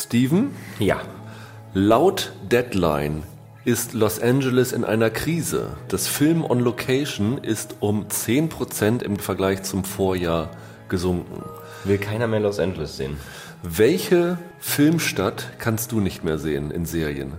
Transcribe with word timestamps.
Steven, 0.00 0.50
Ja. 0.78 1.00
laut 1.74 2.32
Deadline 2.50 3.22
ist 3.64 3.92
Los 3.92 4.18
Angeles 4.20 4.72
in 4.72 4.84
einer 4.84 5.10
Krise. 5.10 5.76
Das 5.88 6.06
Film 6.08 6.42
on 6.44 6.60
Location 6.60 7.36
ist 7.38 7.76
um 7.80 8.06
10% 8.08 9.02
im 9.02 9.18
Vergleich 9.18 9.62
zum 9.62 9.84
Vorjahr 9.84 10.50
gesunken. 10.88 11.42
Will 11.84 11.98
keiner 11.98 12.26
mehr 12.26 12.40
Los 12.40 12.58
Angeles 12.58 12.96
sehen. 12.96 13.18
Welche 13.62 14.38
Filmstadt 14.58 15.50
kannst 15.58 15.92
du 15.92 16.00
nicht 16.00 16.24
mehr 16.24 16.38
sehen 16.38 16.70
in 16.70 16.86
Serien? 16.86 17.32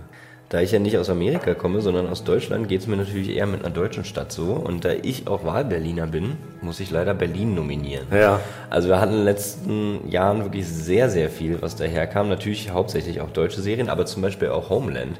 Da 0.52 0.60
ich 0.60 0.70
ja 0.70 0.78
nicht 0.78 0.98
aus 0.98 1.08
Amerika 1.08 1.54
komme, 1.54 1.80
sondern 1.80 2.06
aus 2.10 2.24
Deutschland, 2.24 2.68
geht 2.68 2.82
es 2.82 2.86
mir 2.86 2.98
natürlich 2.98 3.34
eher 3.34 3.46
mit 3.46 3.64
einer 3.64 3.72
deutschen 3.72 4.04
Stadt 4.04 4.32
so. 4.32 4.52
Und 4.52 4.84
da 4.84 4.90
ich 4.92 5.26
auch 5.26 5.44
Wahlberliner 5.46 6.06
bin, 6.06 6.36
muss 6.60 6.78
ich 6.78 6.90
leider 6.90 7.14
Berlin 7.14 7.54
nominieren. 7.54 8.04
Ja. 8.12 8.38
Also 8.68 8.88
wir 8.90 9.00
hatten 9.00 9.12
in 9.12 9.18
den 9.20 9.24
letzten 9.24 10.10
Jahren 10.10 10.42
wirklich 10.44 10.68
sehr, 10.68 11.08
sehr 11.08 11.30
viel, 11.30 11.62
was 11.62 11.74
daherkam. 11.76 12.28
Natürlich 12.28 12.70
hauptsächlich 12.70 13.22
auch 13.22 13.30
deutsche 13.30 13.62
Serien, 13.62 13.88
aber 13.88 14.04
zum 14.04 14.20
Beispiel 14.20 14.48
auch 14.50 14.68
Homeland 14.68 15.16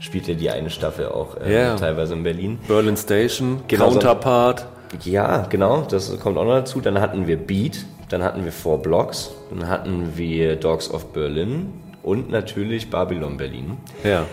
spielt 0.00 0.26
ja 0.26 0.34
die 0.34 0.50
eine 0.50 0.68
Staffel 0.68 1.06
auch 1.06 1.36
äh, 1.40 1.54
Ja. 1.54 1.76
teilweise 1.76 2.14
in 2.14 2.24
Berlin. 2.24 2.58
Berlin 2.66 2.96
Station, 2.96 3.60
Genau. 3.68 3.88
Counterpart. 3.90 4.66
Ja, 5.04 5.46
genau, 5.48 5.86
das 5.88 6.18
kommt 6.18 6.36
auch 6.38 6.44
noch 6.44 6.54
dazu. 6.56 6.80
Dann 6.80 7.00
hatten 7.00 7.28
wir 7.28 7.36
Beat, 7.36 7.86
dann 8.08 8.24
hatten 8.24 8.44
wir 8.44 8.50
Four 8.50 8.82
Blocks, 8.82 9.30
dann 9.50 9.68
hatten 9.68 10.14
wir 10.16 10.56
Dogs 10.56 10.90
of 10.90 11.12
Berlin 11.12 11.72
und 12.02 12.32
natürlich 12.32 12.90
Babylon 12.90 13.36
Berlin. 13.36 13.76
Ja. 14.02 14.26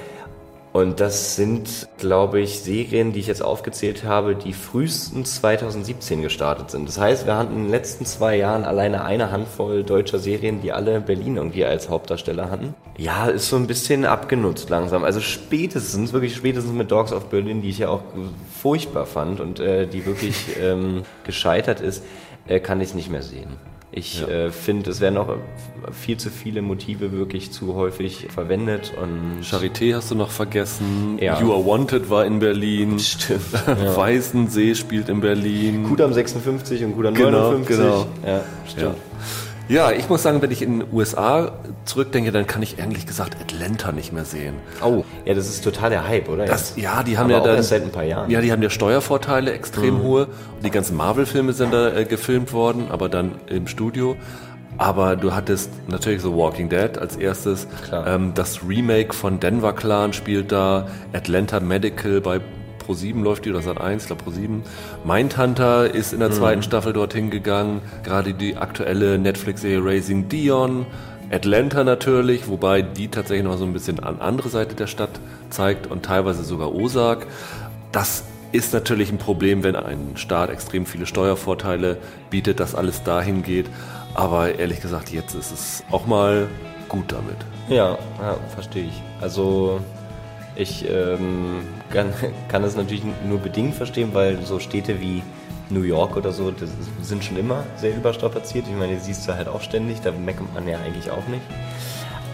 Und 0.80 1.02
das 1.02 1.36
sind, 1.36 1.90
glaube 1.98 2.40
ich, 2.40 2.62
Serien, 2.62 3.12
die 3.12 3.20
ich 3.20 3.28
jetzt 3.28 3.44
aufgezählt 3.44 4.06
habe, 4.06 4.34
die 4.34 4.54
frühestens 4.54 5.36
2017 5.36 6.22
gestartet 6.22 6.72
sind. 6.72 6.88
Das 6.88 6.98
heißt, 6.98 7.26
wir 7.26 7.36
hatten 7.36 7.54
in 7.54 7.64
den 7.64 7.70
letzten 7.70 8.06
zwei 8.06 8.38
Jahren 8.38 8.64
alleine 8.64 9.04
eine 9.04 9.30
Handvoll 9.30 9.84
deutscher 9.84 10.20
Serien, 10.20 10.62
die 10.62 10.72
alle 10.72 11.02
Berlin 11.02 11.36
irgendwie 11.36 11.66
als 11.66 11.90
Hauptdarsteller 11.90 12.50
hatten. 12.50 12.76
Ja, 12.98 13.28
ist 13.28 13.50
so 13.50 13.58
ein 13.58 13.68
bisschen 13.68 14.06
abgenutzt 14.06 14.70
langsam. 14.70 15.04
Also 15.04 15.20
spätestens, 15.20 16.14
wirklich 16.14 16.34
spätestens 16.34 16.72
mit 16.72 16.90
Dogs 16.90 17.12
of 17.12 17.25
Berlin, 17.25 17.62
die 17.62 17.72
ich 17.72 17.80
ja 17.80 17.90
auch 17.90 18.03
furchtbar 18.58 19.06
fand 19.06 19.42
und 19.42 19.59
äh, 19.59 19.86
die 19.86 20.06
wirklich 20.06 20.46
ähm, 20.62 21.03
gescheitert 21.25 21.81
ist, 21.81 22.06
äh, 22.48 22.62
kann 22.62 22.80
ich 22.80 22.90
es 22.90 22.96
nicht 22.96 23.09
mehr 23.09 23.22
sehen. 23.22 23.50
Ich 24.00 24.25
äh, 24.25 24.50
finde, 24.50 24.92
es 24.92 25.02
werden 25.02 25.16
noch 25.16 25.36
viel 25.92 26.16
zu 26.17 26.30
viele 26.30 26.61
Motive 26.61 27.11
wirklich 27.11 27.52
zu 27.52 27.75
häufig 27.75 28.28
verwendet 28.33 28.94
und 29.00 29.44
Charité 29.44 29.94
hast 29.94 30.09
du 30.09 30.16
noch 30.16 30.31
vergessen. 30.31 31.17
Ja. 31.19 31.39
You 31.41 31.52
Are 31.53 31.66
Wanted 31.66 32.09
war 32.09 32.25
in 32.25 32.39
Berlin. 32.39 32.97
Stimmt. 33.14 33.41
Weißensee 33.95 34.75
spielt 34.75 35.09
in 35.09 35.19
Berlin. 35.19 35.83
Kudam 35.83 36.14
56 36.14 36.83
und 36.86 36.95
Kudam 36.95 37.14
Genau, 37.14 37.52
59. 37.52 37.78
genau. 37.78 38.08
Ja, 38.25 38.41
stimmt. 38.66 38.95
Ja, 39.70 39.92
ich 39.92 40.09
muss 40.09 40.23
sagen, 40.23 40.42
wenn 40.42 40.50
ich 40.50 40.64
in 40.64 40.80
den 40.80 40.88
USA 40.92 41.52
zurückdenke, 41.86 42.31
dann 42.31 42.48
kann 42.48 42.64
ich 42.64 42.80
ehrlich 42.80 43.06
gesagt 43.06 43.38
Atlanta 43.39 43.92
nicht 43.92 44.12
mehr 44.12 44.25
sehen. 44.25 44.56
Oh, 44.84 45.03
ja, 45.25 45.36
das 45.36 45.48
ist 45.48 45.64
total 45.64 45.92
der 45.92 46.08
Hype, 46.08 46.28
oder? 46.28 46.45
Das, 46.45 46.73
ja, 46.75 47.03
die 47.03 47.20
haben 47.20 47.25
Aber 47.25 47.34
ja 47.34 47.39
dann, 47.44 47.58
erst 47.58 47.70
seit 47.70 47.84
ein 47.84 47.92
paar 47.92 48.03
Jahren. 48.03 48.31
Ja, 48.31 48.42
die 48.42 48.52
haben 48.52 48.64
ja 48.64 48.72
Steuervorteile 48.72 49.52
extrem 49.53 50.02
hohe. 50.02 50.25
Und 50.25 50.66
die 50.66 50.72
ganzen 50.72 50.97
Marvel-Filme 50.97 51.53
sind 51.53 51.72
da 51.72 51.94
äh, 51.94 52.06
gefilmt 52.06 52.52
worden, 52.52 52.88
aber 52.90 53.09
dann 53.09 53.36
im 53.45 53.67
Studio. 53.67 54.16
Aber 54.80 55.16
du 55.16 55.36
hattest 55.36 55.70
natürlich 55.88 56.23
so 56.23 56.36
Walking 56.36 56.70
Dead 56.70 56.97
als 56.97 57.16
erstes. 57.16 57.67
Klar. 57.86 58.08
Ähm, 58.08 58.31
das 58.34 58.62
Remake 58.67 59.14
von 59.14 59.40
Denver 59.40 59.73
Clan 59.73 60.14
spielt 60.14 60.52
da. 60.52 60.88
Atlanta 61.14 61.59
Medical 61.59 62.22
bei 62.22 62.42
Pro7 62.90 63.22
läuft 63.22 63.45
die 63.45 63.52
oder 63.52 63.62
Sat 63.62 63.80
1, 63.80 64.04
ich 64.04 64.08
glaube 64.08 64.23
Pro7. 64.23 64.62
Mindhunter 65.04 65.94
ist 65.94 66.12
in 66.12 66.20
der 66.20 66.32
zweiten 66.32 66.64
Staffel 66.64 66.92
dorthin 66.92 67.30
gegangen. 67.30 67.81
Gerade 68.04 68.34
die 68.34 68.58
aktuelle 68.58 69.20
Netflix-Serie 69.20 69.84
Raising 69.84 70.28
Dion. 70.28 70.88
Atlanta 71.31 71.84
natürlich, 71.84 72.48
wobei 72.48 72.81
die 72.81 73.08
tatsächlich 73.08 73.46
noch 73.46 73.58
so 73.58 73.66
ein 73.66 73.73
bisschen 73.73 74.00
an 74.00 74.20
andere 74.20 74.50
Seite 74.50 74.73
der 74.73 74.88
Stadt 74.88 75.12
zeigt 75.52 75.86
und 75.86 76.04
teilweise 76.04 76.44
sogar 76.44 76.73
Osaka. 76.73 77.28
Das 77.92 78.23
ist 78.52 78.73
natürlich 78.73 79.12
ein 79.12 79.20
Problem, 79.20 79.64
wenn 79.64 79.75
ein 79.75 80.13
Staat 80.16 80.50
extrem 80.50 80.88
viele 80.88 81.06
Steuervorteile 81.06 81.97
bietet, 82.31 82.59
dass 82.59 82.74
alles 82.74 83.03
dahin 83.03 83.44
geht. 83.44 83.68
Aber 84.16 84.58
ehrlich 84.58 84.81
gesagt, 84.81 85.12
jetzt 85.12 85.36
ist 85.36 85.52
es 85.52 85.84
auch 85.92 86.08
mal 86.08 86.47
gut 86.88 87.12
damit. 87.12 87.38
Ja, 87.69 88.00
ja 88.19 88.38
verstehe 88.56 88.86
ich. 88.86 89.03
Also 89.22 89.80
ich 90.56 90.90
ähm, 90.90 91.62
kann, 91.92 92.14
kann 92.48 92.64
es 92.64 92.76
natürlich 92.76 93.04
nur 93.28 93.40
bedingt 93.40 93.76
verstehen, 93.76 94.10
weil 94.14 94.44
so 94.44 94.60
Städte 94.60 95.00
wie 95.00 95.24
New 95.70 95.84
York 95.84 96.18
oder 96.18 96.32
so, 96.32 96.52
das 96.52 96.70
sind 97.02 97.24
schon 97.24 97.38
immer 97.38 97.64
sehr 97.78 97.96
überstrapaziert. 97.96 98.66
Ich 98.68 98.76
meine, 98.76 98.96
die 98.96 99.00
siehst 99.00 99.28
du 99.28 99.36
halt 99.36 99.48
auch 99.48 99.62
ständig, 99.62 100.02
da 100.02 100.12
meckert 100.12 100.54
man 100.54 100.68
ja 100.68 100.80
eigentlich 100.80 101.12
auch 101.12 101.28
nicht. 101.28 101.44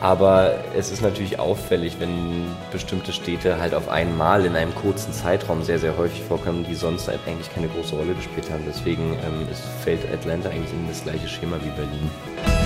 Aber 0.02 0.56
es 0.78 0.92
ist 0.92 1.02
natürlich 1.02 1.40
auffällig, 1.40 1.98
wenn 2.00 2.46
bestimmte 2.72 3.14
Städte 3.14 3.60
halt 3.60 3.74
auf 3.74 3.90
einmal 3.90 4.46
in 4.46 4.56
einem 4.56 4.76
kurzen 4.76 5.14
Zeitraum 5.14 5.64
sehr, 5.64 5.80
sehr 5.80 5.98
häufig 5.98 6.22
vorkommen, 6.24 6.66
die 6.68 6.76
sonst 6.76 7.08
halt 7.08 7.20
eigentlich 7.26 7.54
keine 7.54 7.68
große 7.68 7.96
Rolle 7.96 8.14
gespielt 8.14 8.50
haben. 8.52 8.64
Deswegen 8.68 9.14
ähm, 9.14 9.48
fällt 9.84 10.02
Atlanta 10.14 10.50
eigentlich 10.50 10.74
in 10.74 10.88
das 10.88 11.04
gleiche 11.04 11.28
Schema 11.28 11.58
wie 11.64 11.70
Berlin. 11.70 12.65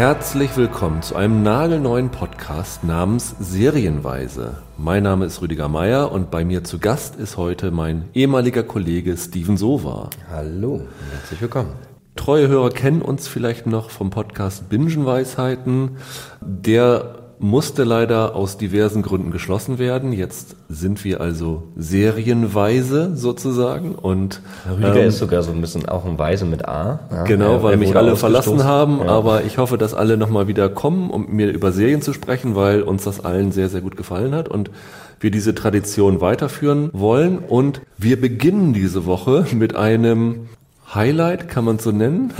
Herzlich 0.00 0.56
willkommen 0.56 1.02
zu 1.02 1.14
einem 1.14 1.42
nagelneuen 1.42 2.08
Podcast 2.08 2.84
namens 2.84 3.36
Serienweise. 3.38 4.56
Mein 4.78 5.02
Name 5.02 5.26
ist 5.26 5.42
Rüdiger 5.42 5.68
Meier 5.68 6.10
und 6.10 6.30
bei 6.30 6.42
mir 6.42 6.64
zu 6.64 6.78
Gast 6.78 7.16
ist 7.16 7.36
heute 7.36 7.70
mein 7.70 8.08
ehemaliger 8.14 8.62
Kollege 8.62 9.14
Steven 9.18 9.58
Sova. 9.58 10.08
Hallo, 10.30 10.80
herzlich 11.12 11.42
willkommen. 11.42 11.72
Treue 12.16 12.48
Hörer 12.48 12.70
kennen 12.70 13.02
uns 13.02 13.28
vielleicht 13.28 13.66
noch 13.66 13.90
vom 13.90 14.08
Podcast 14.08 14.70
Bingenweisheiten. 14.70 15.98
Der 16.40 17.19
musste 17.40 17.84
leider 17.84 18.36
aus 18.36 18.58
diversen 18.58 19.02
Gründen 19.02 19.30
geschlossen 19.30 19.78
werden. 19.78 20.12
Jetzt 20.12 20.56
sind 20.68 21.02
wir 21.04 21.20
also 21.20 21.64
serienweise 21.76 23.16
sozusagen 23.16 23.94
und 23.94 24.40
Rüdiger 24.70 24.96
ähm, 25.02 25.08
ist 25.08 25.18
sogar 25.18 25.42
so 25.42 25.50
ein 25.50 25.60
bisschen 25.60 25.88
auch 25.88 26.04
ein 26.04 26.18
Weise 26.18 26.44
mit 26.44 26.68
A. 26.68 27.00
Ja, 27.10 27.24
Genau, 27.24 27.62
weil 27.62 27.78
mich 27.78 27.96
alle 27.96 28.16
verlassen 28.16 28.64
haben, 28.64 28.98
Ja. 28.98 29.06
aber 29.06 29.44
ich 29.44 29.58
hoffe, 29.58 29.78
dass 29.78 29.94
alle 29.94 30.16
nochmal 30.16 30.48
wieder 30.48 30.68
kommen, 30.68 31.10
um 31.10 31.26
mir 31.30 31.50
über 31.50 31.72
Serien 31.72 32.02
zu 32.02 32.12
sprechen, 32.12 32.54
weil 32.54 32.82
uns 32.82 33.04
das 33.04 33.24
allen 33.24 33.52
sehr, 33.52 33.68
sehr 33.70 33.80
gut 33.80 33.96
gefallen 33.96 34.34
hat 34.34 34.48
und 34.48 34.70
wir 35.18 35.30
diese 35.30 35.54
Tradition 35.54 36.20
weiterführen 36.20 36.90
wollen. 36.92 37.38
Und 37.38 37.80
wir 37.98 38.20
beginnen 38.20 38.72
diese 38.72 39.06
Woche 39.06 39.46
mit 39.54 39.76
einem 39.76 40.48
Highlight, 40.94 41.48
kann 41.48 41.64
man 41.64 41.78
so 41.78 41.92
nennen, 41.92 42.32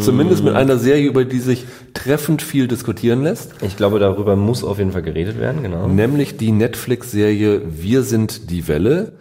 zumindest 0.00 0.44
mit 0.44 0.54
einer 0.54 0.78
Serie, 0.78 1.08
über 1.08 1.24
die 1.24 1.40
sich 1.40 1.64
treffend 1.94 2.42
viel 2.42 2.68
diskutieren 2.68 3.22
lässt, 3.22 3.54
Ich 3.62 3.76
glaube, 3.76 3.98
darüber 3.98 4.36
muss 4.36 4.62
auf 4.62 4.78
jeden 4.78 4.92
Fall 4.92 5.02
geredet 5.02 5.38
werden, 5.38 5.62
genau. 5.62 5.88
nämlich 5.88 6.36
die 6.36 6.52
Netflix-Serie 6.52 7.62
Wir 7.66 8.02
sind 8.02 8.50
die 8.50 8.68
Welle. 8.68 9.12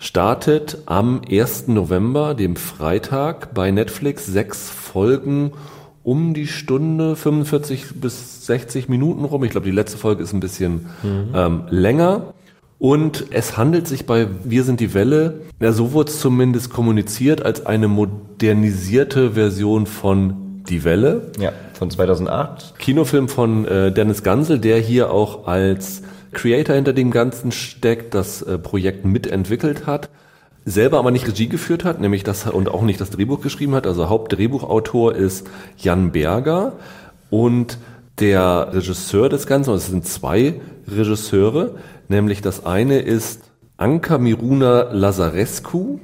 Startet 0.00 0.78
am 0.86 1.22
1. 1.28 1.68
November, 1.68 2.34
dem 2.34 2.54
Freitag, 2.54 3.52
bei 3.54 3.70
Netflix 3.72 4.26
sechs 4.26 4.70
Folgen 4.70 5.52
um 6.04 6.34
die 6.34 6.46
Stunde, 6.46 7.16
45 7.16 8.00
bis 8.00 8.46
60 8.46 8.88
Minuten 8.88 9.24
rum. 9.24 9.44
Ich 9.44 9.50
glaube, 9.50 9.66
die 9.66 9.72
letzte 9.72 9.98
Folge 9.98 10.22
ist 10.22 10.32
ein 10.32 10.40
bisschen 10.40 10.86
ähm, 11.34 11.64
länger. 11.68 12.32
Und 12.78 13.26
es 13.30 13.56
handelt 13.56 13.88
sich 13.88 14.06
bei 14.06 14.28
Wir 14.44 14.62
sind 14.62 14.78
die 14.78 14.94
Welle, 14.94 15.40
ja, 15.60 15.72
so 15.72 15.92
wurde 15.92 16.10
es 16.10 16.20
zumindest 16.20 16.70
kommuniziert, 16.70 17.44
als 17.44 17.66
eine 17.66 17.88
modernisierte 17.88 19.32
Version 19.32 19.86
von 19.86 20.62
Die 20.68 20.84
Welle. 20.84 21.32
Ja, 21.40 21.52
von 21.72 21.90
2008. 21.90 22.78
Kinofilm 22.78 23.28
von 23.28 23.64
äh, 23.64 23.92
Dennis 23.92 24.22
Gansel, 24.22 24.60
der 24.60 24.78
hier 24.78 25.10
auch 25.10 25.46
als 25.46 26.02
Creator 26.32 26.76
hinter 26.76 26.92
dem 26.92 27.10
Ganzen 27.10 27.50
steckt, 27.50 28.14
das 28.14 28.42
äh, 28.42 28.58
Projekt 28.58 29.04
mitentwickelt 29.04 29.86
hat, 29.86 30.08
selber 30.64 30.98
aber 30.98 31.10
nicht 31.10 31.26
Regie 31.26 31.48
geführt 31.48 31.84
hat, 31.84 32.00
nämlich 32.00 32.22
das 32.22 32.46
und 32.46 32.68
auch 32.68 32.82
nicht 32.82 33.00
das 33.00 33.10
Drehbuch 33.10 33.40
geschrieben 33.40 33.74
hat. 33.74 33.86
Also 33.86 34.08
Hauptdrehbuchautor 34.08 35.14
ist 35.14 35.48
Jan 35.78 36.12
Berger 36.12 36.74
und 37.30 37.78
der 38.20 38.70
Regisseur 38.72 39.28
des 39.28 39.46
Ganzen, 39.46 39.70
und 39.70 39.76
es 39.76 39.86
sind 39.86 40.06
zwei 40.06 40.60
Regisseure, 40.86 41.76
nämlich 42.08 42.42
das 42.42 42.66
eine 42.66 42.98
ist 43.00 43.50
Anka 43.76 44.18
Miruna 44.18 44.92
Lazarescu, 44.92 46.00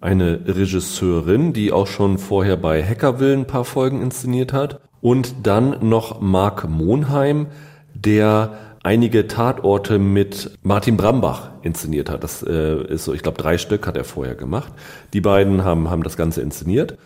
eine 0.00 0.40
Regisseurin, 0.46 1.52
die 1.52 1.72
auch 1.72 1.86
schon 1.86 2.18
vorher 2.18 2.56
bei 2.56 2.82
Hackerville 2.84 3.34
ein 3.34 3.46
paar 3.46 3.64
Folgen 3.64 4.00
inszeniert 4.00 4.52
hat. 4.52 4.80
Und 5.00 5.46
dann 5.46 5.88
noch 5.88 6.20
Marc 6.20 6.68
Monheim, 6.68 7.46
der 7.94 8.52
einige 8.82 9.26
Tatorte 9.26 9.98
mit 9.98 10.52
Martin 10.62 10.96
Brambach 10.96 11.50
inszeniert 11.62 12.10
hat. 12.10 12.22
Das 12.24 12.42
äh, 12.42 12.84
ist 12.84 13.04
so, 13.04 13.12
ich 13.12 13.22
glaube, 13.22 13.40
drei 13.40 13.58
Stück 13.58 13.86
hat 13.86 13.96
er 13.96 14.04
vorher 14.04 14.34
gemacht. 14.34 14.72
Die 15.12 15.20
beiden 15.20 15.64
haben, 15.64 15.90
haben 15.90 16.02
das 16.02 16.16
Ganze 16.16 16.40
inszeniert. 16.40 16.96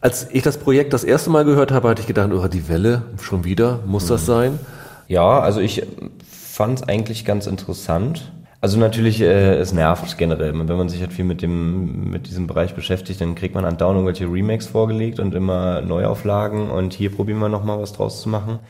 Als 0.00 0.28
ich 0.30 0.42
das 0.42 0.58
Projekt 0.58 0.92
das 0.92 1.04
erste 1.04 1.30
Mal 1.30 1.44
gehört 1.44 1.72
habe, 1.72 1.88
hatte 1.88 2.02
ich 2.02 2.06
gedacht, 2.06 2.30
oh, 2.32 2.46
die 2.46 2.68
Welle, 2.68 3.02
schon 3.22 3.44
wieder, 3.44 3.80
muss 3.86 4.06
das 4.06 4.26
sein? 4.26 4.58
Ja, 5.08 5.40
also 5.40 5.60
ich 5.60 5.82
fand 6.54 6.78
es 6.78 6.88
eigentlich 6.88 7.24
ganz 7.24 7.48
interessant. 7.48 8.30
Also 8.60 8.78
natürlich, 8.78 9.20
äh, 9.20 9.56
es 9.56 9.72
nervt 9.72 10.16
generell. 10.16 10.56
Wenn 10.56 10.76
man 10.76 10.88
sich 10.88 11.00
halt 11.00 11.12
viel 11.12 11.24
mit 11.24 11.42
dem, 11.42 12.10
mit 12.10 12.28
diesem 12.28 12.46
Bereich 12.46 12.76
beschäftigt, 12.76 13.20
dann 13.20 13.34
kriegt 13.34 13.56
man 13.56 13.64
andauernd 13.64 13.96
irgendwelche 13.98 14.32
Remakes 14.32 14.68
vorgelegt 14.68 15.18
und 15.18 15.34
immer 15.34 15.80
Neuauflagen 15.80 16.70
und 16.70 16.94
hier 16.94 17.10
probieren 17.10 17.40
wir 17.40 17.48
nochmal 17.48 17.80
was 17.80 17.92
draus 17.92 18.22
zu 18.22 18.28
machen. 18.28 18.60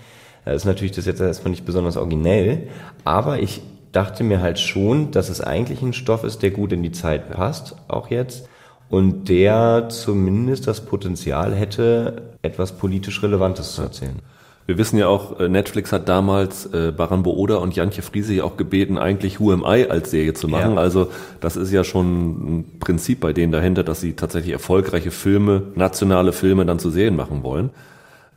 Äh, 0.46 0.56
ist 0.56 0.64
natürlich 0.64 0.92
das 0.92 1.04
jetzt 1.04 1.20
erstmal 1.20 1.50
nicht 1.50 1.66
besonders 1.66 1.98
originell, 1.98 2.69
aber 3.04 3.40
ich 3.40 3.60
dachte 3.92 4.25
mir 4.25 4.40
halt 4.40 4.58
schon, 4.58 5.10
dass 5.10 5.28
es 5.28 5.42
eigentlich 5.42 5.82
ein 5.82 5.92
Stoff 5.92 6.25
ist, 6.25 6.42
der 6.42 6.52
gut 6.52 6.72
in 6.72 6.82
die 6.82 6.92
Zeit 6.92 7.31
passt, 7.31 7.76
auch 7.86 8.08
jetzt. 8.08 8.48
Und 8.88 9.28
der 9.28 9.90
zumindest 9.90 10.66
das 10.66 10.86
Potenzial 10.86 11.54
hätte, 11.54 12.31
etwas 12.40 12.72
politisch 12.72 13.22
Relevantes 13.22 13.75
zu 13.75 13.82
erzählen. 13.82 14.20
Wir 14.66 14.78
wissen 14.78 14.96
ja 14.96 15.08
auch, 15.08 15.38
äh, 15.40 15.49
Netflix 15.49 15.93
hat 15.93 16.08
damals 16.08 16.64
äh, 16.66 16.90
Baran 16.90 17.22
Booda 17.22 17.56
und 17.56 17.76
Jantje 17.76 18.02
Friese 18.02 18.32
ja 18.32 18.44
auch 18.44 18.56
gebeten, 18.56 18.96
eigentlich 18.96 19.38
Who 19.38 19.52
Am 19.52 19.62
I 19.62 19.87
als 19.90 20.11
Serie 20.11 20.32
zu 20.32 20.49
machen. 20.49 20.75
Ja. 20.75 20.81
Also 20.81 21.11
das 21.40 21.56
ist 21.56 21.70
ja 21.70 21.84
schon 21.84 22.61
ein 22.61 22.78
Prinzip 22.81 23.20
bei 23.20 23.34
denen 23.34 23.52
dahinter, 23.52 23.84
dass 23.84 24.00
sie 24.00 24.14
tatsächlich 24.14 24.52
erfolgreiche 24.52 25.11
Filme, 25.11 25.64
nationale 25.75 26.32
Filme 26.32 26.64
dann 26.64 26.78
zu 26.78 26.88
Serien 26.88 27.16
machen 27.16 27.43
wollen. 27.43 27.70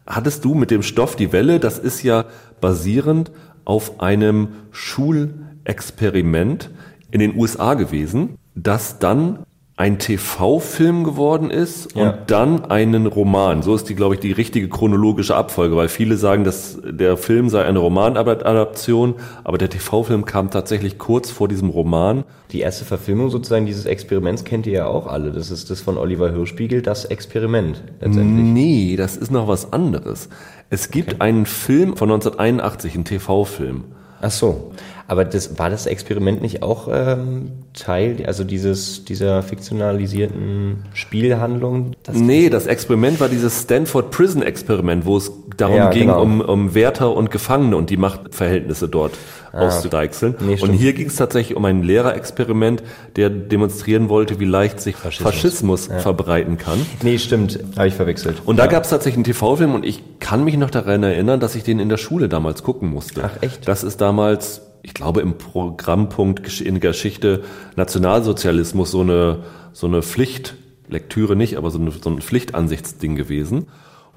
Hattest 0.05 0.43
du 0.43 0.53
mit 0.53 0.69
dem 0.69 0.83
Stoff 0.83 1.15
Die 1.15 1.31
Welle, 1.31 1.59
das 1.59 1.79
ist 1.79 2.03
ja 2.03 2.25
basierend 2.59 3.31
auf 3.63 4.01
einem 4.01 4.49
Schulexperiment 4.71 6.69
in 7.11 7.19
den 7.19 7.37
USA 7.37 7.73
gewesen, 7.73 8.37
das 8.55 8.99
dann 8.99 9.45
ein 9.77 9.99
TV-Film 9.99 11.03
geworden 11.03 11.51
ist 11.51 11.95
und 11.95 12.01
ja. 12.01 12.11
dann 12.25 12.65
einen 12.65 13.05
Roman. 13.05 13.61
So 13.61 13.75
ist 13.75 13.87
die, 13.87 13.93
glaube 13.93 14.15
ich, 14.15 14.19
die 14.19 14.31
richtige 14.31 14.69
chronologische 14.69 15.35
Abfolge, 15.35 15.75
weil 15.75 15.87
viele 15.87 16.17
sagen, 16.17 16.43
dass 16.43 16.79
der 16.83 17.15
Film 17.15 17.49
sei 17.49 17.63
eine 17.63 17.77
Romanadaption, 17.77 19.15
aber 19.43 19.59
der 19.59 19.69
TV-Film 19.69 20.25
kam 20.25 20.49
tatsächlich 20.49 20.97
kurz 20.97 21.29
vor 21.29 21.47
diesem 21.47 21.69
Roman. 21.69 22.23
Die 22.51 22.61
erste 22.61 22.85
Verfilmung 22.85 23.29
sozusagen 23.29 23.67
dieses 23.67 23.85
Experiments 23.85 24.43
kennt 24.43 24.65
ihr 24.65 24.73
ja 24.73 24.87
auch 24.87 25.05
alle. 25.05 25.31
Das 25.31 25.51
ist 25.51 25.69
das 25.69 25.79
von 25.79 25.99
Oliver 25.99 26.31
Hirschspiegel, 26.31 26.81
das 26.81 27.05
Experiment 27.05 27.83
letztendlich. 28.01 28.45
Nee, 28.45 28.95
das 28.95 29.15
ist 29.15 29.29
noch 29.29 29.47
was 29.47 29.73
anderes. 29.73 30.29
Es 30.71 30.89
gibt 30.89 31.13
okay. 31.13 31.21
einen 31.21 31.45
Film 31.45 31.95
von 31.95 32.09
1981, 32.09 32.95
einen 32.95 33.05
TV-Film. 33.05 33.83
Ach 34.21 34.31
so. 34.31 34.71
Aber 35.07 35.23
das, 35.23 35.57
war 35.57 35.69
das 35.69 35.85
Experiment 35.85 36.41
nicht 36.41 36.63
auch 36.63 36.89
ähm, 36.91 37.51
Teil, 37.73 38.25
also 38.27 38.43
dieses, 38.43 39.05
dieser 39.05 39.41
fiktionalisierten 39.41 40.83
Spielhandlung? 40.93 41.93
Das 42.03 42.17
nee, 42.17 42.49
das 42.49 42.67
Experiment 42.67 43.21
war 43.21 43.29
dieses 43.29 43.61
Stanford 43.61 44.11
Prison 44.11 44.41
Experiment, 44.41 45.05
wo 45.05 45.15
es 45.15 45.31
darum 45.55 45.77
ja, 45.77 45.89
ging, 45.91 46.07
genau. 46.07 46.21
um, 46.21 46.41
um 46.41 46.75
Wärter 46.75 47.15
und 47.15 47.31
Gefangene 47.31 47.77
und 47.77 47.89
die 47.89 47.95
Machtverhältnisse 47.95 48.89
dort 48.89 49.13
ah, 49.53 49.67
auszudeichseln. 49.67 50.35
Nee, 50.41 50.59
und 50.59 50.73
hier 50.73 50.91
ging 50.91 51.07
es 51.07 51.15
tatsächlich 51.15 51.55
um 51.55 51.63
ein 51.63 51.83
Lehrerexperiment, 51.83 52.83
der 53.15 53.29
demonstrieren 53.29 54.09
wollte, 54.09 54.41
wie 54.41 54.45
leicht 54.45 54.81
sich 54.81 54.97
Faschismus, 54.97 55.33
Faschismus 55.33 55.87
ja. 55.87 55.99
verbreiten 55.99 56.57
kann. 56.57 56.85
Nee, 57.01 57.17
stimmt, 57.17 57.59
habe 57.77 57.87
ich 57.87 57.93
verwechselt. 57.93 58.41
Und 58.43 58.57
da 58.57 58.65
ja. 58.65 58.71
gab 58.71 58.83
es 58.83 58.89
tatsächlich 58.89 59.17
einen 59.17 59.23
TV-Film 59.23 59.73
und 59.73 59.85
ich 59.85 60.03
kann 60.19 60.43
mich 60.43 60.57
noch 60.57 60.69
daran 60.69 61.01
erinnern, 61.03 61.39
dass 61.39 61.55
ich 61.55 61.63
den 61.63 61.79
in 61.79 61.87
der 61.87 61.97
Schule 61.97 62.27
damals 62.27 62.61
gucken 62.61 62.89
musste. 62.89 63.21
Ach 63.23 63.41
echt? 63.41 63.65
Das 63.67 63.83
ist 63.83 64.01
damals 64.01 64.66
ich 64.83 64.93
glaube, 64.93 65.21
im 65.21 65.37
Programmpunkt 65.37 66.61
in 66.61 66.79
Geschichte 66.79 67.43
Nationalsozialismus 67.75 68.91
so 68.91 69.01
eine, 69.01 69.43
so 69.73 69.87
eine 69.87 70.01
Pflichtlektüre 70.01 71.35
nicht, 71.35 71.57
aber 71.57 71.71
so, 71.71 71.79
eine, 71.79 71.91
so 71.91 72.09
ein 72.09 72.21
Pflichtansichtsding 72.21 73.15
gewesen. 73.15 73.67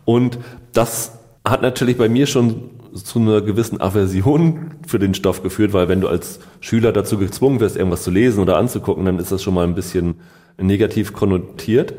Und 0.04 0.38
das 0.72 1.18
hat 1.44 1.62
natürlich 1.62 1.96
bei 1.96 2.08
mir 2.08 2.26
schon 2.26 2.70
zu 2.94 3.18
einer 3.18 3.40
gewissen 3.40 3.80
Aversion 3.80 4.74
für 4.86 4.98
den 4.98 5.14
Stoff 5.14 5.42
geführt, 5.42 5.72
weil 5.72 5.88
wenn 5.88 6.00
du 6.00 6.08
als 6.08 6.40
Schüler 6.60 6.92
dazu 6.92 7.18
gezwungen 7.18 7.60
wirst, 7.60 7.76
irgendwas 7.76 8.02
zu 8.02 8.10
lesen 8.10 8.40
oder 8.40 8.56
anzugucken, 8.56 9.04
dann 9.04 9.18
ist 9.18 9.32
das 9.32 9.42
schon 9.42 9.54
mal 9.54 9.66
ein 9.66 9.74
bisschen 9.74 10.16
negativ 10.58 11.12
konnotiert. 11.12 11.94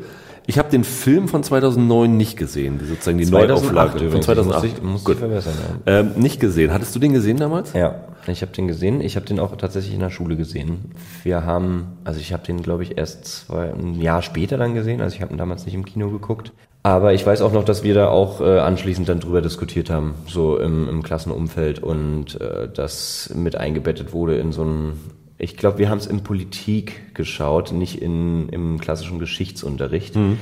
Ich 0.46 0.58
habe 0.58 0.70
den 0.70 0.84
Film 0.84 1.28
von 1.28 1.42
2009 1.42 2.16
nicht 2.16 2.36
gesehen, 2.36 2.80
sozusagen 2.84 3.18
die 3.18 3.26
2008 3.26 3.48
Neuauflage 3.48 4.10
von 4.10 4.22
2008. 4.22 4.62
Muss 4.62 4.72
ich, 4.72 4.82
muss 4.82 5.04
Gut. 5.04 5.18
verbessern, 5.18 5.54
ja. 5.86 6.00
ähm, 6.00 6.12
nicht 6.16 6.40
gesehen. 6.40 6.72
Hattest 6.72 6.94
du 6.94 6.98
den 6.98 7.12
gesehen 7.12 7.36
damals? 7.36 7.72
Ja, 7.74 8.06
ich 8.26 8.42
habe 8.42 8.52
den 8.52 8.66
gesehen. 8.66 9.00
Ich 9.00 9.16
habe 9.16 9.26
den 9.26 9.38
auch 9.38 9.56
tatsächlich 9.56 9.94
in 9.94 10.00
der 10.00 10.10
Schule 10.10 10.36
gesehen. 10.36 10.92
Wir 11.22 11.44
haben, 11.44 11.98
also 12.04 12.20
ich 12.20 12.32
habe 12.32 12.44
den, 12.44 12.62
glaube 12.62 12.82
ich, 12.82 12.98
erst 12.98 13.24
zwei, 13.26 13.72
ein 13.72 14.00
Jahr 14.00 14.22
später 14.22 14.56
dann 14.56 14.74
gesehen. 14.74 15.00
Also 15.00 15.14
ich 15.14 15.22
habe 15.22 15.32
ihn 15.32 15.38
damals 15.38 15.64
nicht 15.64 15.74
im 15.74 15.84
Kino 15.84 16.10
geguckt. 16.10 16.52
Aber 16.84 17.14
ich 17.14 17.24
weiß 17.24 17.42
auch 17.42 17.52
noch, 17.52 17.64
dass 17.64 17.84
wir 17.84 17.94
da 17.94 18.08
auch 18.08 18.40
äh, 18.40 18.58
anschließend 18.58 19.08
dann 19.08 19.20
drüber 19.20 19.40
diskutiert 19.40 19.88
haben, 19.88 20.14
so 20.26 20.58
im, 20.58 20.88
im 20.88 21.02
Klassenumfeld 21.04 21.80
und 21.80 22.40
äh, 22.40 22.68
das 22.72 23.32
mit 23.36 23.54
eingebettet 23.54 24.12
wurde 24.12 24.36
in 24.36 24.50
so 24.50 24.64
ein 24.64 25.00
ich 25.42 25.56
glaube, 25.56 25.78
wir 25.78 25.90
haben 25.90 25.98
es 25.98 26.06
in 26.06 26.22
Politik 26.22 27.14
geschaut, 27.14 27.72
nicht 27.72 28.00
in, 28.00 28.48
im 28.50 28.78
klassischen 28.78 29.18
Geschichtsunterricht, 29.18 30.14
mhm. 30.14 30.38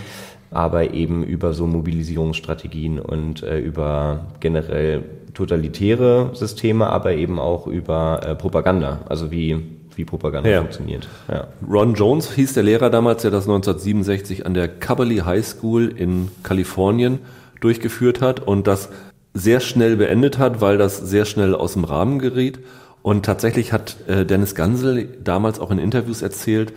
aber 0.51 0.93
eben 0.93 1.25
über 1.25 1.55
so 1.55 1.67
Mobilisierungsstrategien 1.67 2.99
und 3.01 3.43
äh, 3.43 3.59
über 3.59 4.27
generell 4.41 5.05
totalitäre 5.33 6.33
Systeme, 6.35 6.89
aber 6.89 7.15
eben 7.15 7.39
auch 7.39 7.67
über 7.67 8.21
äh, 8.23 8.35
Propaganda, 8.35 9.01
also 9.09 9.31
wie, 9.31 9.57
wie 9.97 10.05
Propaganda 10.05 10.51
ja. 10.51 10.61
funktioniert. 10.61 11.09
Ja. 11.31 11.47
Ron 11.67 11.95
Jones 11.95 12.33
hieß 12.33 12.53
der 12.53 12.65
Lehrer 12.65 12.91
damals, 12.91 13.23
der 13.23 13.31
das 13.31 13.45
1967 13.45 14.45
an 14.45 14.53
der 14.53 14.69
Cubberley 14.69 15.23
High 15.25 15.47
School 15.47 15.89
in 15.97 16.29
Kalifornien 16.43 17.21
durchgeführt 17.61 18.21
hat 18.21 18.41
und 18.41 18.67
das 18.67 18.91
sehr 19.33 19.61
schnell 19.61 19.97
beendet 19.97 20.37
hat, 20.37 20.61
weil 20.61 20.77
das 20.77 20.99
sehr 20.99 21.25
schnell 21.25 21.55
aus 21.55 21.73
dem 21.73 21.85
Rahmen 21.85 22.19
geriet 22.19 22.59
und 23.03 23.25
tatsächlich 23.25 23.73
hat 23.73 23.97
äh, 24.07 24.27
Dennis 24.27 24.55
Gansel 24.55 25.19
damals 25.23 25.59
auch 25.59 25.71
in 25.71 25.79
Interviews 25.79 26.23
erzählt, 26.23 26.73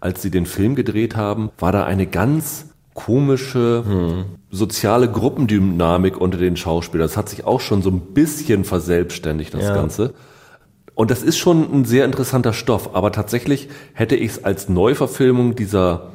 als 0.00 0.22
sie 0.22 0.30
den 0.30 0.46
Film 0.46 0.74
gedreht 0.74 1.16
haben, 1.16 1.50
war 1.58 1.72
da 1.72 1.84
eine 1.84 2.06
ganz 2.06 2.66
komische 2.94 3.84
hm. 3.86 4.24
soziale 4.50 5.08
Gruppendynamik 5.08 6.20
unter 6.20 6.38
den 6.38 6.56
Schauspielern. 6.56 7.06
Das 7.06 7.16
hat 7.16 7.28
sich 7.28 7.44
auch 7.44 7.60
schon 7.60 7.80
so 7.80 7.90
ein 7.90 8.00
bisschen 8.12 8.64
verselbstständigt, 8.64 9.54
das 9.54 9.62
ja. 9.62 9.74
Ganze. 9.74 10.14
Und 10.96 11.12
das 11.12 11.22
ist 11.22 11.38
schon 11.38 11.72
ein 11.72 11.84
sehr 11.84 12.04
interessanter 12.04 12.52
Stoff, 12.52 12.96
aber 12.96 13.12
tatsächlich 13.12 13.68
hätte 13.92 14.16
ich 14.16 14.32
es 14.32 14.44
als 14.44 14.68
Neuverfilmung 14.68 15.54
dieser, 15.54 16.08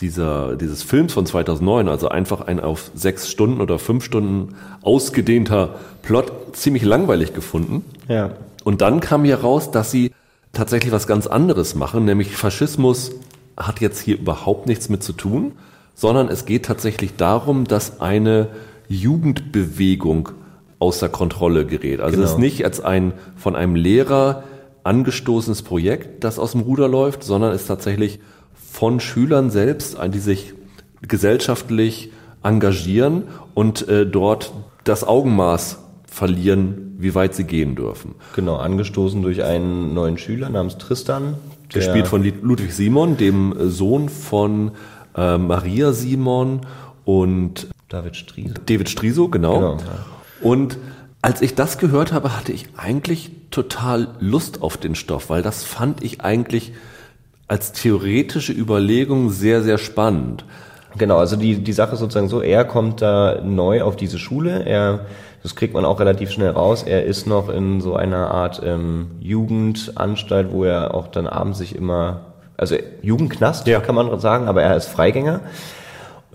dieser, 0.00 0.56
dieses 0.56 0.82
Films 0.82 1.12
von 1.12 1.24
2009, 1.24 1.86
also 1.88 2.08
einfach 2.08 2.40
ein 2.40 2.58
auf 2.58 2.90
sechs 2.96 3.30
Stunden 3.30 3.60
oder 3.60 3.78
fünf 3.78 4.02
Stunden 4.02 4.56
ausgedehnter 4.82 5.76
Plot, 6.02 6.32
ziemlich 6.56 6.82
langweilig 6.82 7.32
gefunden. 7.32 7.84
Ja. 8.08 8.32
Und 8.64 8.80
dann 8.80 9.00
kam 9.00 9.24
hier 9.24 9.40
raus, 9.40 9.70
dass 9.70 9.90
sie 9.90 10.12
tatsächlich 10.52 10.92
was 10.92 11.06
ganz 11.06 11.26
anderes 11.26 11.74
machen, 11.74 12.04
nämlich 12.04 12.36
Faschismus 12.36 13.12
hat 13.56 13.80
jetzt 13.80 14.00
hier 14.00 14.18
überhaupt 14.18 14.66
nichts 14.66 14.88
mit 14.88 15.02
zu 15.02 15.12
tun, 15.12 15.52
sondern 15.94 16.28
es 16.28 16.44
geht 16.44 16.64
tatsächlich 16.64 17.16
darum, 17.16 17.64
dass 17.66 18.00
eine 18.00 18.48
Jugendbewegung 18.88 20.30
außer 20.78 21.08
Kontrolle 21.08 21.66
gerät. 21.66 22.00
Also 22.00 22.16
genau. 22.16 22.24
es 22.24 22.32
ist 22.32 22.38
nicht 22.38 22.64
als 22.64 22.80
ein 22.80 23.12
von 23.36 23.54
einem 23.54 23.76
Lehrer 23.76 24.44
angestoßenes 24.82 25.62
Projekt, 25.62 26.24
das 26.24 26.38
aus 26.38 26.52
dem 26.52 26.62
Ruder 26.62 26.88
läuft, 26.88 27.22
sondern 27.22 27.52
es 27.52 27.62
ist 27.62 27.68
tatsächlich 27.68 28.18
von 28.70 29.00
Schülern 29.00 29.50
selbst, 29.50 29.96
die 30.08 30.18
sich 30.18 30.54
gesellschaftlich 31.00 32.10
engagieren 32.42 33.24
und 33.54 33.88
äh, 33.88 34.04
dort 34.04 34.52
das 34.84 35.04
Augenmaß 35.04 35.78
verlieren, 36.14 36.94
wie 36.96 37.14
weit 37.16 37.34
sie 37.34 37.42
gehen 37.42 37.74
dürfen. 37.74 38.14
Genau, 38.36 38.54
angestoßen 38.56 39.20
durch 39.20 39.42
einen 39.42 39.94
neuen 39.94 40.16
Schüler 40.16 40.48
namens 40.48 40.78
Tristan. 40.78 41.34
Gespielt 41.72 42.06
von 42.06 42.22
Ludwig 42.40 42.72
Simon, 42.72 43.16
dem 43.16 43.52
Sohn 43.68 44.08
von 44.08 44.70
äh, 45.16 45.36
Maria 45.38 45.92
Simon 45.92 46.60
und 47.04 47.66
David 47.88 48.14
Striso. 48.14 48.54
David 48.64 48.88
Striso, 48.88 49.28
genau. 49.28 49.54
genau 49.54 49.76
ja. 49.78 50.06
Und 50.40 50.78
als 51.20 51.42
ich 51.42 51.56
das 51.56 51.78
gehört 51.78 52.12
habe, 52.12 52.36
hatte 52.36 52.52
ich 52.52 52.68
eigentlich 52.76 53.32
total 53.50 54.14
Lust 54.20 54.62
auf 54.62 54.76
den 54.76 54.94
Stoff, 54.94 55.30
weil 55.30 55.42
das 55.42 55.64
fand 55.64 56.04
ich 56.04 56.20
eigentlich 56.20 56.74
als 57.48 57.72
theoretische 57.72 58.52
Überlegung 58.52 59.30
sehr, 59.30 59.62
sehr 59.64 59.78
spannend. 59.78 60.44
Genau, 60.96 61.18
also 61.18 61.34
die, 61.34 61.56
die 61.56 61.72
Sache 61.72 61.94
ist 61.94 61.98
sozusagen 61.98 62.28
so, 62.28 62.40
er 62.40 62.64
kommt 62.64 63.02
da 63.02 63.40
neu 63.42 63.82
auf 63.82 63.96
diese 63.96 64.20
Schule, 64.20 64.64
er 64.64 65.06
das 65.44 65.54
kriegt 65.54 65.74
man 65.74 65.84
auch 65.84 66.00
relativ 66.00 66.30
schnell 66.30 66.48
raus. 66.48 66.84
Er 66.84 67.04
ist 67.04 67.26
noch 67.26 67.50
in 67.50 67.82
so 67.82 67.94
einer 67.94 68.30
Art 68.30 68.62
ähm, 68.64 69.10
Jugendanstalt, 69.20 70.50
wo 70.50 70.64
er 70.64 70.94
auch 70.94 71.06
dann 71.08 71.26
abends 71.26 71.58
sich 71.58 71.76
immer, 71.76 72.32
also 72.56 72.76
Jugendknast 73.02 73.66
ja. 73.66 73.80
kann 73.80 73.94
man 73.94 74.18
sagen, 74.20 74.48
aber 74.48 74.62
er 74.62 74.74
ist 74.74 74.88
Freigänger. 74.88 75.40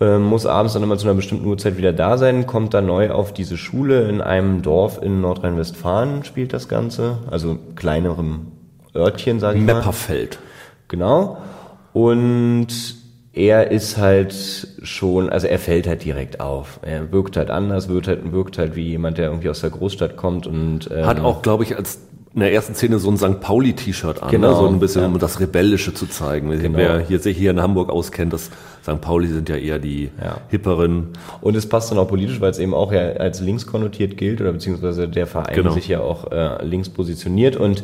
Ähm, 0.00 0.22
muss 0.22 0.46
abends 0.46 0.74
dann 0.74 0.84
immer 0.84 0.96
zu 0.96 1.08
einer 1.08 1.16
bestimmten 1.16 1.44
Uhrzeit 1.44 1.76
wieder 1.76 1.92
da 1.92 2.18
sein, 2.18 2.46
kommt 2.46 2.72
dann 2.72 2.86
neu 2.86 3.10
auf 3.10 3.32
diese 3.32 3.56
Schule 3.56 4.08
in 4.08 4.20
einem 4.20 4.62
Dorf 4.62 5.02
in 5.02 5.20
Nordrhein-Westfalen, 5.20 6.22
spielt 6.22 6.52
das 6.52 6.68
Ganze, 6.68 7.18
also 7.32 7.58
kleinerem 7.74 8.52
Örtchen, 8.94 9.40
sage 9.40 9.58
ich 9.58 9.64
mal. 9.64 9.74
Mepperfeld. 9.74 10.38
Genau. 10.86 11.38
Und 11.92 12.68
er 13.32 13.70
ist 13.70 13.96
halt 13.96 14.34
schon, 14.82 15.30
also 15.30 15.46
er 15.46 15.58
fällt 15.58 15.86
halt 15.86 16.04
direkt 16.04 16.40
auf. 16.40 16.80
Er 16.82 17.12
wirkt 17.12 17.36
halt 17.36 17.50
anders, 17.50 17.88
wirkt 17.88 18.08
halt, 18.08 18.32
wirkt 18.32 18.58
halt 18.58 18.74
wie 18.74 18.88
jemand, 18.88 19.18
der 19.18 19.26
irgendwie 19.28 19.48
aus 19.48 19.60
der 19.60 19.70
Großstadt 19.70 20.16
kommt 20.16 20.46
und 20.48 20.90
ähm, 20.92 21.06
hat 21.06 21.20
auch, 21.20 21.40
glaube 21.42 21.62
ich, 21.64 21.76
als 21.76 22.00
in 22.32 22.40
der 22.40 22.52
ersten 22.52 22.74
Szene 22.76 23.00
so 23.00 23.10
ein 23.10 23.16
St. 23.16 23.40
Pauli-T-Shirt 23.40 24.22
an, 24.22 24.30
Genau, 24.30 24.50
ne? 24.50 24.56
so 24.56 24.66
ein 24.68 24.78
bisschen, 24.78 25.02
ja. 25.02 25.08
um 25.08 25.18
das 25.18 25.40
Rebellische 25.40 25.92
zu 25.94 26.06
zeigen. 26.06 26.50
Genau. 26.50 26.78
Wer 26.78 27.00
hier, 27.00 27.18
sich 27.18 27.36
hier 27.36 27.50
in 27.50 27.60
Hamburg 27.60 27.90
auskennt, 27.90 28.32
das 28.32 28.50
St. 28.84 29.00
Pauli 29.00 29.26
sind 29.26 29.48
ja 29.48 29.56
eher 29.56 29.80
die 29.80 30.10
Ja. 30.22 30.38
hipperen. 30.48 31.08
Und 31.40 31.56
es 31.56 31.68
passt 31.68 31.90
dann 31.90 31.98
auch 31.98 32.06
politisch, 32.06 32.40
weil 32.40 32.50
es 32.52 32.60
eben 32.60 32.72
auch 32.72 32.92
ja 32.92 33.00
als 33.00 33.40
links 33.40 33.66
konnotiert 33.66 34.16
gilt 34.16 34.40
oder 34.40 34.52
beziehungsweise 34.52 35.08
der 35.08 35.26
Verein 35.26 35.56
Genau. 35.56 35.72
sich 35.72 35.88
ja 35.88 36.00
auch 36.00 36.30
äh, 36.30 36.64
links 36.64 36.88
positioniert 36.88 37.56
und 37.56 37.82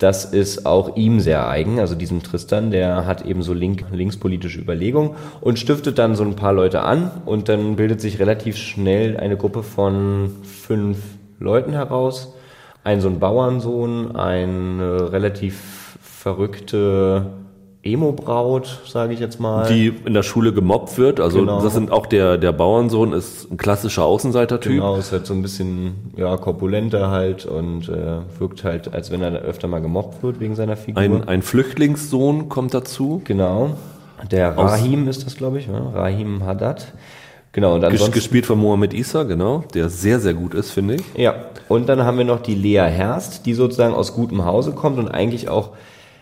das 0.00 0.24
ist 0.24 0.64
auch 0.64 0.96
ihm 0.96 1.20
sehr 1.20 1.46
eigen, 1.46 1.78
also 1.78 1.94
diesem 1.94 2.22
Tristan, 2.22 2.70
der 2.70 3.04
hat 3.04 3.26
eben 3.26 3.42
so 3.42 3.52
link, 3.52 3.84
linkspolitische 3.92 4.58
Überlegungen 4.58 5.10
und 5.42 5.58
stiftet 5.58 5.98
dann 5.98 6.14
so 6.14 6.24
ein 6.24 6.36
paar 6.36 6.54
Leute 6.54 6.82
an 6.82 7.10
und 7.26 7.50
dann 7.50 7.76
bildet 7.76 8.00
sich 8.00 8.18
relativ 8.18 8.56
schnell 8.56 9.18
eine 9.18 9.36
Gruppe 9.36 9.62
von 9.62 10.30
fünf 10.42 10.98
Leuten 11.38 11.72
heraus. 11.72 12.34
Ein 12.82 13.02
so 13.02 13.08
ein 13.08 13.20
Bauernsohn, 13.20 14.16
eine 14.16 15.12
relativ 15.12 15.98
verrückte 16.00 17.26
Emo-Braut, 17.82 18.80
sage 18.86 19.14
ich 19.14 19.20
jetzt 19.20 19.40
mal. 19.40 19.66
die 19.68 19.88
in 20.04 20.12
der 20.14 20.22
Schule 20.22 20.52
gemobbt 20.52 20.98
wird. 20.98 21.18
Also 21.20 21.38
Genau. 21.40 21.62
das 21.62 21.72
sind 21.72 21.90
auch 21.90 22.06
der, 22.06 22.36
der 22.36 22.52
Bauernsohn 22.52 23.12
ist 23.12 23.50
ein 23.50 23.56
klassischer 23.56 24.04
Außenseiter-Typ. 24.04 24.72
Genau, 24.74 24.96
ist 24.96 25.12
halt 25.12 25.26
so 25.26 25.32
ein 25.34 25.40
bisschen 25.42 26.12
ja, 26.16 26.36
korpulenter 26.36 27.10
halt 27.10 27.46
und 27.46 27.88
äh, 27.88 28.18
wirkt 28.38 28.64
halt, 28.64 28.92
als 28.92 29.10
wenn 29.10 29.22
er 29.22 29.32
öfter 29.40 29.66
mal 29.68 29.80
gemobbt 29.80 30.22
wird 30.22 30.40
wegen 30.40 30.54
seiner 30.56 30.76
Figur. 30.76 31.00
Ein, 31.02 31.26
ein 31.26 31.42
Flüchtlingssohn 31.42 32.48
kommt 32.48 32.74
dazu. 32.74 33.22
genau. 33.24 33.70
Der 34.30 34.58
Aus- 34.58 34.72
Rahim 34.72 35.08
ist 35.08 35.24
das, 35.24 35.36
glaube 35.36 35.58
ich, 35.60 35.66
ja? 35.66 35.78
Rahim 35.94 36.44
Haddad. 36.44 36.92
Genau, 37.52 37.74
und 37.74 37.82
ansonsten. 37.84 38.12
gespielt 38.12 38.44
von 38.46 38.58
Mohamed 38.58 38.92
Issa, 38.92 39.22
genau, 39.24 39.64
der 39.74 39.88
sehr, 39.88 40.20
sehr 40.20 40.34
gut 40.34 40.52
ist, 40.54 40.70
finde 40.70 40.96
ich. 40.96 41.02
Ja, 41.16 41.34
und 41.68 41.88
dann 41.88 42.04
haben 42.04 42.18
wir 42.18 42.24
noch 42.26 42.40
die 42.40 42.54
Lea 42.54 42.82
Herst, 42.86 43.46
die 43.46 43.54
sozusagen 43.54 43.94
aus 43.94 44.14
gutem 44.14 44.44
Hause 44.44 44.72
kommt 44.72 44.98
und 44.98 45.08
eigentlich 45.08 45.48
auch 45.48 45.70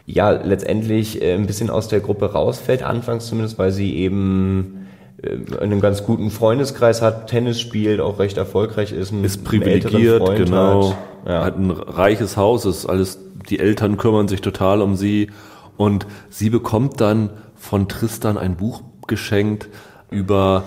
ja 0.08 0.30
letztendlich 0.30 1.22
äh, 1.22 1.34
ein 1.34 1.46
bisschen 1.46 1.70
aus 1.70 1.88
der 1.88 2.00
Gruppe 2.00 2.32
rausfällt, 2.32 2.82
anfangs 2.82 3.26
zumindest, 3.26 3.58
weil 3.58 3.72
sie 3.72 3.94
eben 3.96 4.86
äh, 5.22 5.58
einen 5.60 5.80
ganz 5.80 6.04
guten 6.04 6.30
Freundeskreis 6.30 7.02
hat, 7.02 7.28
Tennis 7.28 7.60
spielt, 7.60 8.00
auch 8.00 8.18
recht 8.18 8.38
erfolgreich 8.38 8.92
ist, 8.92 9.12
einen, 9.12 9.22
Ist 9.24 9.44
privilegiert, 9.44 10.22
Freund 10.24 10.38
genau. 10.46 10.90
Hat. 10.90 10.98
Ja. 11.28 11.44
Hat 11.44 11.58
ein 11.58 11.70
reiches 11.70 12.36
Haus, 12.38 12.64
ist 12.64 12.86
alles, 12.86 13.18
die 13.50 13.58
Eltern 13.58 13.98
kümmern 13.98 14.28
sich 14.28 14.40
total 14.40 14.80
um 14.80 14.96
sie. 14.96 15.30
Und 15.76 16.06
sie 16.30 16.48
bekommt 16.50 17.00
dann 17.00 17.30
von 17.54 17.86
Tristan 17.86 18.38
ein 18.38 18.56
Buch 18.56 18.82
geschenkt 19.06 19.68
über 20.10 20.64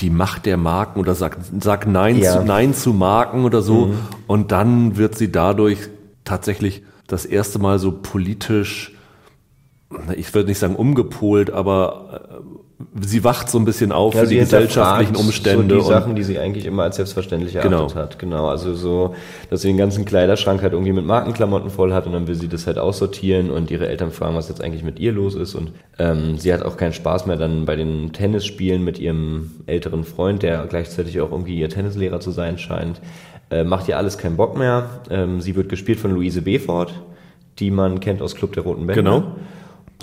die 0.00 0.10
Macht 0.10 0.46
der 0.46 0.56
Marken 0.56 1.00
oder 1.00 1.14
sagt, 1.14 1.38
sagt 1.62 1.88
Nein, 1.88 2.18
Ja. 2.18 2.38
zu, 2.38 2.44
Nein 2.44 2.74
zu 2.74 2.92
Marken 2.92 3.44
oder 3.44 3.62
so. 3.62 3.94
Und 4.26 4.52
dann 4.52 4.96
wird 4.96 5.16
sie 5.16 5.32
dadurch 5.32 5.78
tatsächlich 6.24 6.82
das 7.12 7.24
erste 7.26 7.58
Mal 7.58 7.78
so 7.78 7.92
politisch, 7.92 8.92
ich 10.16 10.32
würde 10.34 10.48
nicht 10.48 10.58
sagen 10.58 10.76
umgepolt, 10.76 11.50
aber 11.50 12.20
äh, 12.30 13.04
sie 13.04 13.24
wacht 13.24 13.50
so 13.50 13.58
ein 13.58 13.64
bisschen 13.64 13.90
auf 13.90 14.14
Ja, 14.14 14.20
für 14.22 14.28
die 14.28 14.36
gesellschaftlichen 14.36 15.16
Umstände. 15.16 15.74
So 15.74 15.80
die 15.80 15.86
Sachen, 15.88 16.14
die 16.14 16.22
sie 16.22 16.38
eigentlich 16.38 16.64
immer 16.64 16.84
als 16.84 16.96
selbstverständlich 16.96 17.54
Genau. 17.60 17.80
erachtet 17.80 17.96
hat. 17.96 18.18
Genau. 18.20 18.46
Also 18.46 18.74
so, 18.74 19.14
dass 19.50 19.62
sie 19.62 19.68
den 19.68 19.76
ganzen 19.76 20.04
Kleiderschrank 20.04 20.62
halt 20.62 20.72
irgendwie 20.72 20.92
mit 20.92 21.04
Markenklamotten 21.04 21.70
voll 21.70 21.92
hat 21.92 22.06
und 22.06 22.12
dann 22.12 22.28
will 22.28 22.36
sie 22.36 22.46
das 22.48 22.68
halt 22.68 22.78
aussortieren 22.78 23.50
und 23.50 23.72
ihre 23.72 23.88
Eltern 23.88 24.12
fragen, 24.12 24.36
was 24.36 24.48
jetzt 24.48 24.62
eigentlich 24.62 24.84
mit 24.84 25.00
ihr 25.00 25.10
los 25.12 25.34
ist. 25.34 25.56
Und 25.56 25.72
ähm, 25.98 26.38
sie 26.38 26.54
hat 26.54 26.62
auch 26.62 26.76
keinen 26.76 26.92
Spaß 26.92 27.26
mehr 27.26 27.36
dann 27.36 27.64
bei 27.64 27.74
den 27.74 28.12
Tennisspielen 28.12 28.84
mit 28.84 29.00
ihrem 29.00 29.50
älteren 29.66 30.04
Freund, 30.04 30.44
der 30.44 30.64
gleichzeitig 30.66 31.20
auch 31.20 31.32
irgendwie 31.32 31.58
ihr 31.58 31.68
Tennislehrer 31.68 32.20
zu 32.20 32.30
sein 32.30 32.58
scheint. 32.58 33.00
Äh, 33.50 33.64
macht 33.64 33.88
ihr 33.88 33.98
alles 33.98 34.16
keinen 34.16 34.36
Bock 34.36 34.56
mehr. 34.56 34.88
Ähm, 35.10 35.40
sie 35.40 35.56
wird 35.56 35.68
gespielt 35.68 35.98
von 35.98 36.12
Luise 36.12 36.42
Befort, 36.42 36.94
die 37.58 37.70
man 37.70 38.00
kennt 38.00 38.22
aus 38.22 38.34
Club 38.34 38.52
der 38.52 38.62
Roten 38.62 38.86
Bänder. 38.86 39.02
Genau. 39.02 39.24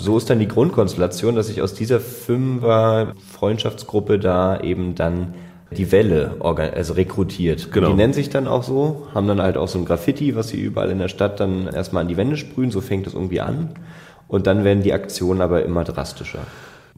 So 0.00 0.16
ist 0.16 0.30
dann 0.30 0.38
die 0.38 0.46
Grundkonstellation, 0.46 1.34
dass 1.34 1.48
sich 1.48 1.60
aus 1.60 1.74
dieser 1.74 1.98
Fünfer 1.98 3.14
Freundschaftsgruppe 3.32 4.18
da 4.18 4.60
eben 4.60 4.94
dann 4.94 5.34
die 5.70 5.90
Welle 5.92 6.36
also 6.40 6.94
rekrutiert. 6.94 7.72
Genau. 7.72 7.88
Die 7.88 7.94
nennen 7.94 8.12
sich 8.12 8.30
dann 8.30 8.46
auch 8.46 8.62
so, 8.62 9.08
haben 9.14 9.26
dann 9.26 9.42
halt 9.42 9.56
auch 9.56 9.68
so 9.68 9.78
ein 9.78 9.84
Graffiti, 9.84 10.34
was 10.34 10.48
sie 10.48 10.60
überall 10.60 10.90
in 10.90 10.98
der 10.98 11.08
Stadt 11.08 11.40
dann 11.40 11.66
erstmal 11.66 12.02
an 12.02 12.08
die 12.08 12.16
Wände 12.16 12.36
sprühen, 12.36 12.70
so 12.70 12.80
fängt 12.80 13.06
es 13.06 13.14
irgendwie 13.14 13.40
an. 13.40 13.70
Und 14.28 14.46
dann 14.46 14.64
werden 14.64 14.82
die 14.82 14.92
Aktionen 14.92 15.40
aber 15.40 15.64
immer 15.64 15.84
drastischer. 15.84 16.40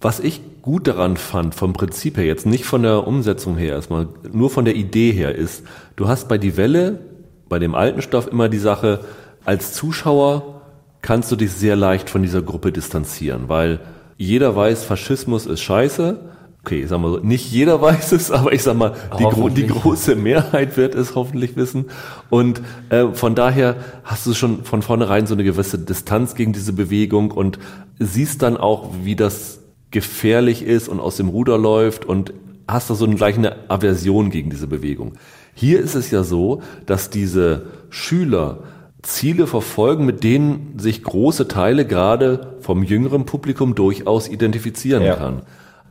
Was 0.00 0.19
ich 0.19 0.40
gut 0.62 0.87
daran 0.87 1.16
fand, 1.16 1.54
vom 1.54 1.75
Prinzip 1.75 2.16
her, 2.16 2.25
jetzt 2.25 2.47
nicht 2.47 2.64
von 2.64 2.83
der 2.83 3.07
Umsetzung 3.07 3.57
her 3.57 3.75
erstmal, 3.75 4.09
nur 4.33 4.49
von 4.49 4.64
der 4.64 4.75
Idee 4.75 5.12
her, 5.12 5.35
ist, 5.35 5.62
du 5.97 6.09
hast 6.09 6.28
bei 6.28 6.38
die 6.38 6.57
Welle, 6.57 7.00
bei 7.49 7.59
dem 7.59 7.75
alten 7.75 8.00
Stoff 8.00 8.26
immer 8.26 8.49
die 8.49 8.59
Sache, 8.59 9.00
als 9.45 9.75
Zuschauer 9.75 10.62
kannst 11.02 11.30
du 11.33 11.37
dich 11.37 11.52
sehr 11.52 11.76
leicht 11.76 12.09
von 12.09 12.23
dieser 12.23 12.42
Gruppe 12.42 12.73
distanzieren, 12.73 13.49
weil 13.49 13.80
jeder 14.16 14.54
weiß, 14.54 14.85
Faschismus 14.85 15.47
ist 15.47 15.61
scheiße. 15.61 16.19
Okay, 16.62 16.83
ich 16.83 16.88
sag 16.88 17.00
mal 17.00 17.11
so, 17.11 17.19
nicht 17.19 17.50
jeder 17.50 17.80
weiß 17.83 18.12
es, 18.12 18.30
aber 18.30 18.52
ich 18.52 18.62
sag 18.62 18.76
mal, 18.76 18.95
die, 19.19 19.25
gro 19.25 19.49
die 19.49 19.66
große 19.66 20.14
Mehrheit 20.14 20.76
wird 20.76 20.95
es 20.95 21.14
hoffentlich 21.14 21.57
wissen. 21.57 21.87
Und 22.28 22.61
äh, 22.90 23.09
von 23.12 23.35
daher 23.35 23.76
hast 24.04 24.26
du 24.26 24.35
schon 24.35 24.64
von 24.64 24.83
vornherein 24.83 25.26
so 25.26 25.35
eine 25.35 25.45
gewisse 25.45 25.78
Distanz 25.78 26.35
gegen 26.35 26.52
diese 26.52 26.75
Bewegung 26.75 27.30
und 27.30 27.59
siehst 27.99 28.42
dann 28.42 28.59
auch, 28.59 28.90
wie 29.02 29.16
das 29.16 29.60
gefährlich 29.90 30.62
ist 30.62 30.88
und 30.88 31.00
aus 31.00 31.16
dem 31.16 31.28
Ruder 31.28 31.59
läuft 31.59 32.04
und 32.04 32.32
hast 32.68 32.90
da 32.90 32.94
so 32.94 33.04
eine, 33.04 33.16
gleich 33.16 33.37
eine 33.37 33.68
Aversion 33.68 34.30
gegen 34.30 34.50
diese 34.50 34.66
Bewegung. 34.66 35.14
Hier 35.54 35.80
ist 35.80 35.94
es 35.94 36.11
ja 36.11 36.23
so, 36.23 36.62
dass 36.87 37.11
diese 37.11 37.66
Schüler 37.90 38.61
Ziele 39.02 39.47
verfolgen, 39.47 40.04
mit 40.04 40.23
denen 40.25 40.75
sich 40.78 41.02
große 41.02 41.49
Teile 41.49 41.87
gerade 41.87 42.56
vom 42.61 42.82
jüngeren 42.82 43.25
Publikum 43.25 43.75
durchaus 43.75 44.28
identifizieren 44.28 45.02
Ja. 45.02 45.16
kann. 45.16 45.42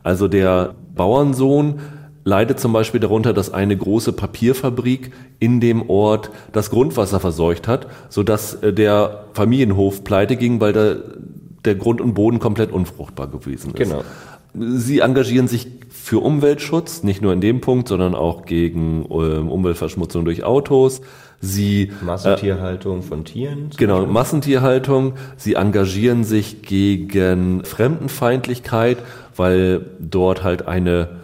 Also 0.02 0.28
der 0.28 0.74
Bauernsohn 0.94 1.80
leidet 2.24 2.60
zum 2.60 2.72
Beispiel 2.72 3.00
darunter, 3.00 3.32
dass 3.32 3.52
eine 3.52 3.76
große 3.76 4.12
Papierfabrik 4.12 5.12
in 5.38 5.60
dem 5.60 5.88
Ort 5.90 6.30
das 6.52 6.70
Grundwasser 6.70 7.18
verseucht 7.18 7.66
hat, 7.66 7.88
sodass 8.08 8.54
äh, 8.54 8.72
der 8.72 9.24
Familienhof 9.32 10.04
pleite 10.04 10.36
ging, 10.36 10.60
weil 10.60 10.72
der, 10.72 10.96
der 11.64 11.74
Grund 11.74 12.00
und 12.00 12.14
Boden 12.14 12.38
komplett 12.38 12.72
unfruchtbar 12.72 13.28
gewesen 13.28 13.70
ist. 13.70 13.76
Genau. 13.76 14.02
Sie 14.52 14.98
engagieren 14.98 15.46
sich 15.46 15.68
für 15.90 16.18
Umweltschutz, 16.18 17.04
nicht 17.04 17.22
nur 17.22 17.32
in 17.32 17.40
dem 17.40 17.60
Punkt, 17.60 17.86
sondern 17.88 18.14
auch 18.14 18.44
gegen 18.44 19.04
ähm, 19.10 19.48
Umweltverschmutzung 19.48 20.24
durch 20.24 20.42
Autos. 20.42 21.02
Sie 21.40 21.92
Massentierhaltung 22.02 23.02
von 23.02 23.24
Tieren. 23.24 23.70
Genau. 23.76 24.04
Massentierhaltung. 24.06 25.14
Sie 25.36 25.54
engagieren 25.54 26.24
sich 26.24 26.62
gegen 26.62 27.64
Fremdenfeindlichkeit, 27.64 28.98
weil 29.36 29.86
dort 30.00 30.42
halt 30.42 30.66
eine 30.66 31.19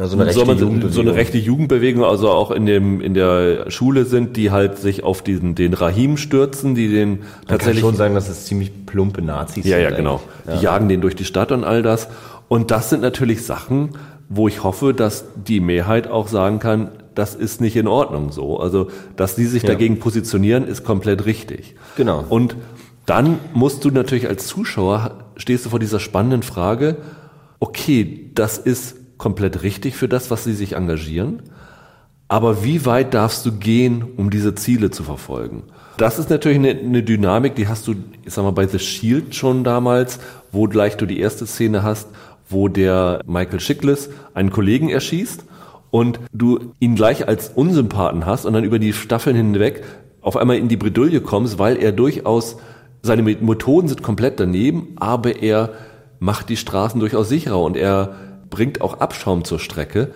Also 0.00 0.16
eine 0.18 0.32
soll 0.32 0.44
rechte 0.44 0.46
man- 0.46 0.58
so 0.58 0.64
Jugendbewegung. 0.66 1.08
eine 1.08 1.14
rechte 1.16 1.38
Jugendbewegung, 1.38 2.04
also 2.04 2.30
auch 2.30 2.50
in 2.50 2.66
dem 2.66 3.00
in 3.00 3.14
der 3.14 3.70
Schule 3.70 4.04
sind, 4.04 4.36
die 4.36 4.50
halt 4.50 4.78
sich 4.78 5.04
auf 5.04 5.22
diesen 5.22 5.54
den 5.54 5.74
Rahim 5.74 6.16
stürzen, 6.16 6.74
die 6.74 6.88
den 6.88 7.10
Man 7.10 7.18
kann 7.20 7.46
tatsächlich 7.58 7.80
schon 7.82 7.96
sagen, 7.96 8.14
dass 8.14 8.28
es 8.28 8.46
ziemlich 8.46 8.86
plumpe 8.86 9.22
Nazis 9.22 9.64
ja 9.66 9.76
sind. 9.76 9.82
ja 9.90 9.90
genau, 9.96 10.20
eigentlich. 10.46 10.58
die 10.60 10.64
jagen 10.64 10.88
den 10.88 11.00
durch 11.00 11.14
die 11.16 11.24
Stadt 11.24 11.52
und 11.52 11.64
all 11.64 11.82
das. 11.82 12.08
Und 12.48 12.70
das 12.70 12.90
sind 12.90 13.02
natürlich 13.02 13.44
Sachen, 13.44 13.90
wo 14.28 14.48
ich 14.48 14.64
hoffe, 14.64 14.94
dass 14.94 15.24
die 15.36 15.60
Mehrheit 15.60 16.08
auch 16.08 16.28
sagen 16.28 16.58
kann, 16.58 16.90
das 17.14 17.34
ist 17.34 17.60
nicht 17.60 17.76
in 17.76 17.86
Ordnung 17.88 18.32
so. 18.32 18.58
Also, 18.60 18.88
dass 19.16 19.34
die 19.34 19.44
sich 19.46 19.64
Ja. 19.64 19.70
dagegen 19.70 19.98
positionieren, 19.98 20.66
ist 20.66 20.84
komplett 20.84 21.26
richtig. 21.26 21.74
Genau. 21.96 22.24
Und 22.28 22.56
dann 23.06 23.38
musst 23.54 23.84
du 23.84 23.90
natürlich 23.90 24.28
als 24.28 24.46
Zuschauer, 24.46 25.24
stehst 25.36 25.66
du 25.66 25.70
vor 25.70 25.78
dieser 25.80 25.98
spannenden 26.00 26.42
Frage, 26.44 26.96
okay, 27.58 28.30
das 28.34 28.56
ist 28.58 28.96
komplett 29.20 29.62
richtig 29.62 29.94
für 29.96 30.08
das, 30.08 30.30
was 30.30 30.44
sie 30.44 30.54
sich 30.54 30.72
engagieren, 30.72 31.42
aber 32.26 32.64
wie 32.64 32.86
weit 32.86 33.12
darfst 33.12 33.44
du 33.44 33.52
gehen, 33.52 34.02
um 34.16 34.30
diese 34.30 34.54
Ziele 34.54 34.90
zu 34.90 35.04
verfolgen? 35.04 35.64
Das 35.98 36.18
ist 36.18 36.30
natürlich 36.30 36.58
eine, 36.58 36.70
eine 36.70 37.02
Dynamik, 37.02 37.54
die 37.54 37.68
hast 37.68 37.86
du, 37.86 37.96
ich 38.24 38.32
sag 38.32 38.44
mal, 38.44 38.52
bei 38.52 38.66
The 38.66 38.78
Shield 38.78 39.34
schon 39.34 39.62
damals, 39.62 40.20
wo 40.50 40.66
gleich 40.68 40.96
du 40.96 41.04
die 41.04 41.20
erste 41.20 41.46
Szene 41.46 41.82
hast, 41.82 42.08
wo 42.48 42.68
der 42.68 43.20
Michael 43.26 43.58
Chiklis 43.58 44.08
einen 44.32 44.50
Kollegen 44.50 44.88
erschießt 44.88 45.44
und 45.90 46.18
du 46.32 46.72
ihn 46.78 46.94
gleich 46.94 47.28
als 47.28 47.50
Unsympathen 47.50 48.24
hast 48.24 48.46
und 48.46 48.54
dann 48.54 48.64
über 48.64 48.78
die 48.78 48.94
Staffeln 48.94 49.36
hinweg 49.36 49.84
auf 50.22 50.38
einmal 50.38 50.56
in 50.56 50.68
die 50.68 50.78
Bredouille 50.78 51.20
kommst, 51.20 51.58
weil 51.58 51.76
er 51.76 51.92
durchaus, 51.92 52.56
seine 53.02 53.22
Methoden 53.22 53.88
sind 53.88 54.02
komplett 54.02 54.40
daneben, 54.40 54.96
aber 54.96 55.42
er 55.42 55.70
macht 56.20 56.48
die 56.48 56.56
Straßen 56.56 57.00
durchaus 57.00 57.28
sicherer 57.28 57.60
und 57.60 57.76
er 57.76 58.29
bringt 58.50 58.80
auch 58.80 59.00
Abschaum 59.00 59.44
zur 59.44 59.58
Strecke. 59.58 60.12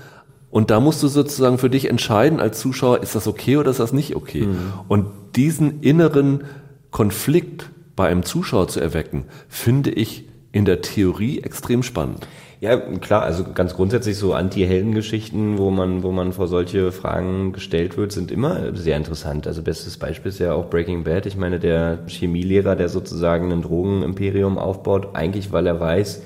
Und 0.51 0.71
da 0.71 0.79
musst 0.79 1.03
du 1.03 1.09
sozusagen 1.09 1.59
für 1.59 1.71
dich 1.71 1.89
entscheiden 1.89 2.39
als 2.39 2.61
Zuschauer, 2.61 3.03
ist 3.03 3.15
das 3.15 3.27
okay 3.27 3.57
oder 3.57 3.71
ist 3.71 3.81
das 3.81 3.93
nicht 3.93 4.15
okay? 4.15 4.47
Und 4.87 5.07
diesen 5.35 5.81
inneren 5.81 6.45
Konflikt 6.93 7.71
bei 7.97 8.07
einem 8.09 8.23
Zuschauer 8.23 8.69
zu 8.69 8.81
erwecken, 8.81 9.25
finde 9.49 9.91
ich 9.91 10.29
in 10.53 10.65
der 10.65 10.81
Theorie 10.81 11.41
extrem 11.41 11.83
spannend. 11.83 12.29
Ja, 12.61 12.77
klar, 12.77 13.23
also 13.23 13.45
ganz 13.53 13.75
grundsätzlich 13.75 14.17
so 14.17 14.33
Anti-Helden-Geschichten, 14.33 15.59
wo 15.59 15.71
man, 15.71 16.03
wo 16.03 16.13
man 16.13 16.33
vor 16.33 16.47
solche 16.47 16.93
Fragen 16.93 17.53
gestellt 17.53 17.97
wird, 17.97 18.13
sind 18.13 18.31
immer 18.31 18.75
sehr 18.75 18.97
interessant. 18.97 19.47
Also 19.47 19.61
bestes 19.61 19.99
Beispiel 19.99 20.31
ist 20.31 20.39
ja 20.39 20.55
auch 20.55 20.71
Breaking 20.71 21.05
Bad. 21.05 21.27
Ich 21.27 21.37
meine, 21.37 21.59
der 21.59 21.99
Chemielehrer, 22.07 22.77
der 22.77 22.89
sozusagen 22.89 23.53
ein 23.53 23.63
Drogenimperium 23.63 24.57
aufbaut, 24.57 25.09
eigentlich 25.15 25.53
weil 25.53 25.67
er 25.67 25.81
weiß, 25.81 26.23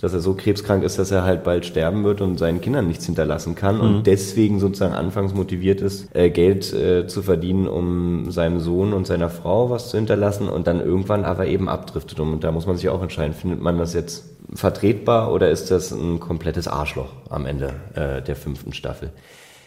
dass 0.00 0.12
er 0.12 0.20
so 0.20 0.34
krebskrank 0.34 0.84
ist, 0.84 0.98
dass 0.98 1.10
er 1.10 1.24
halt 1.24 1.42
bald 1.42 1.66
sterben 1.66 2.04
wird 2.04 2.20
und 2.20 2.38
seinen 2.38 2.60
Kindern 2.60 2.86
nichts 2.86 3.06
hinterlassen 3.06 3.56
kann 3.56 3.76
mhm. 3.76 3.80
und 3.80 4.06
deswegen 4.06 4.60
sozusagen 4.60 4.94
anfangs 4.94 5.34
motiviert 5.34 5.80
ist, 5.80 6.14
äh, 6.14 6.30
Geld 6.30 6.72
äh, 6.72 7.06
zu 7.08 7.22
verdienen, 7.22 7.66
um 7.66 8.30
seinem 8.30 8.60
Sohn 8.60 8.92
und 8.92 9.06
seiner 9.06 9.28
Frau 9.28 9.70
was 9.70 9.90
zu 9.90 9.96
hinterlassen 9.96 10.48
und 10.48 10.66
dann 10.68 10.80
irgendwann 10.80 11.24
aber 11.24 11.46
eben 11.46 11.68
abdriftet. 11.68 12.20
Und 12.20 12.44
da 12.44 12.52
muss 12.52 12.66
man 12.66 12.76
sich 12.76 12.88
auch 12.88 13.02
entscheiden, 13.02 13.34
findet 13.34 13.60
man 13.60 13.76
das 13.76 13.92
jetzt 13.92 14.24
vertretbar 14.54 15.32
oder 15.32 15.50
ist 15.50 15.70
das 15.70 15.90
ein 15.90 16.20
komplettes 16.20 16.68
Arschloch 16.68 17.12
am 17.28 17.44
Ende 17.44 17.74
äh, 17.94 18.22
der 18.22 18.36
fünften 18.36 18.72
Staffel? 18.72 19.10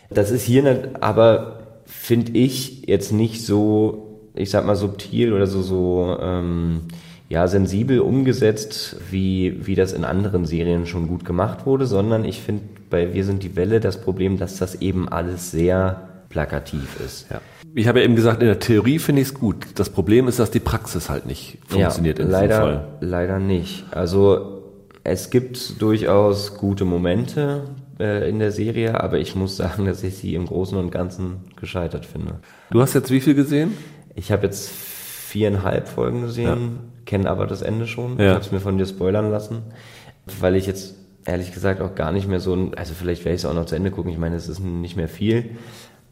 Das 0.10 0.32
ist 0.32 0.44
hier 0.44 0.64
nicht, 0.64 1.02
aber 1.02 1.60
finde 1.86 2.32
ich 2.34 2.88
jetzt 2.88 3.12
nicht 3.12 3.46
so, 3.46 4.20
ich 4.34 4.50
sag 4.50 4.66
mal 4.66 4.76
subtil 4.76 5.34
oder 5.34 5.48
so 5.48 5.62
so 5.62 6.18
ähm, 6.22 6.82
ja 7.32 7.48
sensibel 7.48 8.02
umgesetzt, 8.02 8.98
wie 9.10 9.66
wie 9.66 9.76
das 9.76 9.94
in 9.94 10.04
anderen 10.04 10.46
Serien 10.46 10.86
schon 10.86 11.08
gut 11.08 11.24
gemacht 11.24 11.66
wurde, 11.66 11.86
sondern 11.86 12.26
ich 12.26 12.42
finde 12.42 12.64
bei 12.90 13.14
Wir 13.14 13.24
sind 13.24 13.42
die 13.42 13.56
Welle 13.56 13.80
das 13.80 14.02
Problem, 14.02 14.38
dass 14.38 14.58
das 14.58 14.76
eben 14.76 15.08
alles 15.08 15.50
sehr 15.50 16.10
plakativ 16.28 17.00
ist. 17.06 17.28
Ja. 17.32 17.40
Ich 17.74 17.88
habe 17.88 18.00
ja 18.00 18.06
eben 18.06 18.18
gesagt, 18.18 18.42
in 18.42 18.48
der 18.48 18.60
Theorie 18.60 19.00
finde 19.00 19.22
ich 19.22 19.30
es 19.30 19.34
gut. 19.34 19.66
Das 19.76 19.90
Problem 19.90 20.28
ist, 20.28 20.40
dass 20.40 20.52
die 20.52 20.60
Praxis 20.60 21.10
halt 21.10 21.26
nicht 21.26 21.58
funktioniert 21.68 22.20
ja, 22.20 22.26
in 22.26 22.32
leider, 22.32 22.58
Fall. 22.58 22.88
Leider 23.00 23.40
nicht. 23.40 23.86
Also 23.92 24.64
es 25.06 25.30
gibt 25.30 25.82
durchaus 25.82 26.58
gute 26.58 26.84
Momente 26.84 27.64
äh, 27.98 28.30
in 28.30 28.40
der 28.40 28.52
Serie, 28.52 29.02
aber 29.02 29.20
ich 29.20 29.36
muss 29.36 29.56
sagen, 29.56 29.86
dass 29.88 30.04
ich 30.04 30.18
sie 30.18 30.36
im 30.36 30.48
Großen 30.48 30.78
und 30.78 30.92
Ganzen 30.92 31.38
gescheitert 31.56 32.06
finde. 32.06 32.40
Du 32.72 32.82
hast 32.82 32.94
jetzt 32.94 33.10
wie 33.10 33.22
viel 33.22 33.36
gesehen? 33.36 33.78
Ich 34.16 34.34
habe 34.34 34.44
jetzt 34.44 34.70
viereinhalb 34.70 35.88
Folgen 35.88 36.24
gesehen, 36.24 36.46
ja. 36.46 36.91
Kenne 37.06 37.30
aber 37.30 37.48
das 37.48 37.62
Ende 37.62 37.88
schon. 37.88 38.18
Ja. 38.18 38.26
Ich 38.26 38.32
habe 38.32 38.42
es 38.42 38.52
mir 38.52 38.60
von 38.60 38.78
dir 38.78 38.86
spoilern 38.86 39.32
lassen, 39.32 39.64
weil 40.40 40.56
ich 40.56 40.68
jetzt 40.68 40.96
ehrlich 41.26 41.54
gesagt 41.54 41.82
auch 41.82 41.96
gar 41.96 42.12
nicht 42.12 42.28
mehr 42.28 42.40
so, 42.40 42.72
also 42.76 42.94
vielleicht 42.94 43.26
werde 43.26 43.36
ich 43.36 43.42
es 43.42 43.46
auch 43.46 43.54
noch 43.54 43.66
zu 43.66 43.76
Ende 43.76 43.92
gucken. 43.92 44.12
Ich 44.12 44.18
meine, 44.18 44.36
es 44.36 44.48
ist 44.48 44.60
nicht 44.60 44.98
mehr 44.98 45.08
viel, 45.08 45.52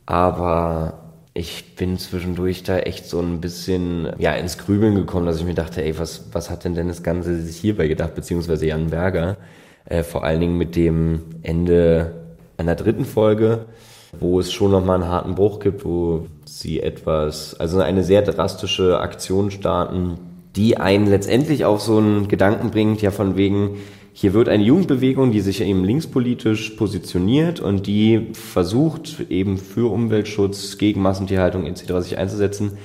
aber 0.05 1.09
ich 1.33 1.75
bin 1.75 1.97
zwischendurch 1.97 2.63
da 2.63 2.79
echt 2.79 3.05
so 3.05 3.19
ein 3.19 3.39
bisschen 3.39 4.09
ja 4.17 4.33
ins 4.33 4.57
Grübeln 4.57 4.95
gekommen, 4.95 5.25
dass 5.25 5.39
ich 5.39 5.45
mir 5.45 5.53
dachte, 5.53 5.83
ey, 5.83 5.97
was, 5.97 6.25
was 6.31 6.49
hat 6.49 6.65
denn 6.65 6.75
Dennis 6.75 7.03
Ganze 7.03 7.39
sich 7.41 7.57
hierbei 7.57 7.87
gedacht, 7.87 8.15
beziehungsweise 8.15 8.67
Jan 8.67 8.89
Berger, 8.89 9.37
äh, 9.85 10.03
vor 10.03 10.23
allen 10.23 10.39
Dingen 10.41 10.57
mit 10.57 10.75
dem 10.75 11.21
Ende 11.43 12.13
einer 12.57 12.75
dritten 12.75 13.05
Folge, 13.05 13.65
wo 14.19 14.39
es 14.39 14.51
schon 14.51 14.71
nochmal 14.71 15.01
einen 15.01 15.09
harten 15.09 15.35
Bruch 15.35 15.59
gibt, 15.59 15.85
wo 15.85 16.25
sie 16.45 16.81
etwas, 16.81 17.59
also 17.59 17.79
eine 17.79 18.03
sehr 18.03 18.21
drastische 18.21 18.99
Aktion 18.99 19.51
starten, 19.51 20.17
die 20.55 20.77
einen 20.77 21.07
letztendlich 21.07 21.65
auf 21.65 21.81
so 21.81 21.97
einen 21.97 22.27
Gedanken 22.27 22.71
bringt, 22.71 23.01
ja 23.01 23.11
von 23.11 23.37
wegen, 23.37 23.77
hier 24.13 24.33
wird 24.33 24.49
eine 24.49 24.63
Jugendbewegung, 24.63 25.31
die 25.31 25.41
sich 25.41 25.61
eben 25.61 25.83
linkspolitisch 25.83 26.71
positioniert 26.71 27.59
und 27.59 27.87
die 27.87 28.27
versucht 28.33 29.25
eben 29.29 29.57
für 29.57 29.91
Umweltschutz, 29.91 30.77
gegen 30.77 31.01
Massentierhaltung 31.01 31.65
etc. 31.65 31.93
sich 31.99 32.17
einzusetzen, 32.17 32.77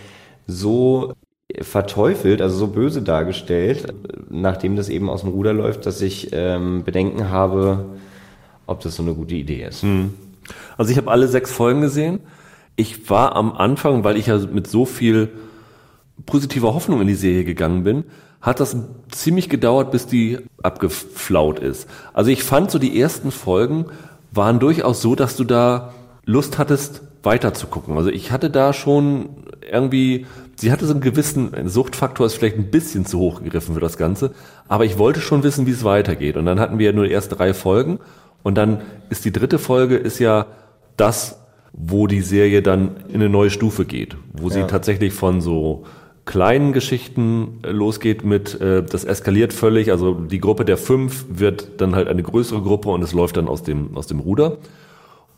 so 0.46 1.14
verteufelt, 1.60 2.42
also 2.42 2.56
so 2.56 2.66
böse 2.68 3.02
dargestellt, 3.02 3.92
nachdem 4.30 4.76
das 4.76 4.88
eben 4.88 5.08
aus 5.08 5.22
dem 5.22 5.30
Ruder 5.30 5.52
läuft, 5.52 5.86
dass 5.86 6.00
ich 6.02 6.30
ähm, 6.32 6.84
Bedenken 6.84 7.30
habe, 7.30 7.86
ob 8.66 8.80
das 8.80 8.96
so 8.96 9.02
eine 9.02 9.14
gute 9.14 9.34
Idee 9.34 9.64
ist. 9.64 9.82
Hm. 9.82 10.14
Also 10.76 10.90
ich 10.90 10.98
habe 10.98 11.10
alle 11.10 11.28
sechs 11.28 11.52
Folgen 11.52 11.80
gesehen. 11.80 12.20
Ich 12.76 13.08
war 13.08 13.36
am 13.36 13.52
Anfang, 13.52 14.04
weil 14.04 14.16
ich 14.16 14.26
ja 14.26 14.38
mit 14.38 14.66
so 14.66 14.84
viel 14.84 15.30
positiver 16.26 16.74
Hoffnung 16.74 17.00
in 17.00 17.06
die 17.06 17.14
Serie 17.14 17.44
gegangen 17.44 17.84
bin, 17.84 18.04
hat 18.40 18.60
das 18.60 18.76
ziemlich 19.10 19.48
gedauert, 19.48 19.90
bis 19.90 20.06
die 20.06 20.38
abgeflaut 20.62 21.58
ist. 21.58 21.88
Also 22.12 22.30
ich 22.30 22.42
fand 22.42 22.70
so 22.70 22.78
die 22.78 23.00
ersten 23.00 23.30
Folgen 23.30 23.86
waren 24.32 24.58
durchaus 24.58 25.00
so, 25.00 25.14
dass 25.14 25.36
du 25.36 25.44
da 25.44 25.94
Lust 26.26 26.58
hattest, 26.58 27.02
weiter 27.22 27.54
zu 27.54 27.66
gucken. 27.66 27.96
Also 27.96 28.10
ich 28.10 28.32
hatte 28.32 28.50
da 28.50 28.72
schon 28.72 29.30
irgendwie, 29.70 30.26
sie 30.56 30.70
hatte 30.70 30.86
so 30.86 30.92
einen 30.92 31.00
gewissen, 31.00 31.68
Suchtfaktor 31.68 32.26
ist 32.26 32.34
vielleicht 32.34 32.58
ein 32.58 32.70
bisschen 32.70 33.06
zu 33.06 33.18
hoch 33.18 33.42
gegriffen 33.42 33.74
für 33.74 33.80
das 33.80 33.96
Ganze, 33.96 34.32
aber 34.68 34.84
ich 34.84 34.98
wollte 34.98 35.20
schon 35.20 35.42
wissen, 35.42 35.66
wie 35.66 35.70
es 35.70 35.84
weitergeht. 35.84 36.36
Und 36.36 36.44
dann 36.44 36.60
hatten 36.60 36.78
wir 36.78 36.86
ja 36.86 36.92
nur 36.92 37.08
ersten 37.08 37.34
drei 37.36 37.54
Folgen 37.54 37.98
und 38.42 38.56
dann 38.56 38.82
ist 39.08 39.24
die 39.24 39.32
dritte 39.32 39.58
Folge 39.58 39.96
ist 39.96 40.18
ja 40.18 40.46
das, 40.98 41.40
wo 41.72 42.06
die 42.06 42.20
Serie 42.20 42.62
dann 42.62 42.96
in 43.08 43.16
eine 43.16 43.28
neue 43.28 43.50
Stufe 43.50 43.84
geht, 43.84 44.16
wo 44.32 44.48
ja. 44.48 44.54
sie 44.54 44.62
tatsächlich 44.64 45.12
von 45.12 45.40
so 45.40 45.84
kleinen 46.24 46.72
Geschichten 46.72 47.60
äh, 47.62 47.70
losgeht 47.70 48.24
mit, 48.24 48.60
äh, 48.60 48.82
das 48.82 49.04
eskaliert 49.04 49.52
völlig, 49.52 49.90
also 49.90 50.14
die 50.14 50.40
Gruppe 50.40 50.64
der 50.64 50.76
fünf 50.76 51.26
wird 51.28 51.80
dann 51.80 51.94
halt 51.94 52.08
eine 52.08 52.22
größere 52.22 52.62
Gruppe 52.62 52.90
und 52.90 53.02
es 53.02 53.12
läuft 53.12 53.36
dann 53.36 53.48
aus 53.48 53.62
dem, 53.62 53.96
aus 53.96 54.06
dem 54.06 54.20
Ruder. 54.20 54.58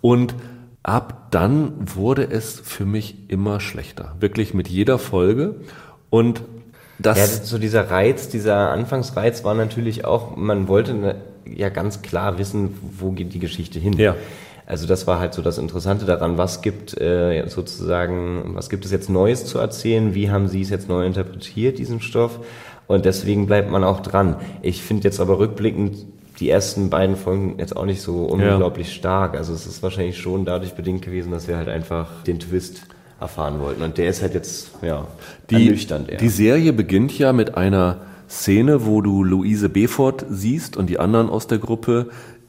Und 0.00 0.34
ab 0.82 1.28
dann 1.32 1.72
wurde 1.94 2.28
es 2.30 2.60
für 2.60 2.84
mich 2.84 3.16
immer 3.28 3.60
schlechter. 3.60 4.14
Wirklich 4.20 4.54
mit 4.54 4.68
jeder 4.68 4.98
Folge. 4.98 5.56
Und 6.10 6.42
das. 6.98 7.18
Ja, 7.18 7.26
so 7.26 7.58
dieser 7.58 7.90
Reiz, 7.90 8.28
dieser 8.28 8.70
Anfangsreiz 8.70 9.44
war 9.44 9.54
natürlich 9.54 10.04
auch, 10.04 10.36
man 10.36 10.68
wollte 10.68 10.94
ne, 10.94 11.16
ja 11.44 11.68
ganz 11.68 12.02
klar 12.02 12.38
wissen, 12.38 12.78
wo 12.98 13.10
geht 13.10 13.34
die 13.34 13.38
Geschichte 13.38 13.78
hin. 13.78 13.94
Ja. 13.94 14.14
Also 14.66 14.88
das 14.88 15.06
war 15.06 15.20
halt 15.20 15.32
so 15.32 15.42
das 15.42 15.58
Interessante 15.58 16.06
daran, 16.06 16.38
was 16.38 16.60
gibt 16.60 17.00
äh, 17.00 17.46
sozusagen, 17.48 18.54
was 18.54 18.68
gibt 18.68 18.84
es 18.84 18.90
jetzt 18.90 19.08
Neues 19.08 19.46
zu 19.46 19.58
erzählen, 19.58 20.12
wie 20.14 20.30
haben 20.30 20.48
Sie 20.48 20.60
es 20.60 20.70
jetzt 20.70 20.88
neu 20.88 21.06
interpretiert, 21.06 21.78
diesen 21.78 22.00
Stoff? 22.00 22.40
Und 22.88 23.04
deswegen 23.04 23.46
bleibt 23.46 23.70
man 23.70 23.84
auch 23.84 24.00
dran. 24.00 24.36
Ich 24.62 24.82
finde 24.82 25.04
jetzt 25.04 25.20
aber 25.20 25.38
rückblickend 25.38 26.06
die 26.40 26.50
ersten 26.50 26.90
beiden 26.90 27.16
Folgen 27.16 27.54
jetzt 27.58 27.76
auch 27.76 27.86
nicht 27.86 28.02
so 28.02 28.24
unglaublich 28.24 28.88
ja. 28.88 28.94
stark. 28.94 29.36
Also 29.36 29.54
es 29.54 29.66
ist 29.66 29.82
wahrscheinlich 29.82 30.18
schon 30.18 30.44
dadurch 30.44 30.74
bedingt 30.74 31.02
gewesen, 31.02 31.30
dass 31.30 31.48
wir 31.48 31.56
halt 31.56 31.68
einfach 31.68 32.22
den 32.24 32.40
Twist 32.40 32.82
erfahren 33.20 33.60
wollten. 33.60 33.82
Und 33.82 33.98
der 33.98 34.08
ist 34.08 34.20
halt 34.20 34.34
jetzt, 34.34 34.72
ja, 34.82 35.06
die, 35.48 35.66
ernüchternd 35.66 36.10
eher. 36.10 36.18
Die 36.18 36.28
Serie 36.28 36.72
beginnt 36.72 37.16
ja 37.18 37.32
mit 37.32 37.56
einer 37.56 37.98
Szene, 38.28 38.84
wo 38.84 39.00
du 39.00 39.22
Luise 39.22 39.68
Befort 39.68 40.26
siehst 40.28 40.76
und 40.76 40.90
die 40.90 40.98
anderen 40.98 41.30
aus 41.30 41.46
der 41.46 41.58
Gruppe, 41.58 42.08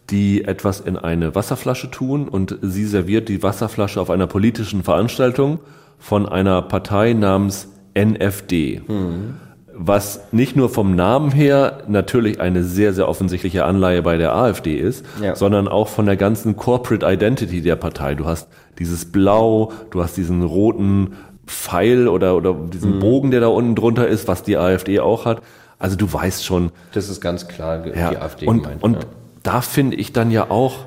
die 0.10 0.46
etwas 0.46 0.80
in 0.80 0.98
eine 0.98 1.36
Wasserflasche 1.36 1.92
tun 1.92 2.28
und 2.28 2.58
sie 2.62 2.86
serviert 2.86 3.28
die 3.30 3.44
Wasserflasche 3.44 4.00
auf 4.00 4.10
einer 4.10 4.28
politischen 4.28 4.84
Veranstaltung 4.84 5.60
von 6.00 6.28
einer 6.28 6.62
Partei 6.62 7.14
namens 7.14 7.70
NFD. 7.94 8.82
Mhm. 8.88 9.36
Was 9.80 10.22
nicht 10.32 10.56
nur 10.56 10.70
vom 10.70 10.96
Namen 10.96 11.32
her 11.32 11.84
natürlich 11.88 12.40
eine 12.40 12.64
sehr, 12.64 12.94
sehr 12.94 13.08
offensichtliche 13.08 13.64
Anleihe 13.64 14.02
bei 14.02 14.18
der 14.18 14.34
AfD 14.34 14.76
ist, 14.76 15.06
ja. 15.22 15.36
sondern 15.36 15.68
auch 15.68 15.88
von 15.88 16.08
der 16.08 16.16
ganzen 16.16 16.56
Corporate 16.56 17.06
Identity 17.06 17.62
der 17.62 17.76
Partei. 17.76 18.16
Du 18.16 18.26
hast 18.26 18.48
dieses 18.80 19.12
Blau, 19.12 19.72
du 19.92 20.02
hast 20.02 20.18
diesen 20.18 20.42
roten 20.42 21.14
Pfeil 21.46 22.08
oder, 22.08 22.36
oder 22.36 22.56
diesen 22.56 22.96
mhm. 22.96 23.00
Bogen, 23.00 23.32
der 23.32 23.42
da 23.42 23.48
unten 23.48 23.76
drunter 23.76 24.08
ist, 24.08 24.28
was 24.28 24.42
die 24.42 24.58
AfD 24.58 25.00
auch 25.00 25.26
hat. 25.26 25.42
Also 25.78 25.96
du 25.96 26.12
weißt 26.12 26.44
schon. 26.44 26.72
Das 26.94 27.08
ist 27.08 27.22
ganz 27.22 27.48
klar 27.48 27.78
die 27.80 27.92
ja, 27.92 28.20
AfD 28.20 28.48
und, 28.48 28.64
gemeint. 28.64 28.82
Und 28.82 28.94
ja 28.96 29.10
da 29.48 29.62
finde 29.62 29.96
ich 29.96 30.12
dann 30.12 30.30
ja 30.30 30.52
auch, 30.52 30.84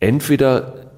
entweder 0.00 0.90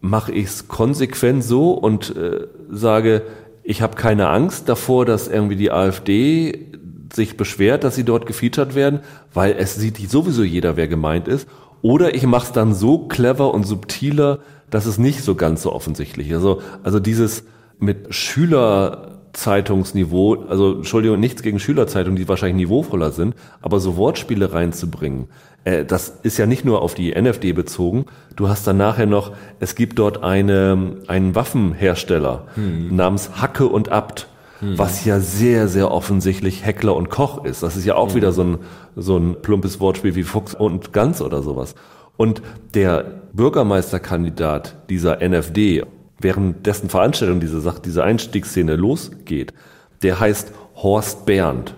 mache 0.00 0.30
ich 0.30 0.46
es 0.46 0.68
konsequent 0.68 1.42
so 1.42 1.72
und 1.72 2.14
äh, 2.14 2.46
sage, 2.70 3.22
ich 3.64 3.82
habe 3.82 3.96
keine 3.96 4.28
Angst 4.28 4.68
davor, 4.68 5.04
dass 5.04 5.26
irgendwie 5.26 5.56
die 5.56 5.72
AfD 5.72 6.68
sich 7.12 7.36
beschwert, 7.36 7.82
dass 7.82 7.96
sie 7.96 8.04
dort 8.04 8.24
gefeatured 8.24 8.76
werden, 8.76 9.00
weil 9.34 9.56
es 9.58 9.74
sieht 9.74 9.96
sowieso 10.08 10.44
jeder, 10.44 10.76
wer 10.76 10.86
gemeint 10.86 11.26
ist. 11.26 11.48
Oder 11.82 12.14
ich 12.14 12.24
mache 12.24 12.46
es 12.46 12.52
dann 12.52 12.72
so 12.72 13.08
clever 13.08 13.52
und 13.52 13.66
subtiler, 13.66 14.38
dass 14.70 14.86
es 14.86 14.96
nicht 14.96 15.24
so 15.24 15.34
ganz 15.34 15.62
so 15.62 15.72
offensichtlich 15.72 16.30
ist. 16.30 16.36
Also, 16.36 16.62
also 16.84 17.00
dieses 17.00 17.42
mit 17.80 18.14
Schülerzeitungsniveau, 18.14 20.44
also 20.48 20.76
Entschuldigung, 20.76 21.18
nichts 21.18 21.42
gegen 21.42 21.58
Schülerzeitungen, 21.58 22.16
die 22.16 22.28
wahrscheinlich 22.28 22.68
niveauvoller 22.68 23.10
sind, 23.10 23.34
aber 23.60 23.80
so 23.80 23.96
Wortspiele 23.96 24.52
reinzubringen, 24.52 25.26
äh, 25.64 25.84
das 25.84 26.14
ist 26.22 26.38
ja 26.38 26.46
nicht 26.46 26.64
nur 26.64 26.82
auf 26.82 26.94
die 26.94 27.12
NFD 27.12 27.52
bezogen. 27.52 28.06
Du 28.36 28.48
hast 28.48 28.66
dann 28.66 28.76
nachher 28.76 29.06
noch, 29.06 29.32
es 29.58 29.74
gibt 29.74 29.98
dort 29.98 30.22
eine, 30.22 30.96
einen 31.06 31.34
Waffenhersteller 31.34 32.46
hm. 32.54 32.94
namens 32.94 33.30
Hacke 33.40 33.66
und 33.66 33.90
Abt, 33.90 34.28
hm. 34.60 34.78
was 34.78 35.04
ja 35.04 35.20
sehr, 35.20 35.68
sehr 35.68 35.90
offensichtlich 35.90 36.64
Heckler 36.64 36.96
und 36.96 37.10
Koch 37.10 37.44
ist. 37.44 37.62
Das 37.62 37.76
ist 37.76 37.84
ja 37.84 37.94
auch 37.96 38.08
hm. 38.08 38.14
wieder 38.14 38.32
so 38.32 38.42
ein, 38.42 38.58
so 38.96 39.16
ein 39.16 39.42
plumpes 39.42 39.80
Wortspiel 39.80 40.14
wie 40.14 40.22
Fuchs 40.22 40.54
und 40.54 40.92
Gans 40.92 41.20
oder 41.20 41.42
sowas. 41.42 41.74
Und 42.16 42.42
der 42.74 43.22
Bürgermeisterkandidat 43.32 44.76
dieser 44.90 45.22
NFD, 45.26 45.84
während 46.18 46.66
dessen 46.66 46.90
Veranstaltung 46.90 47.40
diese 47.40 47.60
Sache, 47.60 47.80
diese 47.82 48.04
Einstiegsszene 48.04 48.76
losgeht, 48.76 49.54
der 50.02 50.20
heißt 50.20 50.52
Horst 50.76 51.26
Bernd, 51.26 51.74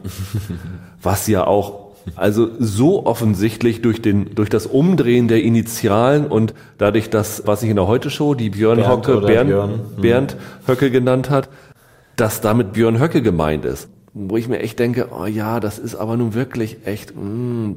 was 1.02 1.26
ja 1.26 1.46
auch 1.46 1.81
Also 2.16 2.48
so 2.58 3.06
offensichtlich 3.06 3.82
durch 3.82 4.02
den 4.02 4.34
durch 4.34 4.48
das 4.48 4.66
Umdrehen 4.66 5.28
der 5.28 5.42
Initialen 5.42 6.26
und 6.26 6.54
dadurch, 6.78 7.10
dass 7.10 7.46
was 7.46 7.62
ich 7.62 7.70
in 7.70 7.76
der 7.76 7.86
Heute 7.86 8.10
Show 8.10 8.34
die 8.34 8.50
Björn 8.50 8.78
Bernd 8.78 8.90
Hocke 8.90 9.20
Bernd, 9.20 9.48
Björn. 9.50 9.70
Hm. 9.70 10.02
Bernd 10.02 10.36
Höcke 10.66 10.90
genannt 10.90 11.30
hat, 11.30 11.48
dass 12.16 12.40
damit 12.40 12.72
Björn 12.72 13.00
Höcke 13.00 13.22
gemeint 13.22 13.64
ist. 13.64 13.88
Wo 14.14 14.36
ich 14.36 14.48
mir 14.48 14.58
echt 14.58 14.78
denke, 14.78 15.08
oh 15.18 15.24
ja, 15.26 15.58
das 15.58 15.78
ist 15.78 15.94
aber 15.94 16.16
nun 16.16 16.34
wirklich 16.34 16.86
echt, 16.86 17.14
mm, 17.16 17.72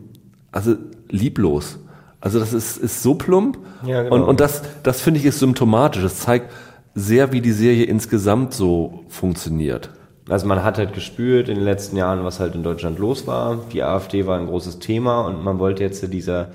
also 0.51 0.75
lieblos. 1.09 1.79
Also 2.19 2.39
das 2.39 2.53
ist, 2.53 2.77
ist 2.77 3.03
so 3.03 3.15
plump. 3.15 3.57
Ja, 3.85 4.03
genau. 4.03 4.15
Und, 4.15 4.23
und 4.23 4.39
das, 4.39 4.63
das 4.83 4.99
finde 4.99 5.19
ich 5.19 5.25
ist 5.25 5.39
symptomatisch. 5.39 6.01
Das 6.01 6.19
zeigt 6.19 6.51
sehr, 6.93 7.31
wie 7.31 7.41
die 7.41 7.51
Serie 7.51 7.85
insgesamt 7.85 8.53
so 8.53 9.05
funktioniert. 9.09 9.91
Also 10.27 10.47
man 10.47 10.63
hat 10.63 10.77
halt 10.77 10.93
gespürt 10.93 11.49
in 11.49 11.55
den 11.55 11.63
letzten 11.63 11.97
Jahren, 11.97 12.23
was 12.23 12.39
halt 12.39 12.55
in 12.55 12.63
Deutschland 12.63 12.97
los 12.97 13.27
war. 13.27 13.59
Die 13.71 13.83
AfD 13.83 14.25
war 14.25 14.39
ein 14.39 14.47
großes 14.47 14.79
Thema 14.79 15.21
und 15.21 15.43
man 15.43 15.59
wollte 15.59 15.83
jetzt 15.83 16.11
dieser, 16.11 16.49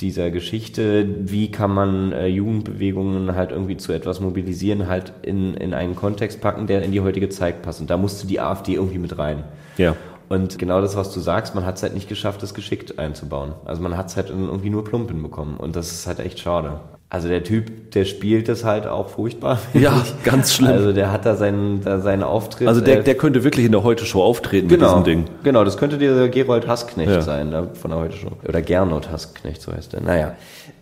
dieser 0.00 0.30
Geschichte, 0.30 1.06
wie 1.18 1.50
kann 1.50 1.72
man 1.72 2.12
äh, 2.12 2.26
Jugendbewegungen 2.28 3.34
halt 3.34 3.50
irgendwie 3.50 3.76
zu 3.76 3.92
etwas 3.92 4.20
mobilisieren, 4.20 4.86
halt 4.86 5.12
in, 5.22 5.54
in 5.54 5.74
einen 5.74 5.96
Kontext 5.96 6.40
packen, 6.40 6.68
der 6.68 6.82
in 6.82 6.92
die 6.92 7.00
heutige 7.00 7.28
Zeit 7.28 7.62
passt. 7.62 7.80
Und 7.80 7.90
da 7.90 7.96
musste 7.96 8.28
die 8.28 8.38
AfD 8.38 8.74
irgendwie 8.74 8.98
mit 8.98 9.18
rein. 9.18 9.42
Ja. 9.78 9.96
Und 10.32 10.58
genau 10.58 10.80
das, 10.80 10.96
was 10.96 11.12
du 11.12 11.20
sagst, 11.20 11.54
man 11.54 11.66
hat 11.66 11.76
es 11.76 11.82
halt 11.82 11.92
nicht 11.92 12.08
geschafft, 12.08 12.42
das 12.42 12.54
geschickt 12.54 12.98
einzubauen. 12.98 13.52
Also 13.66 13.82
man 13.82 13.98
hat 13.98 14.06
es 14.06 14.16
halt 14.16 14.30
irgendwie 14.30 14.70
nur 14.70 14.82
plump 14.82 15.10
hinbekommen. 15.10 15.58
Und 15.58 15.76
das 15.76 15.92
ist 15.92 16.06
halt 16.06 16.20
echt 16.20 16.38
schade. 16.40 16.80
Also 17.10 17.28
der 17.28 17.44
Typ, 17.44 17.90
der 17.90 18.06
spielt 18.06 18.48
das 18.48 18.64
halt 18.64 18.86
auch 18.86 19.10
furchtbar. 19.10 19.58
Ja, 19.74 20.02
ich. 20.02 20.24
ganz 20.24 20.54
schlimm. 20.54 20.70
Also 20.70 20.94
der 20.94 21.12
hat 21.12 21.26
da 21.26 21.36
seinen, 21.36 21.84
da 21.84 22.00
seinen 22.00 22.22
Auftritt. 22.22 22.66
Also 22.66 22.80
der, 22.80 23.02
der 23.02 23.14
könnte 23.14 23.44
wirklich 23.44 23.66
in 23.66 23.72
der 23.72 23.82
Heute-Show 23.82 24.22
auftreten 24.22 24.68
genau, 24.68 24.96
mit 24.96 25.06
diesem 25.06 25.24
Ding. 25.24 25.34
Genau, 25.42 25.64
das 25.64 25.76
könnte 25.76 25.98
dieser 25.98 26.30
Gerold 26.30 26.66
Hassknecht 26.66 27.10
Ja. 27.10 27.20
sein, 27.20 27.50
ne, 27.50 27.68
von 27.74 27.90
der 27.90 28.00
Heute 28.00 28.16
Show. 28.16 28.30
Oder 28.48 28.62
Gernot 28.62 29.10
Hassknecht, 29.10 29.60
so 29.60 29.70
heißt 29.70 29.92
er. 29.92 30.00
Naja. 30.00 30.34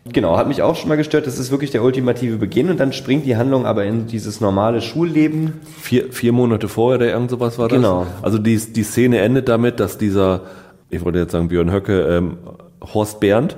Genau, 0.06 0.36
hat 0.36 0.48
mich 0.48 0.62
auch 0.62 0.76
schon 0.76 0.88
mal 0.88 0.96
gestört. 0.96 1.26
Das 1.26 1.38
ist 1.38 1.50
wirklich 1.50 1.70
der 1.70 1.82
ultimative 1.82 2.36
Beginn 2.36 2.70
und 2.70 2.80
dann 2.80 2.92
springt 2.92 3.26
die 3.26 3.36
Handlung 3.36 3.66
aber 3.66 3.84
in 3.84 4.06
dieses 4.06 4.40
normale 4.40 4.80
Schulleben. 4.80 5.60
Vier, 5.78 6.10
vier 6.10 6.32
Monate 6.32 6.68
vorher 6.68 6.98
oder 6.98 7.10
irgend 7.12 7.30
sowas 7.30 7.58
war 7.58 7.68
das. 7.68 7.76
Genau. 7.76 8.06
Also 8.22 8.38
die, 8.38 8.56
die 8.56 8.82
Szene 8.82 9.18
endet 9.18 9.48
damit, 9.48 9.78
dass 9.78 9.98
dieser, 9.98 10.42
ich 10.88 11.04
wollte 11.04 11.18
jetzt 11.18 11.32
sagen 11.32 11.48
Björn 11.48 11.70
Höcke, 11.70 12.00
ähm, 12.02 12.38
Horst 12.82 13.20
Bernd, 13.20 13.56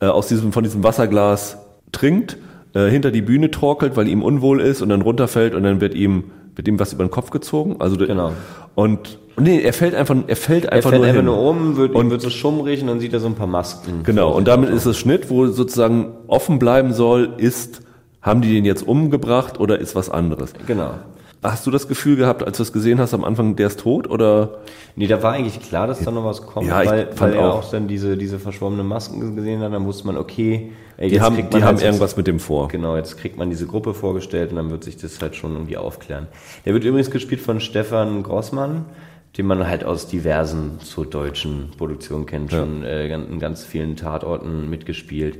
äh, 0.00 0.06
aus 0.06 0.26
diesem, 0.26 0.52
von 0.52 0.64
diesem 0.64 0.82
Wasserglas 0.82 1.58
trinkt, 1.92 2.36
äh, 2.74 2.88
hinter 2.88 3.12
die 3.12 3.22
Bühne 3.22 3.50
torkelt, 3.50 3.96
weil 3.96 4.08
ihm 4.08 4.22
unwohl 4.22 4.60
ist 4.60 4.82
und 4.82 4.88
dann 4.88 5.02
runterfällt 5.02 5.54
und 5.54 5.62
dann 5.62 5.80
wird 5.80 5.94
ihm, 5.94 6.24
wird 6.56 6.66
ihm 6.66 6.80
was 6.80 6.92
über 6.92 7.04
den 7.04 7.10
Kopf 7.10 7.30
gezogen. 7.30 7.76
Also 7.78 7.96
Genau. 7.96 8.32
Und 8.74 9.18
nee, 9.40 9.60
er 9.60 9.72
fällt 9.72 9.94
einfach, 9.94 10.16
er 10.26 10.36
fällt 10.36 10.64
Er 10.66 10.72
einfach 10.72 10.90
fällt 10.90 11.00
nur 11.00 11.06
einfach 11.08 11.16
hin. 11.18 11.24
nur 11.26 11.38
um, 11.40 11.76
wird, 11.76 11.94
Und- 11.94 12.10
wird 12.10 12.20
so 12.20 12.30
schummrig 12.30 12.80
und 12.82 12.88
dann 12.88 13.00
sieht 13.00 13.12
er 13.12 13.20
so 13.20 13.26
ein 13.26 13.34
paar 13.34 13.46
Masken. 13.46 14.02
Genau, 14.04 14.32
und 14.32 14.46
damit 14.48 14.70
ist 14.70 14.86
es 14.86 14.98
Schnitt, 14.98 15.30
wo 15.30 15.46
sozusagen 15.46 16.08
offen 16.26 16.58
bleiben 16.58 16.92
soll, 16.92 17.34
ist, 17.38 17.82
haben 18.22 18.40
die 18.42 18.52
den 18.52 18.64
jetzt 18.64 18.86
umgebracht 18.86 19.58
oder 19.60 19.78
ist 19.78 19.94
was 19.94 20.10
anderes? 20.10 20.52
Genau. 20.66 20.90
Hast 21.40 21.64
du 21.68 21.70
das 21.70 21.86
Gefühl 21.86 22.16
gehabt, 22.16 22.42
als 22.44 22.56
du 22.56 22.64
es 22.64 22.72
gesehen 22.72 22.98
hast 22.98 23.14
am 23.14 23.22
Anfang, 23.22 23.54
der 23.54 23.68
ist 23.68 23.78
tot 23.78 24.10
oder? 24.10 24.58
Nee, 24.96 25.06
da 25.06 25.22
war 25.22 25.34
eigentlich 25.34 25.60
klar, 25.62 25.86
dass 25.86 26.00
da 26.00 26.10
noch 26.10 26.24
was 26.24 26.44
kommt, 26.44 26.66
Ja, 26.66 26.82
ich 26.82 26.90
weil, 26.90 27.06
fand 27.12 27.20
weil 27.20 27.34
er 27.34 27.52
auch. 27.54 27.58
auch 27.64 27.70
dann 27.70 27.86
diese, 27.86 28.16
diese 28.16 28.40
verschwommenen 28.40 28.88
Masken 28.88 29.36
gesehen 29.36 29.60
hat, 29.60 29.72
dann 29.72 29.84
wusste 29.86 30.04
man, 30.08 30.16
okay, 30.16 30.72
ey, 30.96 31.08
Die 31.10 31.20
haben, 31.20 31.36
kriegt 31.36 31.54
die 31.54 31.58
haben 31.62 31.76
halt 31.76 31.84
irgendwas 31.84 32.16
mit 32.16 32.26
dem 32.26 32.40
vor. 32.40 32.66
Genau, 32.66 32.96
jetzt 32.96 33.18
kriegt 33.18 33.38
man 33.38 33.50
diese 33.50 33.68
Gruppe 33.68 33.94
vorgestellt 33.94 34.50
und 34.50 34.56
dann 34.56 34.70
wird 34.72 34.82
sich 34.82 34.96
das 34.96 35.22
halt 35.22 35.36
schon 35.36 35.52
irgendwie 35.52 35.76
aufklären. 35.76 36.26
Der 36.66 36.74
wird 36.74 36.82
übrigens 36.82 37.12
gespielt 37.12 37.40
von 37.40 37.60
Stefan 37.60 38.24
Grossmann, 38.24 38.86
den 39.38 39.46
man 39.46 39.66
halt 39.66 39.84
aus 39.84 40.08
diversen 40.08 40.72
so 40.82 41.04
deutschen 41.04 41.70
Produktionen 41.78 42.26
kennt, 42.26 42.50
schon 42.50 42.82
äh, 42.82 43.06
in 43.14 43.38
ganz 43.38 43.64
vielen 43.64 43.94
Tatorten 43.96 44.68
mitgespielt. 44.68 45.38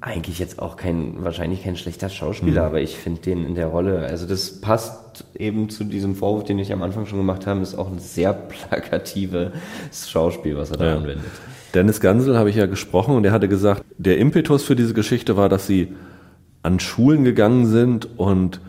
Eigentlich 0.00 0.38
jetzt 0.38 0.58
auch 0.60 0.76
kein, 0.76 1.24
wahrscheinlich 1.24 1.62
kein 1.64 1.76
schlechter 1.76 2.10
Schauspieler, 2.10 2.62
Mhm. 2.62 2.66
aber 2.66 2.80
ich 2.82 2.96
finde 2.96 3.22
den 3.22 3.46
in 3.46 3.54
der 3.54 3.68
Rolle, 3.68 4.00
also 4.00 4.26
das 4.26 4.60
passt 4.60 5.24
eben 5.38 5.70
zu 5.70 5.84
diesem 5.84 6.14
Vorwurf, 6.16 6.44
den 6.44 6.58
ich 6.58 6.72
am 6.72 6.82
Anfang 6.82 7.06
schon 7.06 7.18
gemacht 7.18 7.46
habe, 7.46 7.60
ist 7.60 7.76
auch 7.78 7.90
ein 7.90 7.98
sehr 7.98 8.32
plakatives 8.34 9.52
Schauspiel, 10.10 10.56
was 10.56 10.70
er 10.72 10.76
da 10.76 10.84
Ja. 10.86 10.96
anwendet. 10.96 11.24
Dennis 11.72 12.00
Gansel 12.00 12.36
habe 12.36 12.50
ich 12.50 12.56
ja 12.56 12.66
gesprochen 12.66 13.14
und 13.16 13.24
er 13.24 13.32
hatte 13.32 13.48
gesagt, 13.48 13.84
der 13.96 14.18
Impetus 14.18 14.64
für 14.64 14.76
diese 14.76 14.92
Geschichte 14.94 15.36
war, 15.36 15.48
dass 15.48 15.66
sie 15.66 15.94
an 16.62 16.80
Schulen 16.80 17.24
gegangen 17.24 17.66
sind 17.66 18.08
und 18.18 18.60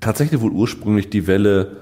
tatsächlich 0.00 0.40
wohl 0.40 0.50
ursprünglich 0.52 1.10
die 1.10 1.26
Welle 1.26 1.76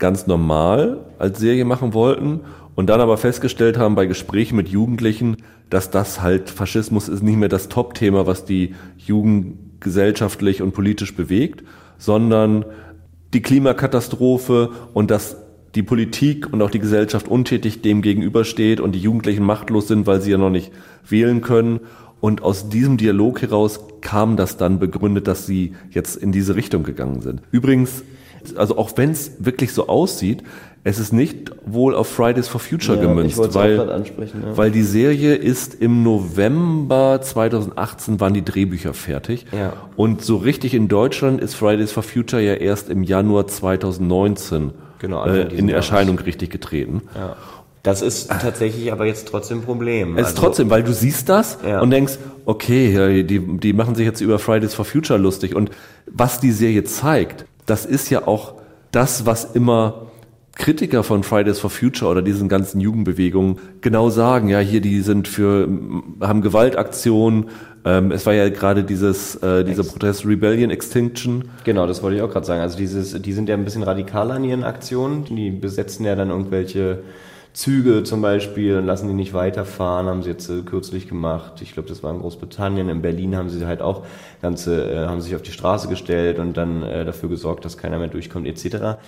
ganz 0.00 0.26
normal 0.26 0.98
als 1.18 1.38
Serie 1.38 1.64
machen 1.64 1.94
wollten 1.94 2.40
und 2.74 2.88
dann 2.88 3.00
aber 3.00 3.16
festgestellt 3.16 3.78
haben 3.78 3.94
bei 3.94 4.06
Gesprächen 4.06 4.56
mit 4.56 4.68
Jugendlichen, 4.68 5.36
dass 5.68 5.90
das 5.90 6.20
halt 6.20 6.50
Faschismus 6.50 7.08
ist 7.08 7.22
nicht 7.22 7.36
mehr 7.36 7.48
das 7.48 7.68
Top-Thema, 7.68 8.26
was 8.26 8.44
die 8.44 8.74
Jugend 8.96 9.80
gesellschaftlich 9.80 10.62
und 10.62 10.72
politisch 10.72 11.14
bewegt, 11.14 11.62
sondern 11.98 12.64
die 13.32 13.42
Klimakatastrophe 13.42 14.70
und 14.94 15.10
dass 15.10 15.36
die 15.74 15.82
Politik 15.82 16.52
und 16.52 16.60
auch 16.62 16.70
die 16.70 16.80
Gesellschaft 16.80 17.28
untätig 17.28 17.82
dem 17.82 18.02
gegenübersteht 18.02 18.80
und 18.80 18.92
die 18.92 18.98
Jugendlichen 18.98 19.44
machtlos 19.44 19.86
sind, 19.86 20.06
weil 20.06 20.20
sie 20.20 20.32
ja 20.32 20.38
noch 20.38 20.50
nicht 20.50 20.72
wählen 21.08 21.40
können. 21.40 21.80
Und 22.20 22.42
aus 22.42 22.68
diesem 22.68 22.96
Dialog 22.96 23.40
heraus 23.40 23.80
kam 24.00 24.36
das 24.36 24.56
dann 24.56 24.78
begründet, 24.78 25.26
dass 25.26 25.46
sie 25.46 25.74
jetzt 25.90 26.16
in 26.16 26.32
diese 26.32 26.56
Richtung 26.56 26.82
gegangen 26.82 27.20
sind. 27.22 27.40
Übrigens, 27.52 28.02
also 28.56 28.76
auch 28.78 28.90
wenn 28.96 29.10
es 29.10 29.32
wirklich 29.38 29.72
so 29.72 29.88
aussieht, 29.88 30.42
es 30.82 30.98
ist 30.98 31.12
nicht 31.12 31.52
wohl 31.66 31.94
auf 31.94 32.08
Fridays 32.08 32.48
for 32.48 32.58
Future 32.60 32.96
Ja, 32.96 33.02
gemünzt, 33.06 33.38
weil, 33.54 33.76
ja. 33.76 34.56
weil 34.56 34.70
die 34.70 34.82
Serie 34.82 35.34
ist 35.34 35.74
im 35.74 36.02
November 36.02 37.20
2018 37.20 38.18
waren 38.18 38.32
die 38.32 38.44
Drehbücher 38.44 38.94
fertig. 38.94 39.44
Ja. 39.52 39.74
Und 39.96 40.24
so 40.24 40.36
richtig 40.38 40.72
in 40.72 40.88
Deutschland 40.88 41.40
ist 41.40 41.54
Fridays 41.54 41.92
for 41.92 42.02
Future 42.02 42.40
ja 42.42 42.54
erst 42.54 42.88
im 42.88 43.02
Januar 43.02 43.46
2019 43.46 44.72
Genau, 45.00 45.24
äh, 45.26 45.42
in. 45.54 45.68
Erscheinung 45.68 46.18
richtig 46.18 46.50
getreten. 46.50 47.02
Ja. 47.14 47.36
Das 47.82 48.02
ist 48.02 48.28
tatsächlich 48.28 48.92
aber 48.92 49.06
jetzt 49.06 49.26
trotzdem 49.28 49.58
ein 49.60 49.64
Problem. 49.64 50.18
Es 50.18 50.28
ist 50.28 50.38
trotzdem, 50.38 50.68
weil 50.68 50.82
du 50.82 50.92
siehst 50.92 51.30
das 51.30 51.58
Ja. 51.66 51.80
und 51.80 51.90
denkst, 51.90 52.18
okay, 52.44 53.22
die, 53.22 53.38
die 53.38 53.72
machen 53.72 53.94
sich 53.94 54.04
jetzt 54.04 54.20
über 54.20 54.38
Fridays 54.38 54.74
for 54.74 54.84
Future 54.84 55.18
lustig. 55.18 55.54
Und 55.54 55.70
was 56.06 56.40
die 56.40 56.52
Serie 56.52 56.84
zeigt, 56.84 57.46
das 57.66 57.86
ist 57.86 58.10
ja 58.10 58.26
auch 58.26 58.54
das, 58.92 59.26
was 59.26 59.44
immer 59.44 60.06
Kritiker 60.60 61.02
von 61.02 61.22
Fridays 61.22 61.58
for 61.58 61.70
Future 61.70 62.10
oder 62.10 62.22
diesen 62.22 62.48
ganzen 62.48 62.80
Jugendbewegungen 62.80 63.58
genau 63.80 64.10
sagen, 64.10 64.48
ja, 64.48 64.58
hier, 64.58 64.80
die 64.80 65.00
sind 65.00 65.26
für, 65.26 65.66
haben 66.20 66.42
Gewaltaktionen. 66.42 67.46
Ähm, 67.84 68.10
es 68.10 68.26
war 68.26 68.34
ja 68.34 68.48
gerade 68.50 68.84
dieses, 68.84 69.36
äh, 69.36 69.64
dieser 69.64 69.84
Protest 69.84 70.26
Rebellion 70.26 70.70
Extinction. 70.70 71.48
Genau, 71.64 71.86
das 71.86 72.02
wollte 72.02 72.16
ich 72.16 72.22
auch 72.22 72.30
gerade 72.30 72.44
sagen. 72.44 72.60
Also 72.60 72.76
dieses, 72.76 73.20
die 73.22 73.32
sind 73.32 73.48
ja 73.48 73.54
ein 73.54 73.64
bisschen 73.64 73.82
radikaler 73.82 74.36
in 74.36 74.44
ihren 74.44 74.64
Aktionen. 74.64 75.24
Die 75.24 75.50
besetzen 75.50 76.04
ja 76.04 76.14
dann 76.14 76.28
irgendwelche 76.28 76.98
Züge 77.52 78.04
zum 78.04 78.22
Beispiel 78.22 78.76
und 78.78 78.86
lassen 78.86 79.08
die 79.08 79.14
nicht 79.14 79.34
weiterfahren, 79.34 80.06
haben 80.06 80.22
sie 80.22 80.30
jetzt 80.30 80.48
äh, 80.48 80.62
kürzlich 80.62 81.08
gemacht. 81.08 81.60
Ich 81.62 81.72
glaube, 81.72 81.88
das 81.88 82.02
war 82.02 82.12
in 82.14 82.20
Großbritannien. 82.20 82.88
In 82.88 83.02
Berlin 83.02 83.36
haben 83.36 83.48
sie 83.50 83.66
halt 83.66 83.82
auch 83.82 84.04
ganze, 84.40 84.90
äh, 84.90 85.06
haben 85.06 85.20
sich 85.20 85.34
auf 85.34 85.42
die 85.42 85.50
Straße 85.52 85.88
gestellt 85.88 86.38
und 86.38 86.56
dann 86.56 86.82
äh, 86.82 87.04
dafür 87.04 87.28
gesorgt, 87.28 87.64
dass 87.64 87.76
keiner 87.76 87.98
mehr 87.98 88.08
durchkommt, 88.08 88.46
etc. 88.46 88.98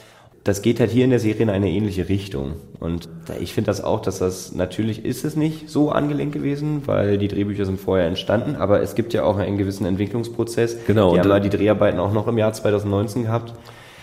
Das 0.45 0.61
geht 0.61 0.81
halt 0.81 0.91
hier 0.91 1.05
in 1.05 1.11
der 1.11 1.21
Serie 1.21 1.43
in 1.43 1.51
eine 1.51 1.71
ähnliche 1.71 2.09
Richtung. 2.09 2.55
Und 2.81 3.09
ich 3.41 3.55
finde 3.55 3.67
das 3.69 3.85
auch, 3.85 4.01
dass 4.01 4.19
das, 4.19 4.53
natürlich 4.53 5.05
ist 5.05 5.25
es 5.25 5.37
nicht 5.37 5.71
so 5.71 5.93
angelehnt 5.93 6.33
gewesen, 6.33 6.83
weil 6.87 7.17
die 7.19 7.29
Drehbücher 7.29 7.65
sind 7.65 7.79
vorher 7.81 8.09
entstanden, 8.09 8.57
aber 8.57 8.83
es 8.83 8.97
gibt 8.97 9.13
ja 9.15 9.23
auch 9.23 9.37
einen 9.37 9.57
gewissen 9.57 9.87
Entwicklungsprozess. 9.87 10.79
Genau, 10.89 11.11
Die 11.11 11.13
und 11.13 11.21
haben 11.21 11.29
da- 11.29 11.37
ja 11.37 11.41
die 11.41 11.57
Dreharbeiten 11.57 12.01
auch 12.01 12.13
noch 12.13 12.27
im 12.27 12.39
Jahr 12.39 12.53
2019 12.53 13.23
gehabt. 13.23 13.55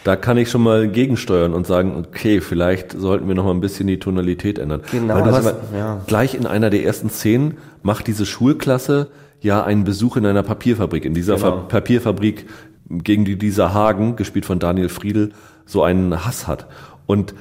Da 0.09 0.15
kann 0.15 0.37
ich 0.37 0.49
schon 0.49 0.63
mal 0.63 0.87
gegensteuern 0.87 1.53
und 1.53 1.67
sagen, 1.67 1.95
okay, 1.95 2.41
vielleicht 2.41 2.93
sollten 2.99 3.27
wir 3.27 3.35
noch 3.35 3.43
mal 3.43 3.51
ein 3.51 3.61
bisschen 3.61 3.85
die 3.85 3.99
Tonalität 3.99 4.57
ändern. 4.57 4.81
Genau, 4.91 5.13
Weil 5.13 5.25
hast 5.31 5.43
man- 5.43 5.55
ja. 5.77 6.01
gleich 6.07 6.33
in 6.33 6.47
einer 6.47 6.71
der 6.71 6.83
ersten 6.83 7.11
Szenen 7.11 7.57
macht 7.83 8.07
diese 8.07 8.25
Schulklasse 8.25 9.09
ja 9.39 9.63
einen 9.63 9.83
Besuch 9.83 10.17
in 10.17 10.25
einer 10.25 10.41
Papierfabrik. 10.41 11.05
In 11.05 11.13
dieser 11.13 11.35
Genau. 11.35 11.45
Fa 11.45 11.55
Papierfabrik, 11.67 12.47
gegen 12.89 13.23
die 13.23 13.37
dieser 13.37 13.75
Hagen, 13.75 14.15
gespielt 14.15 14.47
von 14.47 14.57
Daniel 14.57 14.89
Friedel, 14.89 15.31
so 15.67 15.83
einen 15.83 16.25
Hass 16.25 16.47
hat. 16.47 16.65
Und 17.05 17.35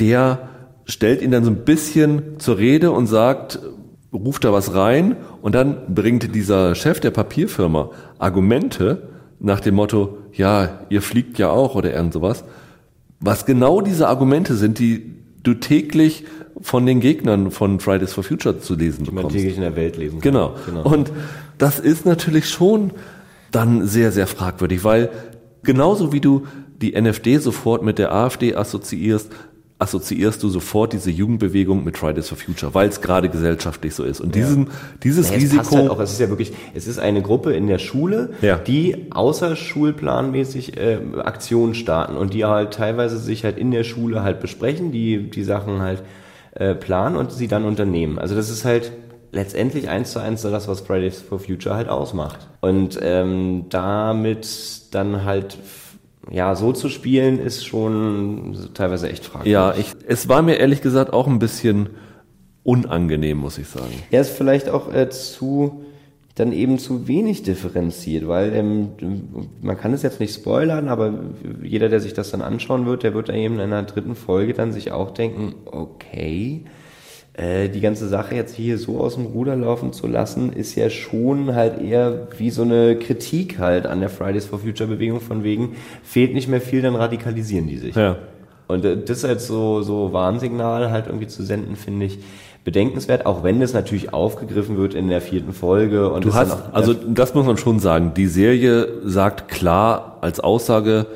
der 0.00 0.48
stellt 0.86 1.22
ihn 1.22 1.30
dann 1.30 1.44
so 1.44 1.52
ein 1.52 1.58
bisschen 1.64 2.40
zur 2.40 2.58
Rede 2.58 2.90
und 2.90 3.06
sagt, 3.06 3.60
ruft 4.12 4.42
da 4.42 4.52
was 4.52 4.74
rein 4.74 5.14
und 5.40 5.54
dann 5.54 5.76
bringt 5.94 6.34
dieser 6.34 6.74
Chef 6.74 6.98
der 6.98 7.12
Papierfirma 7.12 7.90
Argumente 8.18 9.02
nach 9.40 9.60
dem 9.60 9.74
Motto, 9.74 10.18
ja, 10.32 10.80
ihr 10.88 11.02
fliegt 11.02 11.38
ja 11.38 11.50
auch 11.50 11.74
oder 11.74 11.94
irgend 11.94 12.12
sowas. 12.12 12.44
Was 13.20 13.46
genau 13.46 13.80
diese 13.80 14.08
Argumente 14.08 14.54
sind, 14.54 14.78
die 14.78 15.14
du 15.42 15.54
täglich 15.54 16.24
von 16.60 16.86
den 16.86 17.00
Gegnern 17.00 17.50
von 17.50 17.80
Fridays 17.80 18.12
for 18.12 18.24
Future 18.24 18.58
zu 18.60 18.74
lesen 18.74 19.04
Die 19.04 19.10
man 19.10 19.16
bekommst. 19.16 19.36
täglich 19.36 19.56
in 19.56 19.62
der 19.62 19.76
Welt 19.76 19.96
lesen 19.96 20.20
kann. 20.20 20.32
Genau. 20.32 20.54
genau. 20.66 20.82
Und 20.82 21.12
das 21.56 21.78
ist 21.78 22.04
natürlich 22.04 22.48
schon 22.48 22.92
dann 23.50 23.86
sehr, 23.86 24.12
sehr 24.12 24.26
fragwürdig, 24.26 24.84
weil 24.84 25.10
genauso 25.62 26.12
wie 26.12 26.20
du 26.20 26.46
die 26.80 27.00
NFD 27.00 27.38
sofort 27.38 27.82
mit 27.82 27.98
der 27.98 28.12
AfD 28.12 28.54
assoziierst, 28.54 29.30
assoziierst 29.80 30.42
du 30.42 30.48
sofort 30.48 30.92
diese 30.92 31.10
Jugendbewegung 31.10 31.84
mit 31.84 31.96
Fridays 31.96 32.28
for 32.28 32.36
Future, 32.36 32.74
weil 32.74 32.88
es 32.88 33.00
gerade 33.00 33.28
gesellschaftlich 33.28 33.94
so 33.94 34.02
ist. 34.02 34.20
Und 34.20 34.34
ja. 34.34 34.48
dieses 35.02 35.30
naja, 35.30 35.40
Risiko. 35.40 35.76
Halt 35.76 35.90
auch, 35.90 36.00
es 36.00 36.12
ist 36.12 36.20
ja 36.20 36.28
wirklich, 36.28 36.52
es 36.74 36.88
ist 36.88 36.98
eine 36.98 37.22
Gruppe 37.22 37.52
in 37.52 37.68
der 37.68 37.78
Schule, 37.78 38.30
ja. 38.42 38.56
die 38.58 39.06
außerschulplanmäßig 39.10 40.76
äh, 40.76 40.98
Aktionen 41.18 41.74
starten 41.74 42.16
und 42.16 42.34
die 42.34 42.44
halt 42.44 42.74
teilweise 42.74 43.18
sich 43.18 43.44
halt 43.44 43.56
in 43.56 43.70
der 43.70 43.84
Schule 43.84 44.24
halt 44.24 44.40
besprechen, 44.40 44.90
die 44.90 45.30
die 45.30 45.44
Sachen 45.44 45.80
halt 45.80 46.02
äh, 46.54 46.74
planen 46.74 47.16
und 47.16 47.30
sie 47.30 47.46
dann 47.46 47.64
unternehmen. 47.64 48.18
Also 48.18 48.34
das 48.34 48.50
ist 48.50 48.64
halt 48.64 48.90
letztendlich 49.30 49.88
eins 49.88 50.10
zu 50.12 50.18
eins 50.18 50.42
das, 50.42 50.66
was 50.66 50.80
Fridays 50.80 51.20
for 51.20 51.38
Future 51.38 51.76
halt 51.76 51.88
ausmacht. 51.88 52.48
Und 52.60 52.98
ähm, 53.00 53.66
damit 53.68 54.48
dann 54.92 55.24
halt 55.24 55.56
ja, 56.30 56.54
so 56.54 56.72
zu 56.72 56.88
spielen 56.88 57.38
ist 57.38 57.64
schon 57.64 58.56
teilweise 58.74 59.08
echt 59.08 59.24
fragwürdig. 59.24 59.52
Ja, 59.52 59.74
ich, 59.74 59.94
es 60.06 60.28
war 60.28 60.42
mir 60.42 60.56
ehrlich 60.56 60.82
gesagt 60.82 61.12
auch 61.12 61.26
ein 61.26 61.38
bisschen 61.38 61.90
unangenehm, 62.64 63.38
muss 63.38 63.58
ich 63.58 63.68
sagen. 63.68 63.92
Er 64.10 64.20
ist 64.20 64.30
vielleicht 64.30 64.68
auch 64.68 64.92
äh, 64.92 65.08
zu, 65.08 65.84
dann 66.34 66.52
eben 66.52 66.78
zu 66.78 67.08
wenig 67.08 67.42
differenziert, 67.42 68.28
weil 68.28 68.54
ähm, 68.54 68.88
man 69.62 69.78
kann 69.78 69.94
es 69.94 70.02
jetzt 70.02 70.20
nicht 70.20 70.34
spoilern, 70.34 70.88
aber 70.88 71.14
jeder, 71.62 71.88
der 71.88 72.00
sich 72.00 72.12
das 72.12 72.30
dann 72.30 72.42
anschauen 72.42 72.84
wird, 72.84 73.04
der 73.04 73.14
wird 73.14 73.30
dann 73.30 73.36
eben 73.36 73.54
in 73.54 73.60
einer 73.60 73.84
dritten 73.84 74.14
Folge 74.14 74.52
dann 74.52 74.72
sich 74.72 74.92
auch 74.92 75.12
denken, 75.12 75.54
okay, 75.64 76.64
äh, 77.38 77.68
die 77.68 77.80
ganze 77.80 78.08
Sache 78.08 78.34
jetzt 78.34 78.56
hier 78.56 78.78
so 78.78 78.98
aus 78.98 79.14
dem 79.14 79.26
Ruder 79.26 79.54
laufen 79.54 79.92
zu 79.92 80.08
lassen, 80.08 80.52
ist 80.52 80.74
ja 80.74 80.90
schon 80.90 81.54
halt 81.54 81.80
eher 81.80 82.26
wie 82.36 82.50
so 82.50 82.62
eine 82.62 82.96
Kritik 82.96 83.60
halt 83.60 83.86
an 83.86 84.00
der 84.00 84.08
Fridays 84.08 84.44
for 84.44 84.58
Future 84.58 84.88
Bewegung 84.88 85.20
von 85.20 85.44
wegen, 85.44 85.76
fehlt 86.02 86.34
nicht 86.34 86.48
mehr 86.48 86.60
viel, 86.60 86.82
dann 86.82 86.96
radikalisieren 86.96 87.68
die 87.68 87.76
sich. 87.76 87.94
Ja. 87.94 88.16
Und 88.66 88.84
äh, 88.84 88.96
das 88.96 89.24
als 89.24 89.46
so, 89.46 89.82
so 89.82 90.12
Warnsignal 90.12 90.90
halt 90.90 91.06
irgendwie 91.06 91.28
zu 91.28 91.44
senden, 91.44 91.76
finde 91.76 92.06
ich 92.06 92.18
bedenkenswert, 92.64 93.24
auch 93.24 93.44
wenn 93.44 93.62
es 93.62 93.72
natürlich 93.72 94.12
aufgegriffen 94.12 94.76
wird 94.76 94.94
in 94.94 95.08
der 95.08 95.20
vierten 95.20 95.52
Folge. 95.52 96.10
Und 96.10 96.24
du 96.24 96.34
hast, 96.34 96.56
also 96.72 96.92
das 96.92 97.34
muss 97.34 97.46
man 97.46 97.56
schon 97.56 97.78
sagen, 97.78 98.14
die 98.16 98.26
Serie 98.26 98.88
sagt 99.04 99.48
klar 99.48 100.18
als 100.22 100.40
Aussage, 100.40 101.06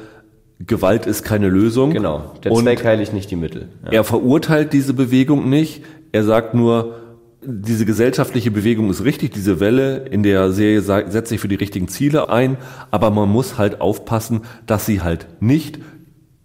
Gewalt 0.65 1.07
ist 1.07 1.25
keine 1.25 1.49
Lösung. 1.49 1.91
Genau, 1.91 2.33
der 2.45 2.53
Zweck 2.53 2.85
heiligt 2.85 3.13
nicht 3.13 3.29
die 3.31 3.37
Mittel. 3.37 3.69
Ja. 3.85 3.91
Er 3.91 4.05
verurteilt 4.05 4.73
diese 4.73 4.95
Bewegung 4.95 5.51
nicht, 5.51 5.83
er 6.13 6.25
sagt 6.25 6.55
nur, 6.55 6.97
diese 7.45 7.85
gesellschaftliche 7.85 8.51
Bewegung 8.51 8.89
ist 8.91 9.05
richtig, 9.05 9.33
diese 9.33 9.59
Welle 9.59 10.05
in 10.07 10.23
der 10.23 10.53
Serie 10.53 10.81
setzt 10.81 11.29
sich 11.29 11.41
für 11.41 11.49
die 11.49 11.57
richtigen 11.57 11.89
Ziele 11.89 12.29
ein, 12.29 12.57
aber 12.91 13.11
man 13.11 13.29
muss 13.29 13.59
halt 13.59 13.81
aufpassen, 13.81 14.43
dass 14.67 14.87
sie 14.87 15.01
halt 15.03 15.27
nicht 15.41 15.81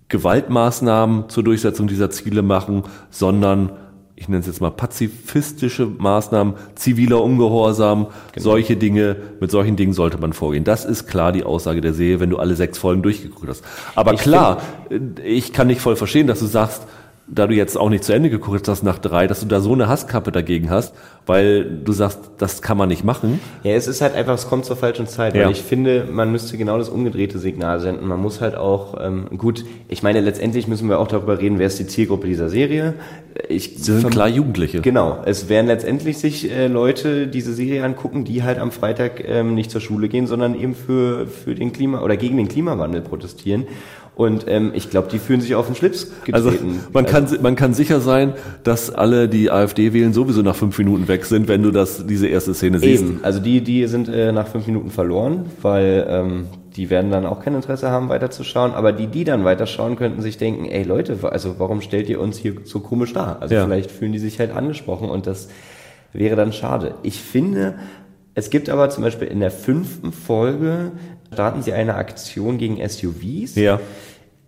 Gewaltmaßnahmen 0.10 1.30
zur 1.30 1.44
Durchsetzung 1.44 1.88
dieser 1.88 2.10
Ziele 2.10 2.42
machen, 2.42 2.84
sondern 3.12 3.74
ich 4.16 4.28
nenne 4.28 4.40
es 4.40 4.48
jetzt 4.48 4.62
mal 4.62 4.72
pazifistische 4.72 5.86
Maßnahmen, 5.86 6.56
ziviler 6.74 7.22
Ungehorsam, 7.22 8.08
genau. 8.32 8.44
solche 8.44 8.76
Dinge, 8.76 9.18
mit 9.40 9.52
solchen 9.52 9.76
Dingen 9.76 9.94
sollte 9.94 10.18
man 10.18 10.34
vorgehen. 10.34 10.64
Das 10.64 10.86
ist 10.86 11.06
klar 11.06 11.32
die 11.32 11.44
Aussage 11.44 11.82
der 11.82 11.94
Serie, 11.94 12.20
wenn 12.20 12.32
du 12.32 12.38
alle 12.38 12.56
sechs 12.56 12.80
Folgen 12.80 13.04
durchgeguckt 13.04 13.48
hast. 13.48 13.64
Aber 13.94 14.14
ich 14.14 14.22
klar, 14.22 14.62
ich 15.24 15.54
kann 15.54 15.68
nicht 15.68 15.82
voll 15.82 15.96
verstehen, 15.96 16.26
dass 16.26 16.40
du 16.40 16.48
sagst, 16.48 16.82
da 17.28 17.46
du 17.46 17.54
jetzt 17.54 17.78
auch 17.78 17.90
nicht 17.90 18.04
zu 18.04 18.14
Ende 18.14 18.30
geguckt 18.30 18.68
hast 18.68 18.84
nach 18.84 19.00
drei, 19.00 19.28
dass 19.28 19.42
du 19.42 19.48
da 19.48 19.60
so 19.60 19.74
eine 19.74 19.90
Hasskappe 19.90 20.32
dagegen 20.32 20.70
hast, 20.70 20.96
weil 21.26 21.66
du 21.66 21.92
sagst, 21.92 22.20
das 22.38 22.62
kann 22.62 22.78
man 22.78 22.88
nicht 22.88 23.04
machen. 23.04 23.42
Ja, 23.64 23.74
es 23.74 23.88
ist 23.88 24.00
halt 24.02 24.16
einfach, 24.16 24.36
es 24.36 24.48
kommt 24.48 24.64
zur 24.64 24.78
falschen 24.78 25.08
Zeit, 25.08 25.36
ja. 25.36 25.46
weil 25.46 25.52
ich 25.52 25.62
finde, 25.62 26.08
man 26.10 26.32
müsste 26.32 26.58
genau 26.58 26.78
das 26.78 26.88
umgedrehte 26.88 27.38
Signal 27.38 27.82
senden. 27.82 28.08
Man 28.08 28.22
muss 28.22 28.40
halt 28.40 28.56
auch, 28.56 28.96
ähm, 29.02 29.28
gut, 29.38 29.66
ich 29.90 30.04
meine, 30.04 30.22
letztendlich 30.22 30.70
müssen 30.70 30.88
wir 30.88 31.00
auch 31.00 31.10
darüber 31.10 31.40
reden, 31.40 31.60
wer 31.60 31.68
ist 31.68 31.80
die 31.80 31.88
Zielgruppe 31.88 32.28
dieser 32.28 32.48
Serie. 32.48 32.94
Ich, 33.50 33.74
Sie 33.76 34.00
sind 34.00 34.10
klar 34.10 34.30
Jugendliche. 34.30 34.80
Genau, 34.80 35.22
es 35.26 35.50
werden 35.50 35.68
letztendlich 35.68 36.18
sich 36.20 36.50
äh, 36.50 36.68
Leute 36.68 37.28
diese 37.28 37.54
Serie 37.54 37.84
angucken, 37.84 38.24
die 38.24 38.44
halt 38.44 38.58
am 38.58 38.72
Freitag 38.72 39.22
ähm, 39.28 39.54
nicht 39.54 39.70
zur 39.70 39.82
Schule 39.82 40.08
gehen, 40.08 40.28
sondern 40.28 40.56
eben 40.56 40.76
für, 40.76 41.28
für 41.28 41.56
den 41.56 41.74
Klima 41.74 42.02
oder 42.02 42.16
gegen 42.16 42.38
den 42.38 42.48
Klimawandel 42.48 43.02
protestieren. 43.02 43.68
Und 44.18 44.46
ähm, 44.48 44.72
ich 44.74 44.90
glaube, 44.90 45.10
die 45.12 45.20
fühlen 45.20 45.42
sich 45.42 45.54
auf 45.54 45.68
den 45.68 45.76
Schlips 45.76 46.10
getreten. 46.26 46.34
Also 46.34 46.52
man 46.92 47.06
kann 47.06 47.26
also 47.26 47.40
man 47.40 47.56
kann 47.56 47.76
sicher 47.76 48.00
sein, 48.00 48.34
dass 48.64 48.90
alle, 48.90 49.30
die 49.30 49.52
AfD 49.52 49.94
wählen, 49.94 50.12
sowieso 50.12 50.42
nach 50.42 50.56
fünf 50.56 50.76
Minuten 50.80 51.08
weg 51.08 51.24
sind, 51.26 51.48
wenn 51.48 51.62
du 51.62 51.70
das 51.70 52.08
diese 52.08 52.28
erste 52.28 52.56
Szene 52.56 52.80
siehst. 52.80 53.04
Eben. 53.04 53.20
Also 53.22 53.40
die 53.40 53.62
die 53.62 53.86
sind 53.86 54.10
äh, 54.10 54.32
nach 54.32 54.48
fünf 54.48 54.66
Minuten 54.66 54.90
verloren, 54.90 55.46
weil 55.62 56.08
ähm, 56.10 56.48
die 56.76 56.90
werden 56.90 57.12
dann 57.12 57.28
auch 57.28 57.44
kein 57.44 57.54
Interesse 57.54 57.92
haben, 57.92 58.10
weiterzuschauen. 58.10 58.74
Aber 58.74 58.92
die, 58.92 59.06
die 59.06 59.24
dann 59.24 59.46
weiterschauen, 59.46 59.98
könnten 59.98 60.24
sich 60.24 60.40
denken, 60.40 60.66
ey 60.66 60.82
Leute, 60.82 61.20
also 61.22 61.60
warum 61.60 61.82
stellt 61.82 62.10
ihr 62.10 62.20
uns 62.20 62.40
hier 62.40 62.56
so 62.64 62.80
komisch 62.80 63.14
dar? 63.14 63.38
Also 63.40 63.54
ja. 63.54 63.66
vielleicht 63.66 63.92
fühlen 63.92 64.14
die 64.14 64.20
sich 64.20 64.40
halt 64.40 64.50
angesprochen 64.52 65.12
und 65.12 65.28
das 65.28 65.50
wäre 66.12 66.36
dann 66.36 66.54
schade. 66.54 66.96
Ich 67.04 67.22
finde, 67.22 67.76
es 68.38 68.52
gibt 68.52 68.70
aber 68.70 68.92
zum 68.92 69.04
Beispiel 69.04 69.28
in 69.30 69.40
der 69.40 69.50
fünften 69.50 70.12
Folge 70.12 70.92
starten 71.34 71.64
sie 71.64 71.74
eine 71.74 71.96
Aktion 71.96 72.60
gegen 72.60 72.78
SUVs. 72.88 73.56
Ja. 73.56 73.80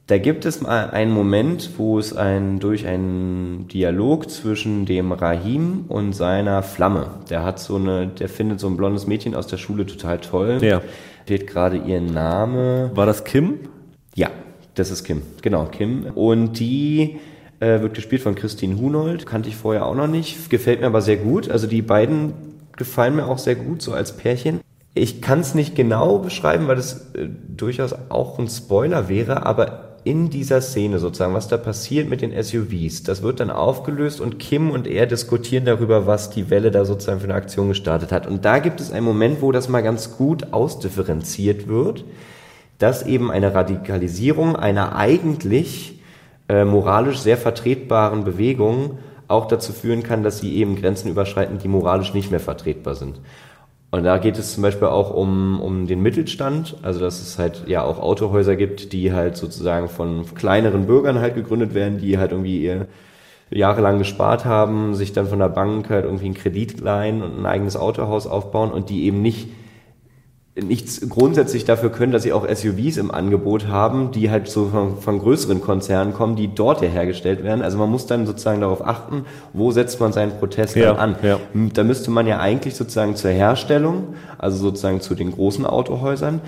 Da 0.06 0.20
gibt 0.20 0.46
es 0.46 0.62
mal 0.62 0.92
einen 0.92 1.12
Moment, 1.12 1.72
wo 1.78 1.98
es 1.98 2.16
ein, 2.16 2.60
durch 2.60 2.86
einen 2.86 3.68
Dialog 3.68 4.30
zwischen 4.30 4.86
dem 4.86 5.12
Rahim 5.12 5.86
und 5.88 6.14
seiner 6.14 6.62
Flamme, 6.62 7.08
der 7.32 7.44
hat 7.44 7.60
so 7.60 7.78
eine, 7.78 8.06
der 8.06 8.30
findet 8.30 8.60
so 8.60 8.68
ein 8.68 8.78
blondes 8.78 9.08
Mädchen 9.08 9.34
aus 9.34 9.48
der 9.48 9.58
Schule 9.58 9.88
total 9.88 10.20
toll. 10.20 10.60
Ja. 10.62 10.84
Steht 11.24 11.48
gerade 11.48 11.78
ihr 11.78 12.00
Name. 12.00 12.92
War 12.94 13.08
das 13.08 13.24
Kim? 13.24 13.56
Ja, 14.14 14.30
das 14.76 14.92
ist 14.92 15.04
Kim. 15.04 15.24
Genau, 15.42 15.66
Kim. 15.66 16.06
Und 16.14 16.60
die 16.60 17.18
äh, 17.60 17.82
wird 17.82 17.96
gespielt 17.96 18.22
von 18.22 18.36
Christine 18.36 18.78
Hunold. 18.80 19.26
Kannte 19.26 19.50
ich 19.50 19.56
vorher 19.56 19.88
auch 19.88 19.96
noch 19.96 20.06
nicht. 20.06 20.52
Gefällt 20.52 20.80
mir 20.80 20.86
aber 20.86 21.02
sehr 21.02 21.18
gut. 21.18 21.50
Also 21.50 21.66
die 21.66 21.82
beiden 21.82 22.49
gefallen 22.80 23.16
mir 23.16 23.28
auch 23.28 23.38
sehr 23.38 23.56
gut, 23.56 23.84
so 23.84 23.94
als 23.94 24.18
Pärchen. 24.18 24.62
Ich 24.96 25.22
kann 25.22 25.42
es 25.42 25.54
nicht 25.54 25.76
genau 25.76 26.18
beschreiben, 26.18 26.68
weil 26.68 26.78
das 26.78 27.14
äh, 27.14 27.28
durchaus 27.56 27.94
auch 28.10 28.40
ein 28.40 28.48
Spoiler 28.48 29.08
wäre, 29.08 29.46
aber 29.46 29.98
in 30.04 30.30
dieser 30.30 30.62
Szene 30.62 30.98
sozusagen, 30.98 31.34
was 31.34 31.50
da 31.50 31.58
passiert 31.58 32.10
mit 32.10 32.22
den 32.22 32.32
SUVs, 32.32 33.04
das 33.04 33.22
wird 33.22 33.42
dann 33.42 33.52
aufgelöst 33.52 34.22
und 34.22 34.40
Kim 34.40 34.72
und 34.72 34.88
er 34.88 35.06
diskutieren 35.06 35.66
darüber, 35.66 36.08
was 36.08 36.30
die 36.30 36.50
Welle 36.50 36.72
da 36.72 36.86
sozusagen 36.86 37.20
für 37.20 37.26
eine 37.26 37.36
Aktion 37.36 37.68
gestartet 37.68 38.12
hat. 38.12 38.26
Und 38.26 38.46
da 38.46 38.60
gibt 38.60 38.80
es 38.80 38.92
einen 38.92 39.06
Moment, 39.06 39.42
wo 39.42 39.52
das 39.52 39.70
mal 39.70 39.82
ganz 39.82 40.18
gut 40.18 40.54
ausdifferenziert 40.54 41.68
wird, 41.68 42.06
dass 42.78 43.06
eben 43.06 43.30
eine 43.30 43.54
Radikalisierung 43.54 44.56
einer 44.56 44.96
eigentlich 44.96 46.00
äh, 46.48 46.64
moralisch 46.64 47.20
sehr 47.20 47.38
vertretbaren 47.38 48.24
Bewegung 48.24 49.00
auch 49.30 49.48
dazu 49.48 49.72
führen 49.72 50.04
kann, 50.04 50.24
dass 50.24 50.40
sie 50.40 50.56
eben 50.58 50.76
Grenzen 50.76 51.10
überschreiten, 51.10 51.60
die 51.60 51.68
moralisch 51.68 52.14
nicht 52.14 52.32
mehr 52.32 52.40
vertretbar 52.40 52.96
sind. 52.96 53.22
Und 53.92 54.04
da 54.04 54.18
geht 54.18 54.38
es 54.38 54.54
zum 54.54 54.62
Beispiel 54.62 54.88
auch 54.88 55.12
um, 55.12 55.60
um 55.62 55.88
den 55.88 56.02
Mittelstand, 56.02 56.78
also 56.84 57.00
dass 57.00 57.22
es 57.22 57.40
halt 57.40 57.64
ja 57.68 57.84
auch 57.84 58.00
Autohäuser 58.00 58.56
gibt, 58.56 58.94
die 58.94 59.14
halt 59.14 59.36
sozusagen 59.36 59.88
von 59.90 60.26
kleineren 60.36 60.86
Bürgern 60.86 61.20
halt 61.20 61.34
gegründet 61.36 61.74
werden, 61.74 61.98
die 61.98 62.20
halt 62.20 62.32
irgendwie 62.32 62.62
ihr 62.62 62.88
jahrelang 63.50 63.98
gespart 63.98 64.46
haben, 64.46 64.94
sich 64.94 65.14
dann 65.14 65.28
von 65.28 65.40
der 65.40 65.50
Bank 65.50 65.90
halt 65.90 66.06
irgendwie 66.06 66.26
einen 66.26 66.36
Kredit 66.36 66.80
leihen 66.82 67.24
und 67.24 67.40
ein 67.40 67.46
eigenes 67.48 67.78
Autohaus 67.78 68.28
aufbauen 68.28 68.72
und 68.72 68.90
die 68.90 69.06
eben 69.06 69.24
nicht 69.24 69.50
nichts 70.64 71.08
grundsätzlich 71.10 71.66
dafür 71.66 71.90
können, 71.92 72.12
dass 72.12 72.24
sie 72.24 72.34
auch 72.34 72.48
SUVs 72.48 72.98
im 72.98 73.12
Angebot 73.12 73.68
haben, 73.68 74.12
die 74.12 74.30
halt 74.30 74.48
so 74.48 74.68
von, 74.68 74.98
von, 74.98 75.20
größeren 75.20 75.62
Konzernen 75.62 76.14
kommen, 76.14 76.36
die 76.36 76.54
dort 76.54 76.82
hergestellt 76.82 77.44
werden. 77.44 77.62
Also 77.62 77.78
man 77.78 77.90
muss 77.90 78.08
dann 78.08 78.26
sozusagen 78.26 78.62
darauf 78.62 78.86
achten, 78.86 79.26
wo 79.54 79.72
setzt 79.72 80.00
man 80.00 80.14
seinen 80.14 80.32
Protest 80.40 80.76
ja, 80.76 80.96
an. 80.96 81.16
Ja. 81.22 81.40
Da 81.74 81.84
müsste 81.84 82.12
man 82.12 82.28
ja 82.28 82.40
eigentlich 82.40 82.76
sozusagen 82.76 83.16
zur 83.16 83.32
Herstellung, 83.32 84.16
also 84.38 84.58
sozusagen 84.58 85.02
zu 85.02 85.16
den 85.16 85.32
großen 85.32 85.66
Autohäusern, 85.66 86.42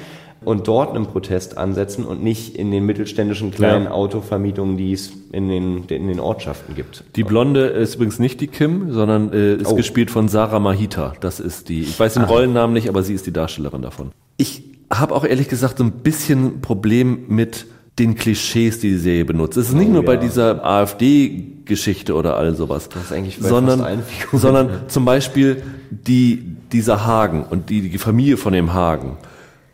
und 0.44 0.68
dort 0.68 0.96
einen 0.96 1.06
Protest 1.06 1.58
ansetzen 1.58 2.04
und 2.04 2.24
nicht 2.24 2.56
in 2.56 2.72
den 2.72 2.86
mittelständischen 2.86 3.52
kleinen 3.52 3.86
ja. 3.86 3.92
Autovermietungen, 3.92 4.76
die 4.76 4.94
es 4.94 5.12
in 5.32 5.48
den, 5.50 5.86
in 5.86 6.08
den 6.08 6.20
Ortschaften 6.20 6.76
gibt. 6.76 7.04
Die 7.16 7.24
Blonde 7.24 7.68
ist 7.68 7.96
übrigens 7.96 8.18
nicht 8.18 8.42
die 8.42 8.48
Kim, 8.48 8.92
sondern 8.92 9.32
äh, 9.34 9.56
ist 9.56 9.68
oh. 9.68 9.76
gespielt 9.76 10.10
von 10.10 10.30
Sarah 10.30 10.60
Mahita. 10.60 11.14
Das 11.20 11.40
ist 11.40 11.70
die, 11.70 11.82
ich 11.82 12.00
weiß 12.00 12.16
den 12.16 12.24
ah. 12.24 12.28
Rollennamen 12.28 12.74
nicht, 12.74 12.90
aber 12.90 13.04
sie 13.04 13.14
ist 13.14 13.28
die 13.28 13.34
Darstellerin 13.34 13.84
davon. 13.84 14.12
Ich 14.38 14.64
habe 14.92 15.14
auch 15.16 15.24
ehrlich 15.24 15.48
gesagt 15.48 15.78
so 15.78 15.84
ein 15.84 15.92
bisschen 15.92 16.62
Problem 16.62 17.26
mit 17.28 17.68
den 18.00 18.16
Klischees, 18.16 18.80
die 18.80 18.90
die 18.90 18.98
Serie 18.98 19.26
benutzt. 19.26 19.58
Es 19.58 19.70
ist 19.70 19.76
nicht 19.76 19.90
oh, 19.90 19.94
nur 19.94 20.04
ja. 20.04 20.08
bei 20.08 20.18
dieser 20.18 20.66
AfD-Geschichte 20.66 22.16
oder 22.16 22.38
all 22.38 22.56
sowas, 22.56 22.90
das 22.90 23.04
ist 23.04 23.12
eigentlich 23.12 23.38
sondern, 23.40 24.04
sondern 24.32 24.70
zum 24.88 25.06
Beispiel 25.06 25.62
die, 25.92 26.56
dieser 26.72 27.06
Hagen 27.06 27.46
und 27.48 27.70
die, 27.70 27.90
die 27.90 27.98
Familie 28.00 28.38
von 28.38 28.54
dem 28.54 28.74
Hagen 28.74 29.18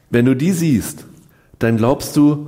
wenn 0.09 0.25
du 0.25 0.35
die 0.35 0.51
siehst, 0.51 1.05
dann 1.59 1.77
glaubst 1.77 2.15
du, 2.15 2.47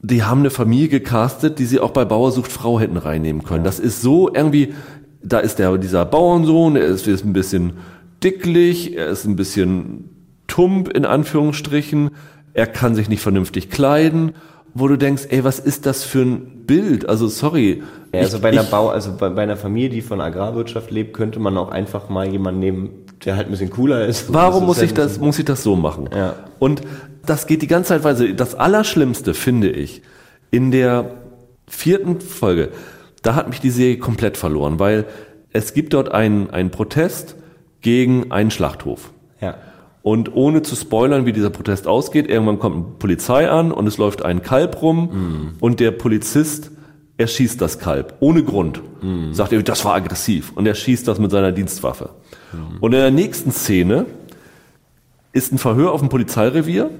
die 0.00 0.22
haben 0.22 0.40
eine 0.40 0.50
Familie 0.50 0.88
gecastet, 0.88 1.58
die 1.58 1.64
sie 1.64 1.80
auch 1.80 1.90
bei 1.90 2.04
Bauersucht 2.04 2.50
Frau 2.50 2.78
hätten 2.78 2.96
reinnehmen 2.96 3.42
können. 3.42 3.64
Das 3.64 3.80
ist 3.80 4.00
so 4.00 4.32
irgendwie, 4.32 4.74
da 5.22 5.38
ist 5.40 5.58
der, 5.58 5.76
dieser 5.78 6.04
Bauernsohn, 6.04 6.76
er 6.76 6.86
ist, 6.86 7.06
ist 7.06 7.24
ein 7.24 7.32
bisschen 7.32 7.74
dicklich, 8.22 8.96
er 8.96 9.08
ist 9.08 9.24
ein 9.24 9.36
bisschen 9.36 10.10
tump 10.46 10.88
in 10.88 11.04
Anführungsstrichen, 11.04 12.10
er 12.54 12.66
kann 12.66 12.94
sich 12.94 13.08
nicht 13.08 13.22
vernünftig 13.22 13.70
kleiden. 13.70 14.32
wo 14.74 14.86
du 14.86 14.96
denkst, 14.96 15.26
ey, 15.30 15.42
was 15.42 15.58
ist 15.58 15.86
das 15.86 16.04
für 16.04 16.20
ein 16.20 16.66
Bild? 16.66 17.08
Also 17.08 17.26
sorry. 17.26 17.82
Ja, 18.12 18.20
also 18.20 18.36
ich, 18.36 18.42
bei 18.42 18.50
einer 18.50 18.62
Bau, 18.62 18.90
also 18.90 19.16
bei, 19.18 19.28
bei, 19.30 19.42
einer 19.42 19.56
Familie, 19.56 19.88
die 19.88 20.02
von 20.02 20.20
Agrarwirtschaft 20.20 20.90
lebt, 20.90 21.14
könnte 21.14 21.40
man 21.40 21.56
auch 21.56 21.70
einfach 21.70 22.08
mal 22.08 22.28
jemanden 22.28 22.60
nehmen, 22.60 22.90
der 23.24 23.36
halt 23.36 23.48
ein 23.48 23.50
bisschen 23.50 23.70
cooler 23.70 24.06
ist. 24.06 24.32
Warum 24.32 24.66
muss 24.66 24.80
ich 24.82 24.94
das, 24.94 25.18
muss 25.18 25.38
ich 25.38 25.44
das 25.44 25.62
so 25.62 25.76
machen? 25.76 26.08
Ja. 26.14 26.34
Und 26.58 26.82
das 27.26 27.46
geht 27.46 27.62
die 27.62 27.66
ganze 27.66 27.88
Zeit 27.88 28.04
weiter. 28.04 28.26
Das 28.32 28.54
Allerschlimmste 28.54 29.34
finde 29.34 29.70
ich 29.70 30.02
in 30.50 30.70
der 30.70 31.10
vierten 31.66 32.20
Folge, 32.20 32.70
da 33.22 33.34
hat 33.34 33.48
mich 33.48 33.60
die 33.60 33.70
Serie 33.70 33.98
komplett 33.98 34.36
verloren, 34.36 34.78
weil 34.78 35.04
es 35.52 35.74
gibt 35.74 35.92
dort 35.92 36.10
einen, 36.10 36.50
einen 36.50 36.70
Protest 36.70 37.36
gegen 37.80 38.30
einen 38.32 38.50
Schlachthof. 38.50 39.12
Ja. 39.40 39.56
Und 40.02 40.34
ohne 40.34 40.62
zu 40.62 40.76
spoilern, 40.76 41.26
wie 41.26 41.32
dieser 41.32 41.50
Protest 41.50 41.86
ausgeht, 41.86 42.28
irgendwann 42.28 42.58
kommt 42.58 42.76
eine 42.76 42.84
Polizei 42.98 43.50
an 43.50 43.72
und 43.72 43.86
es 43.86 43.98
läuft 43.98 44.24
ein 44.24 44.42
Kalb 44.42 44.80
rum 44.80 45.04
mm. 45.04 45.56
und 45.60 45.80
der 45.80 45.90
Polizist 45.90 46.70
erschießt 47.18 47.60
das 47.60 47.78
Kalb 47.78 48.14
ohne 48.20 48.42
Grund. 48.42 48.80
Mm. 49.02 49.32
Sagt 49.32 49.52
er, 49.52 49.62
das 49.62 49.84
war 49.84 49.94
aggressiv 49.94 50.52
und 50.54 50.66
er 50.66 50.74
schießt 50.74 51.06
das 51.06 51.18
mit 51.18 51.30
seiner 51.30 51.52
Dienstwaffe. 51.52 52.10
Mm. 52.52 52.78
Und 52.80 52.92
in 52.92 53.00
der 53.00 53.10
nächsten 53.10 53.52
Szene 53.52 54.06
ist 55.32 55.52
ein 55.52 55.58
Verhör 55.58 55.92
auf 55.92 56.00
dem 56.00 56.08
Polizeirevier, 56.08 56.90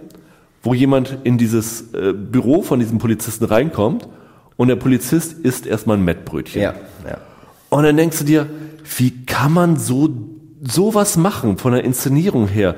wo 0.63 0.75
jemand 0.75 1.19
in 1.25 1.39
dieses 1.39 1.93
äh, 1.95 2.13
Büro 2.13 2.63
von 2.63 2.81
diesem 2.81 2.99
Polizisten 2.99 3.45
reinkommt 3.45 4.09
und 4.57 4.69
der 4.69 4.77
Polizist 4.77 5.33
isst 5.33 5.67
erstmal 5.67 5.97
ein 5.97 6.05
Mettbrötchen. 6.05 6.61
Ja, 6.61 6.75
ja. 7.07 7.19
Und 7.71 7.85
dann 7.85 7.97
denkst 7.97 8.19
du 8.19 8.25
dir, 8.25 8.47
wie 8.97 9.25
kann 9.25 9.53
man 9.53 9.77
so 9.77 10.09
sowas 10.67 11.17
machen 11.17 11.59
von 11.59 11.73
der 11.73 11.85
Inszenierung 11.85 12.49
her? 12.49 12.75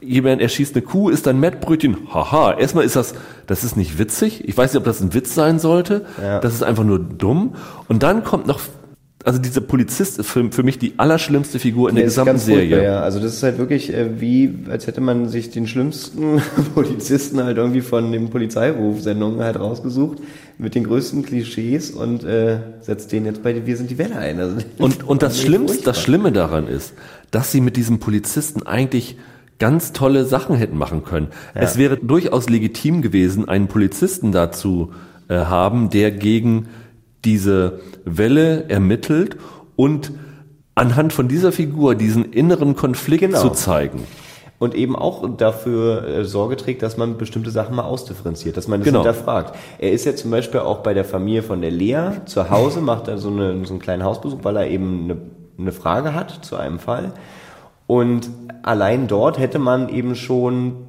Jemand 0.00 0.40
erschießt 0.40 0.74
eine 0.74 0.82
Kuh, 0.82 1.10
isst 1.10 1.28
ein 1.28 1.38
Mettbrötchen. 1.38 1.96
Haha, 2.14 2.54
erstmal 2.54 2.84
ist 2.84 2.96
das, 2.96 3.14
das 3.46 3.64
ist 3.64 3.76
nicht 3.76 3.98
witzig. 3.98 4.48
Ich 4.48 4.56
weiß 4.56 4.72
nicht, 4.72 4.78
ob 4.78 4.84
das 4.84 5.00
ein 5.00 5.12
Witz 5.12 5.34
sein 5.34 5.58
sollte. 5.58 6.06
Ja. 6.22 6.38
Das 6.38 6.54
ist 6.54 6.62
einfach 6.62 6.84
nur 6.84 6.98
dumm. 6.98 7.56
Und 7.88 8.02
dann 8.02 8.24
kommt 8.24 8.46
noch 8.46 8.60
also 9.28 9.38
dieser 9.40 9.60
Polizist 9.60 10.18
ist 10.18 10.26
für, 10.26 10.50
für 10.50 10.62
mich 10.62 10.78
die 10.78 10.94
allerschlimmste 10.96 11.58
Figur 11.58 11.90
in 11.90 11.96
der, 11.96 12.04
der 12.04 12.08
gesamten 12.08 12.38
Serie. 12.38 12.82
Ja. 12.82 13.00
Also 13.00 13.20
das 13.20 13.34
ist 13.34 13.42
halt 13.42 13.58
wirklich 13.58 13.92
äh, 13.92 14.22
wie, 14.22 14.60
als 14.70 14.86
hätte 14.86 15.02
man 15.02 15.28
sich 15.28 15.50
den 15.50 15.66
schlimmsten 15.66 16.40
Polizisten 16.74 17.44
halt 17.44 17.58
irgendwie 17.58 17.82
von 17.82 18.10
den 18.10 18.30
Polizeirufsendungen 18.30 19.40
halt 19.40 19.60
rausgesucht 19.60 20.20
mit 20.56 20.74
den 20.74 20.84
größten 20.84 21.26
Klischees 21.26 21.90
und 21.90 22.24
äh, 22.24 22.60
setzt 22.80 23.12
den 23.12 23.26
jetzt 23.26 23.42
bei 23.42 23.66
Wir 23.66 23.76
sind 23.76 23.90
die 23.90 23.98
Welle 23.98 24.16
ein. 24.16 24.40
Also, 24.40 24.56
und 24.78 25.06
und 25.06 25.20
das 25.22 25.38
Schlimmste, 25.38 25.84
das 25.84 26.00
Schlimme 26.00 26.32
daran 26.32 26.66
ist, 26.66 26.94
dass 27.30 27.52
sie 27.52 27.60
mit 27.60 27.76
diesem 27.76 27.98
Polizisten 27.98 28.62
eigentlich 28.62 29.18
ganz 29.58 29.92
tolle 29.92 30.24
Sachen 30.24 30.56
hätten 30.56 30.78
machen 30.78 31.04
können. 31.04 31.26
Ja. 31.54 31.60
Es 31.60 31.76
wäre 31.76 31.98
durchaus 31.98 32.48
legitim 32.48 33.02
gewesen, 33.02 33.46
einen 33.46 33.68
Polizisten 33.68 34.32
dazu 34.32 34.92
äh, 35.28 35.34
haben, 35.34 35.90
der 35.90 36.12
gegen 36.12 36.68
diese 37.28 37.80
Welle 38.06 38.70
ermittelt 38.70 39.36
und 39.76 40.12
anhand 40.74 41.12
von 41.12 41.28
dieser 41.28 41.52
Figur 41.52 41.94
diesen 41.94 42.32
inneren 42.32 42.74
Konflikt 42.74 43.20
genau. 43.20 43.40
zu 43.40 43.50
zeigen. 43.50 44.04
Und 44.58 44.74
eben 44.74 44.96
auch 44.96 45.28
dafür 45.36 46.04
äh, 46.04 46.24
Sorge 46.24 46.56
trägt, 46.56 46.82
dass 46.82 46.96
man 46.96 47.16
bestimmte 47.16 47.50
Sachen 47.50 47.76
mal 47.76 47.84
ausdifferenziert, 47.84 48.56
dass 48.56 48.66
man 48.66 48.80
das 48.80 48.86
genau. 48.86 49.04
hinterfragt. 49.04 49.54
Er 49.78 49.92
ist 49.92 50.04
ja 50.04 50.16
zum 50.16 50.30
Beispiel 50.30 50.60
auch 50.60 50.78
bei 50.78 50.94
der 50.94 51.04
Familie 51.04 51.42
von 51.42 51.60
der 51.60 51.70
Lea 51.70 52.12
zu 52.24 52.50
Hause, 52.50 52.80
macht 52.80 53.06
er 53.06 53.18
so, 53.18 53.28
eine, 53.28 53.64
so 53.66 53.74
einen 53.74 53.80
kleinen 53.80 54.02
Hausbesuch, 54.02 54.38
weil 54.42 54.56
er 54.56 54.66
eben 54.68 55.04
eine, 55.04 55.16
eine 55.58 55.72
Frage 55.72 56.14
hat 56.14 56.44
zu 56.44 56.56
einem 56.56 56.78
Fall. 56.80 57.12
Und 57.86 58.30
allein 58.62 59.06
dort 59.06 59.38
hätte 59.38 59.58
man 59.58 59.90
eben 59.90 60.16
schon 60.16 60.88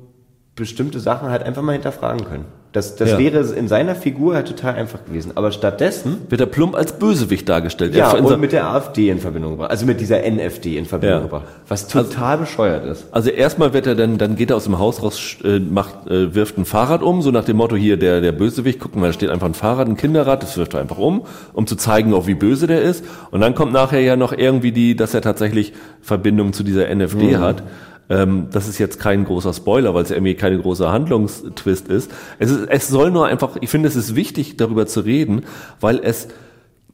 bestimmte 0.56 1.00
Sachen 1.00 1.30
halt 1.30 1.44
einfach 1.44 1.62
mal 1.62 1.74
hinterfragen 1.74 2.26
können. 2.26 2.46
Das, 2.72 2.96
das 2.96 3.12
ja. 3.12 3.18
wäre 3.18 3.40
in 3.40 3.68
seiner 3.68 3.96
Figur 3.96 4.36
halt 4.36 4.48
total 4.48 4.76
einfach 4.76 5.04
gewesen. 5.04 5.32
Aber 5.34 5.52
stattdessen 5.52 6.22
wird 6.30 6.40
er 6.40 6.46
plump 6.46 6.76
als 6.76 6.94
Bösewicht 6.94 7.50
dargestellt. 7.50 7.96
Ja, 7.96 8.12
und 8.12 8.40
mit 8.40 8.52
der 8.52 8.68
AfD 8.68 9.10
in 9.10 9.18
Verbindung 9.20 9.54
gebracht. 9.54 9.72
Also 9.72 9.88
mit 9.88 10.00
dieser 10.00 10.20
NFD 10.24 10.78
in 10.78 10.86
Verbindung 10.86 11.18
ja. 11.18 11.24
gebracht. 11.24 11.46
Was 11.68 11.88
total 11.88 12.34
also, 12.34 12.44
bescheuert 12.44 12.86
ist. 12.86 13.08
Also 13.12 13.32
erstmal 13.32 13.74
wird 13.74 13.88
er 13.88 13.96
dann, 13.96 14.20
dann 14.20 14.36
geht 14.36 14.52
er 14.52 14.56
aus 14.56 14.66
dem 14.66 14.78
Haus 14.78 15.02
raus, 15.02 15.38
äh, 15.44 15.58
macht, 15.58 16.06
äh, 16.08 16.36
wirft 16.36 16.60
ein 16.60 16.66
Fahrrad 16.66 17.02
um, 17.02 17.24
so 17.24 17.32
nach 17.32 17.44
dem 17.44 17.58
Motto 17.58 17.76
hier, 17.76 17.98
der, 17.98 18.22
der 18.22 18.34
Bösewicht, 18.34 18.80
gucken, 18.80 19.02
weil 19.02 19.10
da 19.10 19.14
steht 19.14 19.32
einfach 19.32 19.48
ein 19.48 19.56
Fahrrad, 19.56 19.88
ein 19.88 19.98
Kinderrad, 19.98 20.44
das 20.44 20.56
wirft 20.56 20.76
er 20.76 20.82
einfach 20.82 21.00
um, 21.00 21.26
um 21.54 21.66
zu 21.66 21.76
zeigen, 21.76 22.14
auch 22.14 22.28
wie 22.28 22.36
böse 22.36 22.68
der 22.68 22.84
ist. 22.84 23.04
Und 23.32 23.42
dann 23.42 23.56
kommt 23.56 23.74
nachher 23.74 24.02
ja 24.02 24.16
noch 24.16 24.32
irgendwie 24.32 24.72
die, 24.72 24.96
dass 24.96 25.16
er 25.16 25.22
tatsächlich 25.22 25.74
Verbindung 26.02 26.54
zu 26.54 26.62
dieser 26.62 26.88
NFD 26.88 27.38
mhm. 27.38 27.40
hat. 27.40 27.64
Ähm, 28.10 28.48
das 28.52 28.68
ist 28.68 28.80
jetzt 28.80 29.00
kein 29.00 29.26
großer 29.26 29.54
Spoiler, 29.54 29.94
weil 29.94 30.04
es 30.04 30.12
irgendwie 30.12 30.34
keine 30.34 30.58
große 30.58 30.92
Handlungstwist 30.92 31.88
ist. 31.88 32.12
Es, 32.40 32.50
ist. 32.50 32.68
es 32.68 32.88
soll 32.88 33.12
nur 33.12 33.28
einfach, 33.28 33.58
ich 33.62 33.70
finde, 33.70 33.88
es 33.88 33.96
ist 33.96 34.16
wichtig, 34.16 34.58
darüber 34.58 34.88
zu 34.88 35.02
reden, 35.02 35.44
weil 35.80 36.00
es 36.04 36.28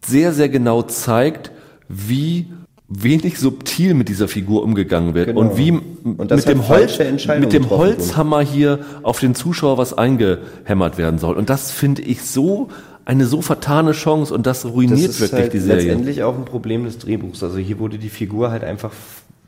sehr, 0.05 0.33
sehr 0.33 0.49
genau 0.49 0.81
zeigt, 0.81 1.51
wie 1.87 2.47
wenig 2.87 3.39
subtil 3.39 3.93
mit 3.93 4.09
dieser 4.09 4.27
Figur 4.27 4.61
umgegangen 4.63 5.15
wird 5.15 5.27
genau. 5.27 5.41
und 5.41 5.57
wie 5.57 5.71
und 5.71 6.29
mit, 6.29 6.47
dem 6.47 6.67
Holz, 6.67 6.99
mit 7.39 7.51
dem 7.51 7.69
Holzhammer 7.69 8.41
hier 8.41 8.79
auf 9.01 9.19
den 9.19 9.33
Zuschauer 9.33 9.77
was 9.77 9.97
eingehämmert 9.97 10.97
werden 10.97 11.17
soll. 11.17 11.35
Und 11.35 11.49
das 11.49 11.71
finde 11.71 12.03
ich 12.03 12.21
so 12.21 12.69
eine 13.05 13.25
so 13.25 13.41
vertane 13.41 13.91
Chance 13.93 14.33
und 14.33 14.45
das 14.45 14.65
ruiniert 14.65 15.09
das 15.09 15.21
wirklich 15.21 15.41
halt 15.41 15.53
die 15.53 15.59
Serie. 15.59 15.83
Letztendlich 15.83 16.23
auch 16.23 16.35
ein 16.37 16.45
Problem 16.45 16.85
des 16.85 16.97
Drehbuchs. 16.99 17.41
Also 17.43 17.57
hier 17.57 17.79
wurde 17.79 17.97
die 17.97 18.09
Figur 18.09 18.51
halt 18.51 18.63
einfach 18.63 18.91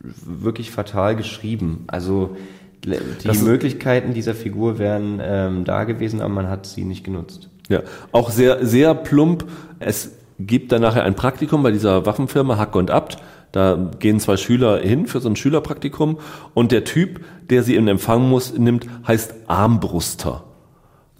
wirklich 0.02 0.72
fatal 0.72 1.16
geschrieben. 1.16 1.86
Also 1.88 2.36
die 2.84 3.28
das 3.28 3.42
Möglichkeiten 3.42 4.14
dieser 4.14 4.34
Figur 4.34 4.80
wären 4.80 5.20
ähm, 5.22 5.66
da 5.66 5.84
gewesen, 5.84 6.22
aber 6.22 6.34
man 6.34 6.50
hat 6.50 6.66
sie 6.66 6.84
nicht 6.84 7.04
genutzt. 7.04 7.50
Ja, 7.70 7.82
auch 8.12 8.30
sehr, 8.30 8.66
sehr 8.66 8.94
plump. 8.94 9.46
Es 9.80 10.12
gibt 10.40 10.72
dann 10.72 10.82
nachher 10.82 11.04
ein 11.04 11.16
Praktikum 11.16 11.64
bei 11.64 11.72
dieser 11.72 12.06
Waffenfirma 12.06 12.58
Hack 12.58 12.76
und 12.76 12.92
Abt. 12.92 13.18
Da 13.52 13.92
gehen 14.00 14.20
zwei 14.20 14.38
Schüler 14.38 14.80
hin 14.80 15.08
für 15.08 15.20
so 15.20 15.30
ein 15.30 15.36
Schülerpraktikum 15.36 16.20
und 16.54 16.72
der 16.72 16.84
Typ, 16.84 17.22
der 17.50 17.64
sie 17.64 17.76
in 17.76 17.88
Empfang 17.88 18.28
muss, 18.30 18.58
nimmt, 18.58 18.88
heißt 19.08 19.34
Armbruster. 19.48 20.44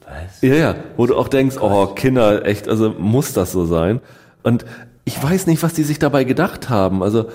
Was? 0.06 0.42
Ja, 0.42 0.56
ja, 0.56 0.76
wo 0.98 1.06
du 1.06 1.16
auch 1.16 1.28
denkst, 1.28 1.58
oh 1.60 1.88
Kinder, 1.88 2.46
echt, 2.46 2.68
also 2.68 2.94
muss 2.98 3.34
das 3.34 3.52
so 3.52 3.66
sein? 3.66 4.02
Und 4.44 4.66
ich 5.06 5.22
weiß 5.22 5.48
nicht, 5.48 5.64
was 5.64 5.74
die 5.74 5.84
sich 5.84 6.00
dabei 6.00 6.26
gedacht 6.26 6.70
haben. 6.70 7.02
Also 7.02 7.28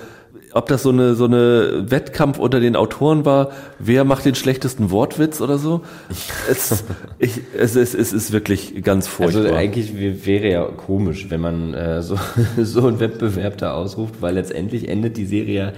ob 0.55 0.67
das 0.67 0.83
so 0.83 0.91
eine 0.91 1.15
so 1.15 1.25
eine 1.25 1.91
Wettkampf 1.91 2.39
unter 2.39 2.61
den 2.61 2.77
Autoren 2.77 3.25
war, 3.25 3.51
wer 3.79 4.05
macht 4.05 4.25
den 4.25 4.35
schlechtesten 4.35 4.91
Wortwitz 4.91 5.41
oder 5.41 5.59
so. 5.59 5.83
Es, 6.51 6.85
ich, 7.19 7.41
es, 7.57 7.77
es, 7.77 7.95
es 7.95 8.13
ist 8.13 8.33
wirklich 8.33 8.83
ganz 8.83 9.09
furchtbar. 9.09 9.45
Also 9.45 9.55
eigentlich 9.55 10.27
wäre 10.27 10.49
ja 10.49 10.65
komisch, 10.65 11.27
wenn 11.31 11.41
man 11.41 11.75
äh, 11.75 12.03
so, 12.03 12.19
so 12.59 12.87
einen 12.87 13.01
Wettbewerb 13.01 13.59
da 13.59 13.75
ausruft, 13.75 14.21
weil 14.21 14.35
letztendlich 14.35 14.89
endet 14.89 15.17
die 15.17 15.27
Serie 15.27 15.55
ja 15.55 15.73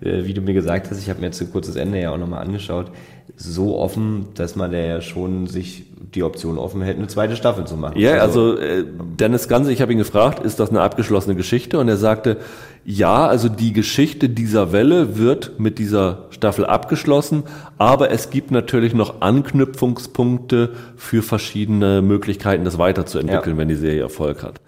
äh, 0.00 0.24
wie 0.24 0.34
du 0.34 0.40
mir 0.40 0.54
gesagt 0.54 0.90
hast, 0.90 0.98
ich 0.98 1.08
habe 1.08 1.20
mir 1.20 1.26
jetzt 1.26 1.40
ein 1.40 1.50
kurzes 1.50 1.76
Ende 1.76 2.00
ja 2.00 2.12
auch 2.12 2.18
nochmal 2.18 2.44
angeschaut, 2.44 2.90
so 3.36 3.78
offen, 3.78 4.26
dass 4.34 4.54
man 4.54 4.72
ja 4.72 5.00
schon 5.00 5.46
sich 5.46 5.84
die 6.14 6.22
Option 6.22 6.58
offen 6.58 6.82
hält, 6.82 6.98
eine 6.98 7.08
zweite 7.08 7.36
Staffel 7.36 7.64
zu 7.66 7.76
machen. 7.76 7.98
Ja, 7.98 8.18
also, 8.18 8.52
also 8.52 8.58
äh, 8.58 8.84
Dennis 9.18 9.48
Ganse, 9.48 9.72
ich 9.72 9.80
habe 9.80 9.92
ihn 9.92 9.98
gefragt, 9.98 10.44
ist 10.44 10.60
das 10.60 10.70
eine 10.70 10.80
abgeschlossene 10.80 11.34
Geschichte? 11.34 11.78
Und 11.78 11.88
er 11.88 11.96
sagte, 11.96 12.36
ja, 12.84 13.26
also 13.26 13.48
die 13.48 13.72
Geschichte 13.72 14.28
dieser 14.28 14.72
Welle 14.72 15.16
wird 15.16 15.58
mit 15.58 15.78
dieser 15.78 16.26
Staffel 16.30 16.66
abgeschlossen, 16.66 17.44
aber 17.78 18.10
es 18.10 18.28
gibt 18.28 18.50
natürlich 18.50 18.92
noch 18.92 19.22
Anknüpfungspunkte 19.22 20.70
für 20.96 21.22
verschiedene 21.22 22.02
Möglichkeiten, 22.02 22.64
das 22.64 22.76
weiterzuentwickeln, 22.76 23.56
ja. 23.56 23.58
wenn 23.58 23.68
die 23.68 23.74
Serie 23.74 24.02
Erfolg 24.02 24.42
hat. 24.42 24.60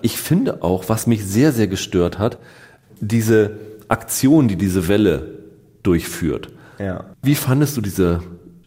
Ich 0.00 0.16
finde 0.18 0.62
auch, 0.62 0.88
was 0.88 1.06
mich 1.06 1.24
sehr, 1.24 1.52
sehr 1.52 1.68
gestört 1.68 2.18
hat, 2.18 2.38
diese 3.00 3.58
Aktion, 3.86 4.48
die 4.48 4.56
diese 4.56 4.88
Welle 4.88 5.38
durchführt. 5.84 6.48
Ja. 6.80 7.04
Wie 7.22 7.36
fandest 7.36 7.76
du 7.76 7.80
diese 7.80 8.20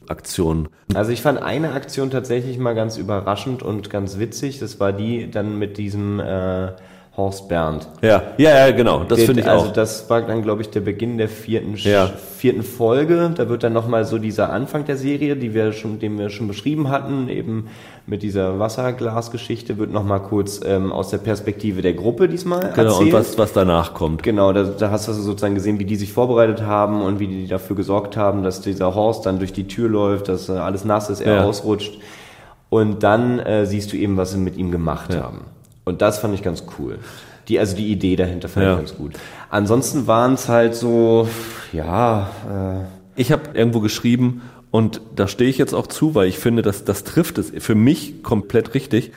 Aktion? 0.08 0.70
Also 0.94 1.12
ich 1.12 1.22
fand 1.22 1.42
eine 1.42 1.74
Aktion 1.74 2.12
tatsächlich 2.12 2.58
mal 2.58 2.76
ganz 2.76 2.98
überraschend 2.98 3.62
und 3.62 3.90
ganz 3.90 4.20
witzig. 4.20 4.60
Das 4.60 4.80
war 4.80 4.94
die 4.94 5.30
dann 5.30 5.60
mit 5.60 5.78
diesem 5.78 6.20
äh, 6.22 6.74
Horst 7.18 7.48
Bernd. 7.48 7.88
Ja, 8.02 8.24
ja, 8.38 8.68
ja, 8.68 8.72
genau. 8.72 9.06
Das 9.06 9.24
finde 9.24 9.40
ich 9.42 9.48
also 9.48 9.58
auch. 9.58 9.70
Also 9.70 9.76
das 9.76 10.10
war 10.10 10.22
dann, 10.24 10.42
glaube 10.42 10.62
ich, 10.62 10.70
der 10.70 10.82
Beginn 10.82 11.18
der 11.18 11.30
vierten, 11.30 11.76
ja. 11.78 12.08
vierten 12.08 12.62
Folge. 12.62 13.32
Da 13.34 13.48
wird 13.48 13.64
dann 13.64 13.72
nochmal 13.72 14.04
so 14.04 14.18
dieser 14.18 14.52
Anfang 14.52 14.84
der 14.84 14.98
Serie, 14.98 15.38
die 15.38 15.54
wir 15.54 15.72
schon, 15.72 16.00
den 16.00 16.20
wir 16.20 16.30
schon 16.30 16.50
beschrieben 16.50 16.90
hatten, 16.90 17.30
eben 17.30 17.68
mit 18.06 18.22
dieser 18.22 18.60
Wasserglasgeschichte, 18.60 19.78
wird 19.78 19.94
nochmal 19.94 20.24
kurz 20.24 20.60
ähm, 20.66 20.92
aus 20.92 21.10
der 21.10 21.20
Perspektive 21.20 21.82
der 21.82 21.94
Gruppe 21.94 22.28
diesmal 22.28 22.74
genau, 22.76 22.92
erzählt. 22.92 23.14
und 23.14 23.20
was, 23.20 23.38
was 23.38 23.54
danach 23.54 23.94
kommt. 23.94 24.22
Genau, 24.22 24.52
da, 24.52 24.64
da 24.64 24.92
hast 24.92 25.08
du 25.08 25.14
sozusagen 25.14 25.56
gesehen, 25.56 25.80
wie 25.80 25.86
die 25.86 25.96
sich 25.96 26.12
vorbereitet 26.12 26.64
haben 26.64 27.02
und 27.02 27.20
wie 27.20 27.28
die 27.28 27.48
dafür 27.48 27.78
gesorgt 27.78 28.18
haben, 28.18 28.44
dass 28.44 28.60
dieser 28.60 28.94
Horst 28.94 29.26
dann 29.26 29.40
durch 29.40 29.54
die 29.54 29.70
Tür 29.70 29.88
läuft, 29.88 30.28
dass 30.28 30.50
alles 30.50 30.84
nass 30.84 31.10
ist, 31.10 31.22
er 31.22 31.36
ja. 31.36 31.44
ausrutscht. 31.46 31.98
Und 32.70 33.04
dann 33.04 33.40
äh, 33.40 33.66
siehst 33.66 33.94
du 33.94 33.98
eben, 33.98 34.18
was 34.18 34.32
sie 34.32 34.38
mit 34.38 34.58
ihm 34.58 34.70
gemacht 34.70 35.14
ja. 35.14 35.24
haben. 35.24 35.55
Und 35.86 36.02
das 36.02 36.20
fand 36.20 36.34
ich 36.34 36.44
ganz 36.44 36.64
cool. 36.78 37.00
Die, 37.48 37.60
also 37.60 37.76
die 37.76 37.92
Idee 37.92 38.16
dahinter 38.16 38.50
fand 38.50 38.66
ja. 38.66 38.74
ich 38.74 38.80
ganz 38.80 38.96
gut. 38.96 39.14
Ansonsten 39.50 40.08
waren 40.08 40.34
es 40.34 40.50
halt 40.50 40.76
so, 40.76 41.30
ja. 41.72 42.30
Äh 42.50 42.86
ich 43.16 43.32
habe 43.32 43.52
irgendwo 43.54 43.80
geschrieben, 43.80 44.42
und 44.72 45.00
da 45.16 45.30
stehe 45.30 45.50
ich 45.50 45.58
jetzt 45.58 45.74
auch 45.74 45.88
zu, 45.88 46.16
weil 46.16 46.28
ich 46.28 46.38
finde, 46.38 46.62
dass 46.62 46.84
das 46.84 47.06
trifft 47.06 47.38
es 47.38 47.54
für 47.60 47.76
mich 47.76 48.24
komplett 48.24 48.74
richtig. 48.74 49.14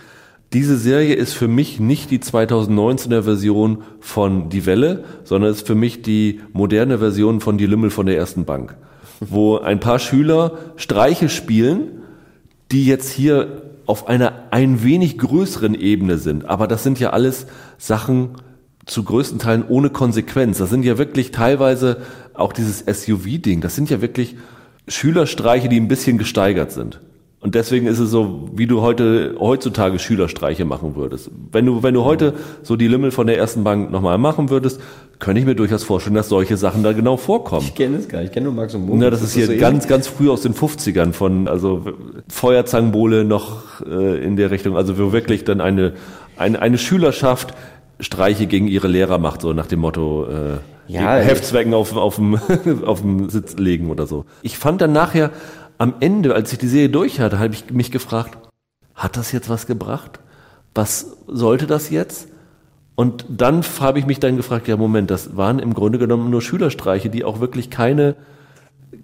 Diese 0.52 0.78
Serie 0.78 1.14
ist 1.14 1.32
für 1.32 1.48
mich 1.48 1.80
nicht 1.80 2.12
die 2.12 2.20
2019er 2.20 3.22
Version 3.22 3.82
von 3.98 4.50
Die 4.50 4.66
Welle, 4.66 5.02
sondern 5.24 5.50
ist 5.50 5.66
für 5.66 5.74
mich 5.74 6.02
die 6.02 6.40
moderne 6.52 7.00
Version 7.00 7.40
von 7.40 7.58
Die 7.58 7.66
Lümmel 7.66 7.90
von 7.90 8.06
der 8.06 8.16
ersten 8.16 8.44
Bank, 8.44 8.76
wo 9.18 9.58
ein 9.58 9.80
paar 9.80 9.98
Schüler 9.98 10.52
Streiche 10.76 11.28
spielen, 11.28 12.02
die 12.70 12.86
jetzt 12.86 13.10
hier 13.10 13.62
auf 13.88 14.06
einer 14.06 14.44
ein 14.50 14.84
wenig 14.84 15.16
größeren 15.16 15.74
Ebene 15.74 16.18
sind. 16.18 16.44
Aber 16.44 16.68
das 16.68 16.82
sind 16.82 17.00
ja 17.00 17.10
alles 17.10 17.46
Sachen 17.78 18.36
zu 18.84 19.02
größten 19.02 19.38
Teilen 19.38 19.64
ohne 19.66 19.88
Konsequenz. 19.90 20.58
Das 20.58 20.70
sind 20.70 20.84
ja 20.84 20.98
wirklich 20.98 21.30
teilweise 21.30 22.02
auch 22.34 22.52
dieses 22.52 22.80
SUV-Ding. 22.80 23.62
Das 23.62 23.74
sind 23.74 23.88
ja 23.88 24.00
wirklich 24.02 24.36
Schülerstreiche, 24.86 25.70
die 25.70 25.80
ein 25.80 25.88
bisschen 25.88 26.18
gesteigert 26.18 26.70
sind. 26.70 27.00
Und 27.40 27.54
deswegen 27.54 27.86
ist 27.86 28.00
es 28.00 28.10
so, 28.10 28.48
wie 28.52 28.66
du 28.66 28.80
heute 28.80 29.36
heutzutage 29.38 30.00
Schülerstreiche 30.00 30.64
machen 30.64 30.96
würdest. 30.96 31.30
Wenn 31.52 31.66
du 31.66 31.84
wenn 31.84 31.94
du 31.94 32.04
heute 32.04 32.34
so 32.62 32.74
die 32.74 32.88
Lümmel 32.88 33.12
von 33.12 33.28
der 33.28 33.38
ersten 33.38 33.62
Bank 33.62 33.92
nochmal 33.92 34.18
machen 34.18 34.50
würdest, 34.50 34.80
könnte 35.20 35.40
ich 35.40 35.46
mir 35.46 35.54
durchaus 35.54 35.84
vorstellen, 35.84 36.16
dass 36.16 36.28
solche 36.28 36.56
Sachen 36.56 36.82
da 36.82 36.92
genau 36.92 37.16
vorkommen. 37.16 37.64
Ich 37.64 37.76
kenne 37.76 37.98
es 37.98 38.08
gar 38.08 38.18
nicht. 38.18 38.30
Ich 38.30 38.34
kenne 38.34 38.46
nur 38.46 38.54
Max 38.54 38.74
und 38.74 38.86
Moritz. 38.86 39.02
Ja, 39.02 39.10
das, 39.10 39.20
das 39.20 39.28
ist 39.28 39.34
hier 39.36 39.46
so 39.46 39.56
ganz 39.56 39.86
ganz 39.86 40.08
früh 40.08 40.28
aus 40.30 40.42
den 40.42 40.52
50ern 40.52 41.12
von 41.12 41.46
also 41.46 41.84
Feuerzangenbowle 42.28 43.24
noch 43.24 43.86
äh, 43.86 44.24
in 44.24 44.34
der 44.34 44.50
Richtung, 44.50 44.76
also 44.76 44.98
wo 44.98 45.12
wirklich 45.12 45.44
dann 45.44 45.60
eine 45.60 45.92
eine, 46.36 46.60
eine 46.60 46.78
Schülerschaft 46.78 47.54
Streiche 48.00 48.46
gegen 48.46 48.66
ihre 48.66 48.88
Lehrer 48.88 49.18
macht, 49.18 49.42
so 49.42 49.52
nach 49.52 49.66
dem 49.66 49.80
Motto 49.80 50.26
äh, 50.26 50.58
ja, 50.88 51.16
Heftzwecken 51.16 51.74
auf, 51.74 51.96
auf, 51.96 52.16
dem, 52.16 52.38
auf 52.84 53.02
dem 53.02 53.28
Sitz 53.28 53.56
legen 53.56 53.90
oder 53.90 54.06
so. 54.06 54.24
Ich 54.42 54.56
fand 54.56 54.80
dann 54.80 54.92
nachher 54.92 55.30
am 55.78 55.94
Ende, 56.00 56.34
als 56.34 56.52
ich 56.52 56.58
die 56.58 56.68
Serie 56.68 56.90
durch 56.90 57.20
hatte, 57.20 57.38
habe 57.38 57.54
ich 57.54 57.70
mich 57.70 57.90
gefragt, 57.90 58.36
hat 58.94 59.16
das 59.16 59.32
jetzt 59.32 59.48
was 59.48 59.66
gebracht? 59.66 60.18
Was 60.74 61.16
sollte 61.26 61.66
das 61.66 61.90
jetzt? 61.90 62.28
Und 62.96 63.24
dann 63.28 63.62
habe 63.80 64.00
ich 64.00 64.06
mich 64.06 64.18
dann 64.18 64.36
gefragt, 64.36 64.66
ja 64.66 64.76
Moment, 64.76 65.10
das 65.10 65.36
waren 65.36 65.60
im 65.60 65.72
Grunde 65.72 66.00
genommen 66.00 66.30
nur 66.30 66.42
Schülerstreiche, 66.42 67.10
die 67.10 67.24
auch 67.24 67.38
wirklich 67.38 67.70
keine, 67.70 68.16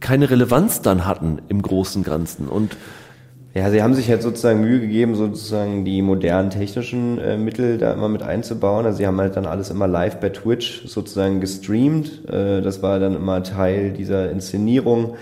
keine 0.00 0.30
Relevanz 0.30 0.82
dann 0.82 1.06
hatten 1.06 1.38
im 1.48 1.62
großen 1.62 2.02
Ganzen. 2.02 2.48
Und 2.48 2.76
ja, 3.54 3.70
sie 3.70 3.84
haben 3.84 3.94
sich 3.94 4.10
halt 4.10 4.20
sozusagen 4.20 4.62
Mühe 4.62 4.80
gegeben, 4.80 5.14
sozusagen 5.14 5.84
die 5.84 6.02
modernen 6.02 6.50
technischen 6.50 7.18
äh, 7.18 7.36
Mittel 7.36 7.78
da 7.78 7.92
immer 7.92 8.08
mit 8.08 8.24
einzubauen. 8.24 8.84
Also 8.84 8.98
sie 8.98 9.06
haben 9.06 9.20
halt 9.20 9.36
dann 9.36 9.46
alles 9.46 9.70
immer 9.70 9.86
live 9.86 10.18
bei 10.18 10.30
Twitch 10.30 10.88
sozusagen 10.88 11.40
gestreamt. 11.40 12.28
Äh, 12.28 12.62
das 12.62 12.82
war 12.82 12.98
dann 12.98 13.14
immer 13.14 13.44
Teil 13.44 13.92
dieser 13.92 14.28
Inszenierung, 14.32 15.14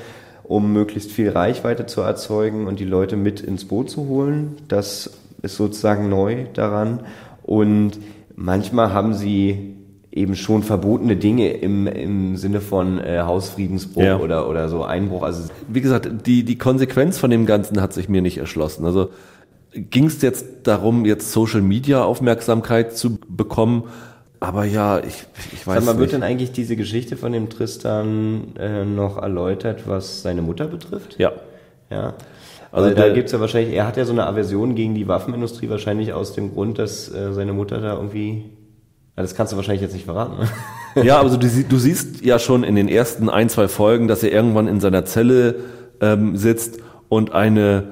um 0.52 0.70
möglichst 0.70 1.10
viel 1.10 1.30
Reichweite 1.30 1.86
zu 1.86 2.02
erzeugen 2.02 2.66
und 2.66 2.78
die 2.78 2.84
Leute 2.84 3.16
mit 3.16 3.40
ins 3.40 3.64
Boot 3.64 3.88
zu 3.88 4.06
holen. 4.06 4.56
Das 4.68 5.10
ist 5.40 5.56
sozusagen 5.56 6.10
neu 6.10 6.44
daran. 6.52 7.00
Und 7.42 7.92
manchmal 8.36 8.92
haben 8.92 9.14
sie 9.14 9.76
eben 10.10 10.36
schon 10.36 10.62
verbotene 10.62 11.16
Dinge 11.16 11.54
im, 11.54 11.86
im 11.86 12.36
Sinne 12.36 12.60
von 12.60 12.98
äh, 12.98 13.22
Hausfriedensbruch 13.22 14.02
ja. 14.02 14.18
oder, 14.18 14.46
oder 14.46 14.68
so 14.68 14.84
Einbruch. 14.84 15.22
Also 15.22 15.44
wie 15.68 15.80
gesagt, 15.80 16.26
die, 16.26 16.44
die 16.44 16.58
Konsequenz 16.58 17.16
von 17.16 17.30
dem 17.30 17.46
Ganzen 17.46 17.80
hat 17.80 17.94
sich 17.94 18.10
mir 18.10 18.20
nicht 18.20 18.36
erschlossen. 18.36 18.84
Also 18.84 19.08
ging 19.72 20.04
es 20.04 20.20
jetzt 20.20 20.44
darum, 20.64 21.06
jetzt 21.06 21.32
Social 21.32 21.62
Media 21.62 22.04
Aufmerksamkeit 22.04 22.94
zu 22.94 23.18
bekommen, 23.26 23.84
aber 24.42 24.64
ja, 24.64 24.98
ich, 24.98 25.24
ich 25.52 25.66
weiß 25.66 25.76
Sag 25.76 25.84
mal, 25.84 25.92
nicht. 25.92 26.00
wird 26.00 26.12
denn 26.12 26.22
eigentlich 26.22 26.52
diese 26.52 26.76
Geschichte 26.76 27.16
von 27.16 27.32
dem 27.32 27.48
Tristan 27.48 28.56
äh, 28.58 28.84
noch 28.84 29.16
erläutert, 29.16 29.86
was 29.86 30.22
seine 30.22 30.42
Mutter 30.42 30.66
betrifft? 30.66 31.18
Ja. 31.18 31.32
Ja. 31.90 32.14
Also 32.70 32.88
Weil 32.88 32.94
da 32.94 33.08
gibt's 33.12 33.32
ja 33.32 33.40
wahrscheinlich, 33.40 33.74
er 33.74 33.86
hat 33.86 33.96
ja 33.96 34.04
so 34.04 34.12
eine 34.12 34.26
Aversion 34.26 34.74
gegen 34.74 34.94
die 34.94 35.06
Waffenindustrie 35.06 35.68
wahrscheinlich 35.68 36.12
aus 36.12 36.32
dem 36.32 36.54
Grund, 36.54 36.78
dass 36.78 37.12
äh, 37.12 37.32
seine 37.32 37.52
Mutter 37.52 37.80
da 37.80 37.94
irgendwie 37.94 38.44
das 39.14 39.34
kannst 39.34 39.52
du 39.52 39.56
wahrscheinlich 39.56 39.82
jetzt 39.82 39.92
nicht 39.92 40.06
verraten. 40.06 40.38
Ne? 40.38 40.48
Ja, 41.04 41.20
aber 41.20 41.30
du, 41.30 41.38
du, 41.38 41.78
siehst 41.78 42.22
ja 42.22 42.38
schon 42.38 42.64
in 42.64 42.74
den 42.74 42.86
ersten 42.86 43.30
ein, 43.30 43.48
zwei 43.48 43.66
Folgen, 43.66 44.08
dass 44.08 44.22
er 44.22 44.30
irgendwann 44.30 44.68
in 44.68 44.78
seiner 44.78 45.06
Zelle 45.06 45.54
ähm, 46.02 46.36
sitzt 46.36 46.80
und 47.08 47.32
eine 47.32 47.84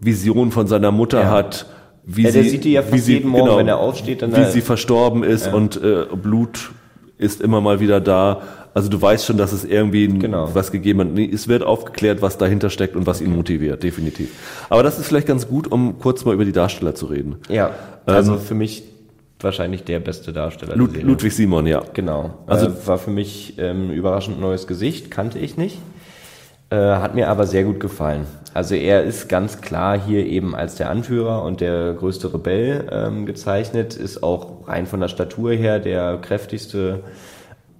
Vision 0.00 0.50
von 0.50 0.66
seiner 0.66 0.90
Mutter 0.90 1.20
ja. 1.20 1.30
hat, 1.30 1.66
wie 2.10 2.22
ja, 2.22 2.30
der 2.30 2.42
sie, 2.42 2.48
sieht 2.48 2.64
die 2.64 2.72
ja 2.72 2.82
fast 2.82 3.04
sie, 3.04 3.14
jeden 3.14 3.28
Morgen, 3.28 3.44
genau, 3.44 3.58
wenn 3.58 3.68
er 3.68 3.78
aufsteht. 3.78 4.22
Dann 4.22 4.34
wie 4.34 4.50
sie 4.50 4.62
verstorben 4.62 5.22
ist 5.22 5.46
ja. 5.46 5.52
und 5.52 5.76
äh, 5.82 6.06
Blut 6.16 6.70
ist 7.18 7.42
immer 7.42 7.60
mal 7.60 7.80
wieder 7.80 8.00
da. 8.00 8.40
Also 8.72 8.88
du 8.88 9.00
weißt 9.00 9.26
schon, 9.26 9.36
dass 9.36 9.52
es 9.52 9.64
irgendwie 9.64 10.08
genau. 10.08 10.54
was 10.54 10.72
gegeben 10.72 11.00
hat. 11.00 11.18
Es 11.18 11.48
wird 11.48 11.62
aufgeklärt, 11.62 12.22
was 12.22 12.38
dahinter 12.38 12.70
steckt 12.70 12.96
und 12.96 13.06
was 13.06 13.20
ihn 13.20 13.34
motiviert, 13.34 13.82
definitiv. 13.82 14.30
Aber 14.70 14.82
das 14.82 14.98
ist 14.98 15.06
vielleicht 15.06 15.26
ganz 15.26 15.48
gut, 15.48 15.70
um 15.70 15.98
kurz 15.98 16.24
mal 16.24 16.32
über 16.32 16.46
die 16.46 16.52
Darsteller 16.52 16.94
zu 16.94 17.06
reden. 17.06 17.36
Ja, 17.50 17.72
also 18.06 18.34
ähm, 18.34 18.40
für 18.40 18.54
mich 18.54 18.84
wahrscheinlich 19.40 19.84
der 19.84 20.00
beste 20.00 20.32
Darsteller. 20.32 20.76
Lud 20.76 21.02
Ludwig 21.02 21.34
Simon, 21.34 21.66
ja. 21.66 21.82
Genau. 21.92 22.38
Also 22.46 22.68
äh, 22.68 22.86
war 22.86 22.96
für 22.96 23.10
mich 23.10 23.54
ähm, 23.58 23.90
überraschend 23.90 24.40
neues 24.40 24.66
Gesicht, 24.66 25.10
kannte 25.10 25.38
ich 25.38 25.58
nicht. 25.58 25.76
Äh, 26.70 26.76
hat 26.76 27.14
mir 27.14 27.28
aber 27.28 27.46
sehr 27.46 27.64
gut 27.64 27.80
gefallen. 27.80 28.26
Also 28.52 28.74
er 28.74 29.04
ist 29.04 29.28
ganz 29.28 29.60
klar 29.60 29.98
hier 29.98 30.26
eben 30.26 30.54
als 30.54 30.74
der 30.74 30.90
Anführer 30.90 31.42
und 31.42 31.60
der 31.62 31.94
größte 31.94 32.32
Rebell 32.34 32.86
ähm, 32.90 33.24
gezeichnet, 33.24 33.94
ist 33.96 34.22
auch 34.22 34.68
rein 34.68 34.86
von 34.86 35.00
der 35.00 35.08
Statur 35.08 35.52
her 35.52 35.78
der 35.78 36.18
kräftigste, 36.18 37.04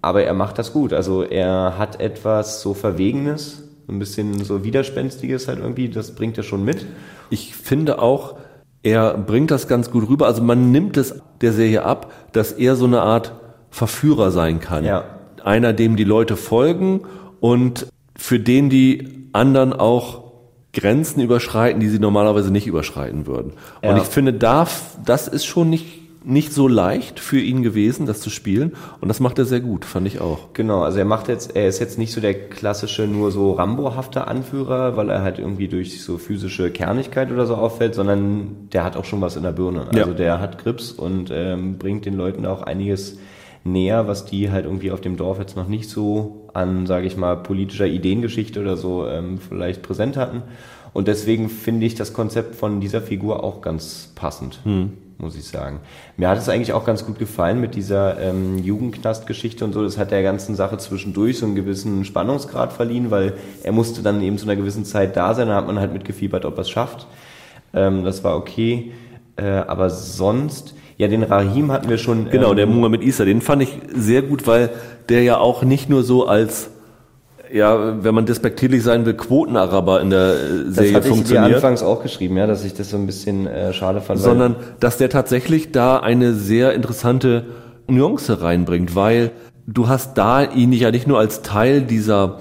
aber 0.01 0.23
er 0.23 0.33
macht 0.33 0.59
das 0.59 0.73
gut. 0.73 0.95
Also 0.95 1.23
er 1.23 1.77
hat 1.77 2.01
etwas 2.01 2.63
so 2.63 2.73
Verwegenes, 2.73 3.65
ein 3.89 3.99
bisschen 3.99 4.43
so 4.43 4.65
Widerspenstiges 4.65 5.49
halt 5.49 5.59
irgendwie, 5.59 5.89
das 5.89 6.15
bringt 6.15 6.39
er 6.39 6.45
schon 6.45 6.65
mit. 6.65 6.87
Ich 7.29 7.57
finde 7.57 8.01
auch, 8.01 8.37
er 8.83 9.19
bringt 9.19 9.51
das 9.51 9.69
ganz 9.69 9.91
gut 9.91 10.09
rüber. 10.09 10.27
Also 10.27 10.43
man 10.43 10.71
nimmt 10.71 10.97
es 10.97 11.21
der 11.41 11.53
Serie 11.53 11.85
ab, 11.85 12.13
dass 12.33 12.53
er 12.53 12.77
so 12.77 12.87
eine 12.87 13.03
Art 13.03 13.33
Verführer 13.71 14.31
sein 14.31 14.61
kann. 14.61 14.85
Ja. 14.85 15.05
Einer, 15.45 15.73
dem 15.75 15.97
die 15.97 16.05
Leute 16.05 16.37
folgen 16.37 17.03
und 17.41 17.87
für 18.19 18.39
den 18.39 18.69
die 18.69 19.29
anderen 19.33 19.73
auch 19.73 20.25
Grenzen 20.75 21.23
überschreiten, 21.23 21.81
die 21.81 21.89
sie 21.89 21.99
normalerweise 21.99 22.51
nicht 22.51 22.67
überschreiten 22.67 23.27
würden. 23.27 23.55
Ja. 23.83 23.91
Und 23.91 23.97
ich 23.97 24.05
finde, 24.05 24.35
da, 24.35 24.69
das 25.05 25.27
ist 25.29 25.47
schon 25.47 25.71
nicht 25.71 25.87
nicht 26.25 26.53
so 26.53 26.69
leicht 26.69 27.21
für 27.21 27.39
ihn 27.39 27.63
gewesen, 27.63 28.05
das 28.05 28.21
zu 28.21 28.29
spielen. 28.29 28.75
Und 29.01 29.09
das 29.09 29.19
macht 29.19 29.39
er 29.39 29.47
sehr 29.47 29.61
gut, 29.61 29.87
fand 29.87 30.07
ich 30.07 30.21
auch. 30.21 30.53
Genau, 30.53 30.83
also 30.83 30.99
er 30.99 31.07
macht 31.07 31.29
jetzt, 31.29 31.57
er 31.57 31.69
ist 31.69 31.79
jetzt 31.79 31.97
nicht 31.97 32.13
so 32.13 32.21
der 32.21 32.49
klassische, 32.49 33.07
nur 33.07 33.31
so 33.31 33.53
Rambo-hafte 33.53 34.27
Anführer, 34.27 34.97
weil 34.97 35.09
er 35.09 35.23
halt 35.23 35.39
irgendwie 35.39 35.69
durch 35.69 36.03
so 36.03 36.19
physische 36.19 36.71
Kernigkeit 36.71 37.31
oder 37.33 37.47
so 37.47 37.55
auffällt, 37.55 37.95
sondern 37.95 38.69
der 38.73 38.85
hat 38.85 38.97
auch 38.97 39.07
schon 39.07 39.23
was 39.23 39.37
in 39.37 39.43
der 39.43 39.53
Birne. 39.53 39.87
Also 39.89 40.11
ja. 40.11 40.17
der 40.17 40.41
hat 40.41 40.63
Grips 40.63 40.93
und 40.93 41.31
ähm, 41.33 41.79
bringt 41.79 42.05
den 42.05 42.15
Leuten 42.15 42.45
auch 42.45 42.63
einiges 42.63 43.19
näher, 43.73 44.09
was 44.09 44.25
die 44.25 44.51
halt 44.51 44.65
irgendwie 44.65 44.91
auf 44.91 45.01
dem 45.01 45.17
Dorf 45.17 45.39
jetzt 45.39 45.57
noch 45.57 45.69
nicht 45.69 45.89
so 45.89 46.49
an, 46.55 46.87
sage 46.87 47.07
ich 47.07 47.17
mal, 47.17 47.37
politischer 47.37 47.87
Ideengeschichte 47.87 48.61
oder 48.61 48.77
so 48.77 49.07
ähm, 49.07 49.39
vielleicht 49.39 49.83
präsent 49.83 50.17
hatten. 50.17 50.43
Und 50.93 51.09
deswegen 51.09 51.49
finde 51.49 51.87
ich 51.87 51.95
das 51.95 52.13
Konzept 52.13 52.57
von 52.57 52.81
dieser 52.81 53.01
Figur 53.01 53.45
auch 53.45 53.61
ganz 53.61 54.13
passend. 54.15 54.61
Hm 54.65 54.93
muss 55.19 55.37
ich 55.37 55.45
sagen. 55.45 55.81
Mir 56.17 56.29
hat 56.29 56.39
es 56.39 56.49
eigentlich 56.49 56.73
auch 56.73 56.85
ganz 56.85 57.05
gut 57.05 57.19
gefallen 57.19 57.61
mit 57.61 57.75
dieser 57.75 58.21
ähm, 58.21 58.59
Jugendknastgeschichte 58.59 59.65
und 59.65 59.73
so. 59.73 59.83
Das 59.83 59.99
hat 59.99 60.13
der 60.13 60.23
ganzen 60.23 60.55
Sache 60.55 60.79
zwischendurch 60.79 61.39
so 61.39 61.47
einen 61.47 61.57
gewissen 61.57 62.05
Spannungsgrad 62.05 62.73
verliehen, 62.73 63.11
weil 63.11 63.35
er 63.65 63.73
musste 63.73 64.03
dann 64.03 64.23
eben 64.23 64.39
zu 64.39 64.47
einer 64.47 64.57
gewissen 64.57 64.85
Zeit 64.85 65.17
da 65.17 65.35
sein. 65.35 65.49
Da 65.49 65.57
hat 65.57 65.67
man 65.67 65.81
halt 65.81 65.93
mitgefiebert, 65.93 66.45
ob 66.45 66.57
er 66.57 66.63
es 66.63 66.71
schafft. 66.71 67.09
Ähm, 67.75 68.05
das 68.05 68.23
war 68.23 68.37
okay. 68.37 68.93
Äh, 69.37 69.47
aber 69.47 69.91
sonst, 69.91 70.75
ja, 70.99 71.07
den 71.09 71.23
Rahim 71.23 71.73
hatten 71.73 71.89
wir 71.89 71.97
schon. 71.97 72.29
Genau, 72.29 72.51
ähm, 72.51 72.57
der 72.57 72.67
Muhammad 72.67 73.03
Isa, 73.03 73.25
den 73.25 73.41
fand 73.41 73.63
ich 73.63 73.79
sehr 73.95 74.23
gut, 74.23 74.47
weil 74.47 74.71
der 75.09 75.23
ja 75.23 75.39
auch 75.39 75.63
nicht 75.63 75.89
nur 75.89 76.03
so 76.03 76.27
als 76.27 76.71
ja, 77.51 78.05
wenn 78.05 78.15
man 78.15 78.27
despektierlich 78.27 78.83
sein 78.83 79.07
will, 79.07 79.15
Quotenaraber 79.15 80.03
in 80.03 80.11
der 80.11 80.35
äh, 80.35 80.71
Serie 80.71 80.93
das 80.95 81.07
funktioniert. 81.07 81.31
Das 81.31 81.39
hatte 81.39 81.51
ich 81.51 81.55
anfangs 81.57 81.83
auch 81.83 82.03
geschrieben, 82.03 82.37
ja, 82.37 82.47
dass 82.47 82.65
ich 82.65 82.75
das 82.75 82.91
so 82.91 82.99
ein 82.99 83.07
bisschen 83.07 83.47
äh, 83.47 83.73
schade 83.73 84.01
fand. 84.01 84.21
Sondern, 84.21 84.57
dass 84.81 84.99
der 84.99 85.09
tatsächlich 85.09 85.73
da 85.73 85.99
eine 85.99 86.35
sehr 86.35 86.75
interessante 86.75 87.47
Nuance 87.87 88.43
reinbringt, 88.43 88.95
weil 88.95 89.31
du 89.67 89.89
hast 89.89 90.19
da 90.19 90.43
ihn 90.43 90.73
ja 90.73 90.91
nicht 90.91 91.07
nur 91.07 91.19
als 91.19 91.43
Teil 91.43 91.83
dieser 91.83 92.39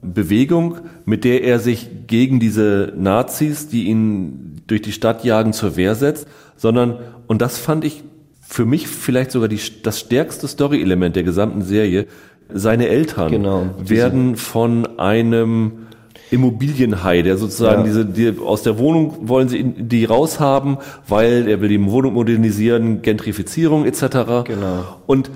Bewegung, 0.00 0.78
mit 1.04 1.24
der 1.24 1.42
er 1.42 1.58
sich 1.58 2.06
gegen 2.06 2.40
diese 2.40 2.92
Nazis, 2.96 3.68
die 3.68 3.84
ihn 3.84 4.62
durch 4.66 4.82
die 4.82 4.92
Stadt 4.92 5.24
jagen, 5.24 5.52
zur 5.52 5.76
Wehr 5.76 5.94
setzt, 5.94 6.26
sondern, 6.56 6.98
und 7.26 7.42
das 7.42 7.58
fand 7.58 7.84
ich 7.84 8.02
für 8.40 8.64
mich 8.64 8.88
vielleicht 8.88 9.32
sogar 9.32 9.48
die, 9.48 9.60
das 9.82 10.00
stärkste 10.00 10.48
Story-Element 10.48 11.16
der 11.16 11.24
gesamten 11.24 11.62
Serie, 11.62 12.06
seine 12.52 12.88
Eltern 12.88 13.30
genau, 13.32 13.70
werden 13.78 14.36
von 14.36 14.98
einem 14.98 15.86
Immobilienhai, 16.30 17.22
der 17.22 17.36
sozusagen 17.38 17.82
ja. 17.82 17.86
diese, 17.86 18.04
die, 18.04 18.38
aus 18.38 18.62
der 18.62 18.78
Wohnung 18.78 19.28
wollen 19.28 19.48
sie 19.48 19.62
die 19.62 20.04
raushaben, 20.04 20.78
weil 21.08 21.48
er 21.48 21.60
will 21.60 21.68
die 21.68 21.84
Wohnung 21.84 22.14
modernisieren, 22.14 23.02
Gentrifizierung 23.02 23.84
etc. 23.84 24.44
Genau. 24.44 24.84
Und 25.06 25.30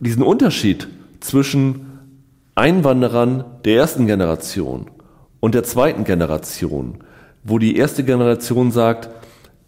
diesen 0.00 0.22
Unterschied 0.22 0.88
zwischen 1.20 1.86
Einwanderern 2.54 3.44
der 3.64 3.76
ersten 3.76 4.06
Generation 4.06 4.86
und 5.40 5.54
der 5.54 5.64
zweiten 5.64 6.04
Generation, 6.04 6.98
wo 7.44 7.58
die 7.58 7.76
erste 7.76 8.04
Generation 8.04 8.70
sagt, 8.70 9.10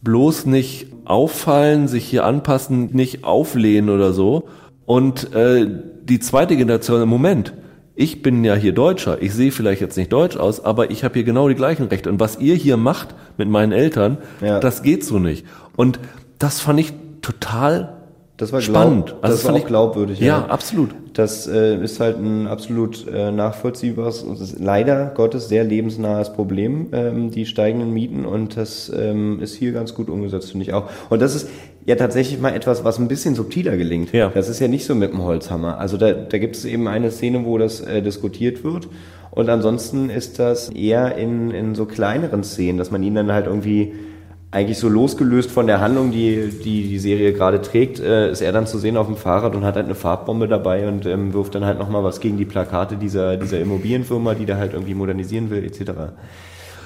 bloß 0.03 0.47
nicht 0.47 0.89
auffallen, 1.05 1.89
sich 1.89 2.05
hier 2.05 2.25
anpassen, 2.25 2.91
nicht 2.93 3.25
auflehnen 3.25 3.91
oder 3.91 4.13
so. 4.13 4.49
Und 4.85 5.33
äh, 5.35 5.67
die 6.05 6.21
zweite 6.21 6.57
Generation, 6.57 7.03
im 7.03 7.09
Moment, 7.09 7.55
ich 7.95 8.23
bin 8.23 8.43
ja 8.45 8.55
hier 8.55 8.73
Deutscher, 8.73 9.21
ich 9.23 9.33
sehe 9.35 9.53
vielleicht 9.53 9.81
jetzt 9.81 9.97
nicht 9.97 10.13
deutsch 10.13 10.37
aus, 10.37 10.65
aber 10.65 10.91
ich 10.91 11.05
habe 11.05 11.15
hier 11.15 11.25
genau 11.25 11.49
die 11.49 11.55
gleichen 11.55 11.87
Rechte. 11.87 12.09
Und 12.11 12.21
was 12.21 12.39
ihr 12.39 12.55
hier 12.55 12.77
macht 12.77 13.15
mit 13.37 13.49
meinen 13.49 13.73
Eltern, 13.73 14.19
Ja. 14.41 14.61
das 14.61 14.83
geht 14.83 15.05
so 15.05 15.19
nicht. 15.19 15.47
Und 15.77 16.01
das 16.39 16.61
fand 16.61 16.81
ich 16.81 16.93
total 17.21 18.02
Das 18.43 18.53
war 18.53 18.61
spannend. 18.61 19.07
Glaub, 19.07 19.24
Also 19.24 19.36
das 19.36 19.45
war 19.45 19.55
auch 19.55 19.64
glaubwürdig. 19.64 20.18
Ja, 20.18 20.47
absolut. 20.47 20.90
Das 21.12 21.47
äh, 21.47 21.76
ist 21.76 22.01
halt 22.01 22.16
ein 22.16 22.49
absolut 22.49 23.07
äh, 23.07 23.30
nachvollziehbares 23.30 24.24
und 24.24 24.40
ist 24.40 24.59
leider 24.59 25.12
Gottes 25.14 25.49
sehr 25.49 25.62
lebensnahes 25.62 26.32
Problem, 26.32 26.88
ähm, 26.90 27.30
die 27.30 27.47
steigenden 27.47 27.93
Mieten 27.93 28.24
und 28.24 28.57
das 28.57 28.90
ähm, 28.99 29.38
ist 29.40 29.55
hier 29.55 29.70
ganz 29.70 29.95
gut 29.95 30.11
umgesetzt, 30.11 30.51
finde 30.51 30.64
ich 30.64 30.72
auch. 30.72 30.90
Und 31.09 31.22
das 31.22 31.36
ist 31.36 31.51
ja 31.86 31.95
tatsächlich 31.95 32.40
mal 32.40 32.53
etwas, 32.53 32.82
was 32.82 32.99
ein 32.99 33.07
bisschen 33.07 33.36
subtiler 33.36 33.76
gelingt. 33.76 34.12
Ja. 34.12 34.32
Das 34.34 34.49
ist 34.49 34.59
ja 34.59 34.66
nicht 34.66 34.86
so 34.86 34.97
mit 34.97 35.12
dem 35.12 35.22
Holzhammer. 35.22 35.78
Also 35.78 35.97
da, 35.97 36.12
da 36.12 36.38
gibt 36.38 36.57
es 36.57 36.64
eben 36.64 36.88
eine 36.88 37.12
Szene, 37.12 37.45
wo 37.45 37.59
das 37.59 37.80
äh, 37.80 38.03
diskutiert 38.03 38.64
wird 38.64 38.88
und 39.30 39.49
ansonsten 39.51 40.11
ist 40.11 40.40
das 40.40 40.68
eher 40.70 41.14
in, 41.14 41.53
in 41.53 41.76
so 41.76 41.86
kleineren 41.86 42.43
Szenen, 42.43 42.78
dass 42.78 42.90
man 42.90 43.05
ihn 43.05 43.14
dann 43.14 43.30
halt 43.30 43.47
irgendwie 43.47 43.93
eigentlich 44.53 44.79
so 44.79 44.89
losgelöst 44.89 45.51
von 45.51 45.67
der 45.67 45.81
Handlung, 45.81 46.13
die 46.13 46.51
die, 46.51 46.87
die 46.87 46.99
Serie 46.99 47.33
gerade 47.33 47.63
trägt, 47.63 47.99
äh, 47.99 48.31
ist 48.31 48.43
er 48.43 48.53
dann 48.53 48.67
zu 48.67 48.79
sehen 48.79 48.99
auf 48.99 49.07
dem 49.07 49.17
Fahrrad 49.17 49.57
und 49.57 49.65
hat 49.65 49.77
halt 49.77 49.87
eine 49.87 49.95
Farbbombe 49.95 50.47
dabei 50.47 50.87
und 50.87 51.07
ähm, 51.07 51.33
wirft 51.33 51.55
dann 51.55 51.65
halt 51.65 51.79
nochmal 51.79 52.05
was 52.05 52.21
gegen 52.21 52.37
die 52.37 52.45
Plakate 52.45 52.97
dieser, 52.97 53.39
dieser 53.39 53.59
Immobilienfirma, 53.61 54.35
die 54.35 54.45
da 54.45 54.59
halt 54.59 54.75
irgendwie 54.75 54.95
modernisieren 54.95 55.49
will, 55.49 55.65
etc. 55.65 55.93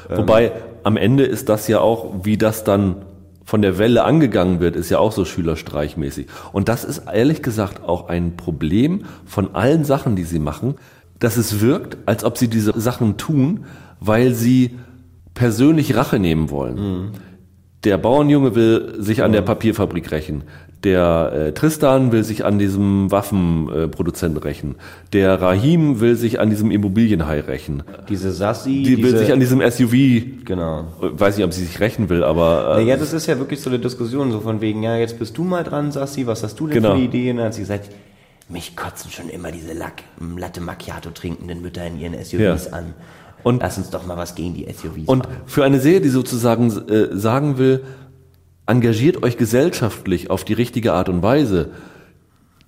Wobei 0.08 0.52
am 0.84 0.96
Ende 0.96 1.24
ist 1.24 1.48
das 1.48 1.66
ja 1.66 1.80
auch, 1.80 2.14
wie 2.22 2.38
das 2.38 2.62
dann 2.62 3.04
von 3.44 3.62
der 3.62 3.78
Welle 3.78 4.04
angegangen 4.04 4.60
wird, 4.60 4.76
ist 4.76 4.90
ja 4.90 5.00
auch 5.00 5.12
so 5.12 5.24
schülerstreichmäßig. 5.24 6.28
Und 6.52 6.68
das 6.68 6.84
ist 6.84 7.02
ehrlich 7.12 7.42
gesagt 7.42 7.82
auch 7.82 8.08
ein 8.08 8.36
Problem 8.36 9.04
von 9.24 9.54
allen 9.56 9.84
Sachen, 9.84 10.14
die 10.14 10.24
sie 10.24 10.38
machen, 10.38 10.76
dass 11.18 11.36
es 11.36 11.60
wirkt, 11.60 11.96
als 12.06 12.24
ob 12.24 12.38
sie 12.38 12.48
diese 12.48 12.78
Sachen 12.78 13.16
tun, 13.16 13.64
weil 13.98 14.34
sie 14.34 14.78
persönlich 15.34 15.96
Rache 15.96 16.18
nehmen 16.18 16.50
wollen. 16.50 17.12
Der 17.86 17.98
Bauernjunge 17.98 18.56
will 18.56 18.94
sich 18.98 19.22
an 19.22 19.30
der 19.30 19.42
Papierfabrik 19.42 20.10
rächen. 20.10 20.42
Der 20.82 21.32
äh, 21.32 21.52
Tristan 21.52 22.10
will 22.10 22.24
sich 22.24 22.44
an 22.44 22.58
diesem 22.58 23.12
Waffenproduzenten 23.12 24.42
rächen. 24.42 24.74
Der 25.12 25.40
Rahim 25.40 26.00
will 26.00 26.16
sich 26.16 26.40
an 26.40 26.50
diesem 26.50 26.72
Immobilienhai 26.72 27.40
rächen. 27.40 27.84
Diese 28.08 28.32
Sassi, 28.32 28.82
Die 28.82 29.00
will 29.02 29.16
sich 29.16 29.32
an 29.32 29.38
diesem 29.38 29.60
SUV 29.70 29.94
genau. 30.44 30.86
weiß 31.00 31.36
nicht, 31.36 31.46
ob 31.46 31.52
sie 31.52 31.64
sich 31.64 31.78
rächen 31.78 32.08
will, 32.08 32.24
aber 32.24 32.72
äh, 32.76 32.82
Naja, 32.82 32.96
das 32.96 33.12
ist 33.12 33.26
ja 33.26 33.38
wirklich 33.38 33.60
so 33.60 33.70
eine 33.70 33.78
Diskussion, 33.78 34.32
so 34.32 34.40
von 34.40 34.60
wegen, 34.60 34.82
ja, 34.82 34.96
jetzt 34.96 35.16
bist 35.20 35.38
du 35.38 35.44
mal 35.44 35.62
dran, 35.62 35.92
Sassi, 35.92 36.26
was 36.26 36.42
hast 36.42 36.58
du 36.58 36.66
denn 36.66 36.74
Genau. 36.74 36.88
für 36.90 36.94
eine 36.96 37.04
Idee? 37.04 37.30
Und 37.30 37.36
dann 37.36 37.46
hat 37.46 37.54
sie 37.54 37.60
gesagt, 37.60 37.88
mich 38.48 38.74
kotzen 38.74 39.12
schon 39.12 39.28
immer 39.28 39.52
diese 39.52 39.74
Lack, 39.74 40.02
Latte 40.36 40.60
Macchiato 40.60 41.10
trinkenden 41.10 41.62
Mütter 41.62 41.86
in 41.86 42.00
ihren 42.00 42.14
SUVs 42.14 42.66
Ja. 42.66 42.72
an. 42.72 42.94
Und- 43.46 43.62
Lass 43.62 43.78
uns 43.78 43.90
doch 43.90 44.04
mal 44.04 44.16
was 44.16 44.34
gegen 44.34 44.54
die 44.54 44.64
SUVs 44.64 45.06
und 45.06 45.20
machen. 45.20 45.36
für 45.46 45.64
eine 45.64 45.78
Serie, 45.78 46.00
die 46.00 46.08
sozusagen 46.08 46.68
äh, 46.88 47.16
sagen 47.16 47.58
will, 47.58 47.84
engagiert 48.66 49.22
euch 49.22 49.36
gesellschaftlich 49.36 50.30
auf 50.30 50.42
die 50.44 50.52
richtige 50.54 50.94
Art 50.94 51.08
und 51.08 51.22
Weise, 51.22 51.68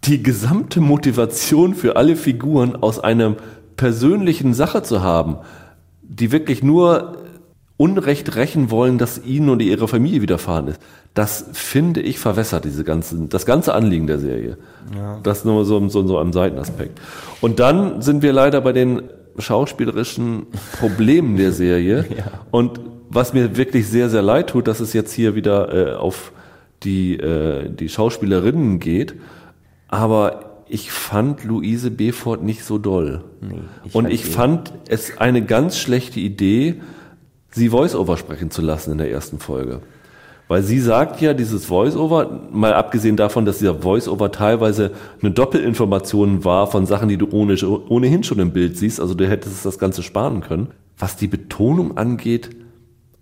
die 0.05 0.23
gesamte 0.23 0.81
Motivation 0.81 1.75
für 1.75 1.97
alle 1.97 2.15
Figuren 2.15 2.77
aus 2.77 3.01
einer 3.01 3.35
persönlichen 3.77 4.55
Sache 4.55 4.85
zu 4.85 5.03
haben, 5.03 5.39
die 6.03 6.31
wirklich 6.31 6.63
nur 6.63 7.17
Unrecht 7.77 8.37
rächen 8.37 8.71
wollen, 8.71 8.99
dass 8.99 9.21
ihnen 9.25 9.49
oder 9.51 9.63
ihrer 9.63 9.89
Familie 9.89 10.23
widerfahren 10.23 10.69
ist. 10.69 10.81
Das 11.15 11.45
finde 11.53 12.01
ich 12.01 12.21
verwässert, 12.21 12.65
diese 12.65 12.85
ganzen, 12.85 13.29
das 13.29 13.47
ganze 13.47 13.75
Anliegen 13.75 14.07
der 14.07 14.19
Serie. 14.21 14.59
Das 15.25 15.45
nur 15.45 15.65
so, 15.65 15.89
so, 15.89 16.07
so 16.07 16.19
am 16.21 16.33
Seitenaspekt. 16.33 17.01
Und 17.41 17.59
dann 17.59 18.01
sind 18.03 18.23
wir 18.23 18.33
leider 18.33 18.61
bei 18.61 18.73
den 18.73 19.03
schauspielerischen 19.39 20.47
Problemen 20.79 21.37
der 21.37 21.53
Serie. 21.53 22.05
Und 22.51 22.81
was 23.09 23.33
mir 23.33 23.57
wirklich 23.57 23.89
sehr, 23.89 24.11
sehr 24.11 24.23
leid 24.23 24.51
tut, 24.51 24.69
dass 24.69 24.81
es 24.81 24.93
jetzt 24.93 25.13
hier 25.13 25.35
wieder 25.35 25.93
äh, 25.93 25.95
auf 25.95 26.33
die, 26.83 27.17
äh, 27.17 27.71
die 27.71 27.89
Schauspielerinnen 27.89 28.79
geht. 28.79 29.15
Aber 29.89 30.65
ich 30.69 30.93
fand 30.93 31.45
Luise 31.45 31.91
Befort 31.91 32.43
nicht 32.43 32.65
so 32.65 32.79
doll. 32.79 33.25
ich 33.85 33.95
Und 33.95 34.11
ich 34.11 34.27
fand 34.27 34.73
es 34.89 35.19
eine 35.19 35.43
ganz 35.43 35.79
schlechte 35.79 36.21
Idee, 36.21 36.81
sie 37.51 37.71
Voice-Over 37.71 38.17
sprechen 38.19 38.51
zu 38.51 38.61
lassen 38.61 38.93
in 38.93 38.99
der 38.99 39.11
ersten 39.11 39.39
Folge. 39.39 39.81
Weil 40.49 40.63
sie 40.63 40.81
sagt 40.81 41.21
ja, 41.21 41.35
dieses 41.35 41.67
Voice-Over, 41.67 42.41
mal 42.51 42.73
abgesehen 42.73 43.17
davon, 43.17 43.45
dass 43.45 43.59
dieser 43.59 43.75
Voice-Over 43.75 44.33
teilweise 44.33 44.93
eine 45.21 45.31
Doppelinformation 45.31 46.45
war 46.45 46.67
von 46.67 46.87
Sachen, 46.87 47.11
die 47.11 47.19
du 47.19 47.29
ohne, 47.31 47.55
ohnehin 47.89 48.25
schon 48.25 48.39
im 48.39 48.53
Bild 48.53 48.79
siehst, 48.79 48.99
also 48.99 49.15
du 49.15 49.29
hättest 49.29 49.67
das 49.67 49.79
Ganze 49.79 50.03
sparen 50.03 50.41
können. 50.41 50.69
Was 50.97 51.17
die 51.17 51.29
Betonung 51.29 51.99
angeht, 51.99 52.51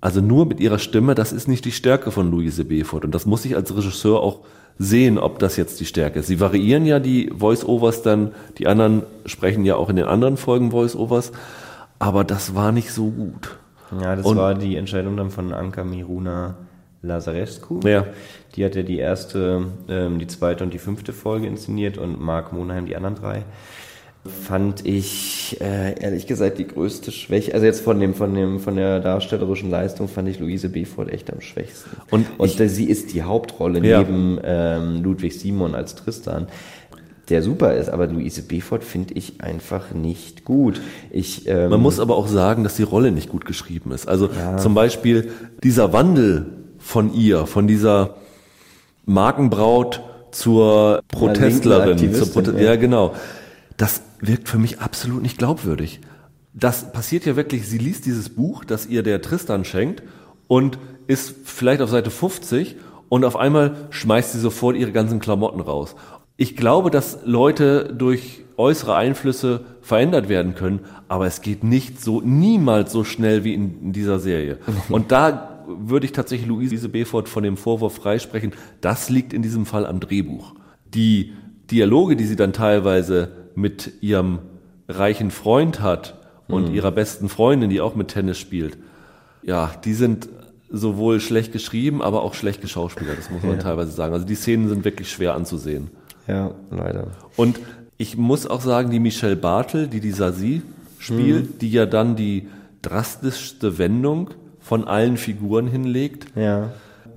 also 0.01 0.21
nur 0.21 0.47
mit 0.47 0.61
ihrer 0.61 0.79
Stimme, 0.79 1.17
das 1.17 1.33
ist 1.33 1.49
nicht 1.49 1.65
die 1.65 1.73
Stärke 1.73 2.13
von 2.13 2.31
Luise 2.31 2.65
Befort. 2.65 3.05
Und 3.05 3.13
das 3.13 3.27
muss 3.27 3.45
ich 3.45 3.57
als 3.57 3.77
Regisseur 3.77 4.21
auch 4.21 4.41
sehen, 4.79 5.19
ob 5.19 5.41
das 5.41 5.57
jetzt 5.57 5.81
die 5.81 5.85
Stärke 5.85 6.21
ist. 6.21 6.29
Sie 6.29 6.39
variieren 6.39 6.87
ja 6.87 7.01
die 7.01 7.33
Voice-Overs 7.37 8.03
dann, 8.03 8.33
die 8.59 8.69
anderen 8.69 9.03
sprechen 9.25 9.65
ja 9.65 9.75
auch 9.75 9.91
in 9.91 9.97
den 9.97 10.05
anderen 10.05 10.37
Folgen 10.37 10.71
Voice-Overs, 10.71 11.33
aber 11.99 12.23
das 12.23 12.55
war 12.55 12.71
nicht 12.71 12.93
so 12.93 13.11
gut. 13.11 13.59
Ja, 14.01 14.15
das 14.15 14.25
Und- 14.27 14.37
war 14.37 14.55
die 14.55 14.77
Entscheidung 14.77 15.17
dann 15.17 15.31
von 15.31 15.53
Anka 15.53 15.83
Miruna 15.83 16.55
Lazarescu. 17.03 17.81
Ja. 17.85 18.07
Die 18.55 18.65
hat 18.65 18.75
ja 18.75 18.83
die 18.83 18.99
erste, 18.99 19.67
ähm, 19.89 20.19
die 20.19 20.27
zweite 20.27 20.65
und 20.65 20.73
die 20.75 20.79
fünfte 20.79 21.13
Folge 21.13 21.47
inszeniert 21.47 21.99
und 21.99 22.21
Mark 22.21 22.53
Monheim 22.53 22.87
die 22.87 22.97
anderen 22.97 23.15
drei. 23.17 23.45
Fand 24.25 24.85
ich 24.85 25.57
äh, 25.61 26.01
ehrlich 26.03 26.27
gesagt 26.27 26.59
die 26.59 26.67
größte 26.67 27.13
Schwäche. 27.13 27.55
Also 27.55 27.65
jetzt 27.65 27.81
von 27.83 28.01
dem, 28.01 28.13
von 28.13 28.35
dem, 28.35 28.59
von 28.59 28.75
der 28.75 28.99
darstellerischen 28.99 29.71
Leistung 29.71 30.09
fand 30.09 30.29
ich 30.29 30.41
Luise 30.41 30.69
Befort 30.69 31.13
echt 31.13 31.33
am 31.33 31.41
schwächsten. 31.41 31.91
Und 32.11 32.27
und 32.37 32.61
ich- 32.61 32.71
sie 32.73 32.87
ist 32.91 33.15
die 33.15 33.23
Hauptrolle 33.23 33.87
Ja. 33.87 34.01
neben 34.01 34.41
ähm, 34.43 35.03
Ludwig 35.05 35.39
Simon 35.39 35.77
als 35.77 35.95
Tristan. 35.95 36.49
Der 37.29 37.43
super 37.43 37.75
ist, 37.75 37.89
aber 37.89 38.09
Luise 38.09 38.43
Befort 38.43 38.83
finde 38.83 39.15
ich 39.15 39.41
einfach 39.41 39.93
nicht 39.93 40.45
gut. 40.45 40.81
Ich, 41.11 41.47
ähm, 41.47 41.71
Man 41.71 41.81
muss 41.81 42.01
aber 42.01 42.17
auch 42.17 42.27
sagen, 42.29 42.65
dass 42.65 42.75
die 42.77 42.83
Rolle 42.85 43.13
nicht 43.13 43.29
gut 43.29 43.45
geschrieben 43.45 43.93
ist. 43.93 44.09
Also 44.09 44.29
Ja. 44.37 44.57
zum 44.59 44.75
Beispiel 44.75 45.31
dieser 45.63 45.93
Wandel 45.93 46.47
von 46.87 47.13
ihr, 47.13 47.47
von 47.47 47.67
dieser 47.67 48.15
Markenbraut 49.07 50.03
zur 50.31 51.03
Protestlerin, 51.09 52.15
zur 52.15 52.31
Prote 52.33 52.53
ja 52.53 52.61
ja. 52.63 52.77
genau. 52.77 53.15
Das 53.77 54.03
wirkt 54.21 54.49
für 54.49 54.59
mich 54.59 54.79
absolut 54.79 55.21
nicht 55.21 55.37
glaubwürdig. 55.37 56.01
Das 56.55 56.93
passiert 56.93 57.27
ja 57.27 57.35
wirklich, 57.35 57.69
sie 57.69 57.79
liest 57.79 58.07
dieses 58.07 58.29
Buch, 58.29 58.65
das 58.65 58.87
ihr 58.87 59.03
der 59.03 59.21
Tristan 59.21 59.65
schenkt 59.65 60.05
und 60.47 60.79
ist 61.09 61.35
vielleicht 61.45 61.83
auf 61.83 61.91
Seite 61.91 62.11
50 62.11 62.77
und 63.09 63.25
auf 63.25 63.37
einmal 63.37 63.89
schmeißt 63.91 64.33
sie 64.33 64.41
sofort 64.41 64.77
ihre 64.77 64.93
ganzen 64.93 65.19
Klamotten 65.19 65.61
raus. 65.61 65.97
Ich 66.37 66.57
glaube, 66.57 66.91
dass 66.91 67.19
Leute 67.25 67.93
durch 67.93 68.45
äußere 68.57 68.95
Einflüsse 68.95 69.65
verändert 69.83 70.29
werden 70.29 70.55
können, 70.55 70.81
aber 71.09 71.27
es 71.27 71.41
geht 71.41 71.65
nicht 71.65 72.01
so, 72.01 72.21
niemals 72.21 72.93
so 72.93 73.03
schnell 73.03 73.43
wie 73.43 73.55
in, 73.55 73.83
in 73.83 73.93
dieser 73.93 74.19
Serie. 74.19 74.59
Und 74.89 75.13
da 75.13 75.56
würde 75.67 76.07
ich 76.07 76.13
tatsächlich 76.13 76.49
Luise 76.49 76.89
Befort 76.89 77.29
von 77.29 77.43
dem 77.43 77.57
Vorwurf 77.57 77.97
freisprechen. 77.97 78.53
Das 78.81 79.11
liegt 79.11 79.33
in 79.33 79.43
diesem 79.43 79.67
Fall 79.67 79.87
am 79.87 80.01
Drehbuch. 80.01 80.55
Die 80.95 81.33
Dialoge, 81.71 82.17
die 82.17 82.25
sie 82.25 82.37
dann 82.37 82.53
teilweise 82.53 83.33
mit 83.55 83.95
ihrem 84.01 84.41
reichen 84.89 85.31
Freund 85.31 85.81
hat 85.81 86.19
und 86.49 86.73
ihrer 86.73 86.93
besten 86.93 87.29
Freundin, 87.29 87.71
die 87.71 87.81
auch 87.81 87.97
mit 87.97 88.09
Tennis 88.09 88.39
spielt, 88.39 88.79
ja, 89.43 89.73
die 89.85 89.95
sind 89.95 90.29
sowohl 90.71 91.21
schlecht 91.21 91.53
geschrieben, 91.53 92.03
aber 92.03 92.23
auch 92.23 92.35
schlecht 92.35 92.61
geschauspielert, 92.61 93.19
das 93.19 93.31
muss 93.31 93.43
man 93.43 93.59
teilweise 93.59 93.91
sagen. 93.91 94.13
Also 94.13 94.27
die 94.27 94.35
Szenen 94.35 94.69
sind 94.69 94.85
wirklich 94.85 95.11
schwer 95.11 95.35
anzusehen. 95.35 95.91
Ja, 96.27 96.53
leider. 96.71 97.09
Und 97.37 97.61
ich 97.99 98.17
muss 98.17 98.47
auch 98.47 98.61
sagen, 98.61 98.91
die 98.91 98.99
Michelle 98.99 99.37
Bartel, 99.37 99.89
die 99.89 100.01
die 100.01 100.11
Sasi 100.11 100.63
spielt, 100.99 101.63
die 101.63 101.71
ja 101.71 101.87
dann 101.87 102.17
die 102.17 102.49
drastischste 102.83 103.79
Wendung 103.79 104.31
von 104.67 104.83
allen 104.89 105.17
Figuren 105.17 105.69
hinlegt, 105.69 106.27
Ja. 106.35 106.71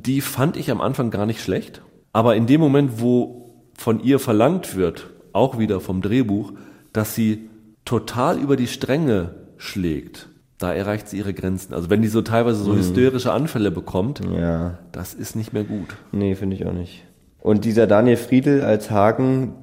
die 0.06 0.22
fand 0.22 0.56
ich 0.56 0.70
am 0.70 0.82
Anfang 0.82 1.10
gar 1.10 1.26
nicht 1.26 1.42
schlecht. 1.42 1.82
Aber 2.14 2.36
in 2.36 2.46
dem 2.46 2.62
Moment, 2.62 3.02
wo 3.02 3.56
von 3.74 4.00
ihr 4.04 4.20
verlangt 4.20 4.76
wird, 4.76 5.10
auch 5.34 5.58
wieder 5.58 5.80
vom 5.80 6.04
Drehbuch, 6.04 6.54
dass 6.94 7.16
sie 7.16 7.50
total 7.86 8.38
über 8.38 8.56
die 8.56 8.68
Stränge 8.68 9.32
schlägt, 9.58 10.30
da 10.60 10.72
erreicht 10.72 11.08
sie 11.08 11.18
ihre 11.18 11.34
Grenzen. 11.34 11.74
Also 11.74 11.90
wenn 11.90 12.04
die 12.04 12.08
so 12.08 12.22
teilweise 12.22 12.62
so 12.64 12.76
hysterische 12.76 13.34
Anfälle 13.34 13.72
bekommt, 13.72 14.22
Ja. 14.32 14.78
das 14.92 15.16
ist 15.16 15.36
nicht 15.36 15.52
mehr 15.52 15.64
gut. 15.64 15.96
Nee, 16.12 16.36
finde 16.36 16.56
ich 16.56 16.68
auch 16.68 16.74
nicht. 16.74 17.04
Und 17.42 17.66
dieser 17.66 17.88
Daniel 17.88 18.18
Friedel 18.18 18.62
als 18.62 18.92
Hagen, 18.92 19.54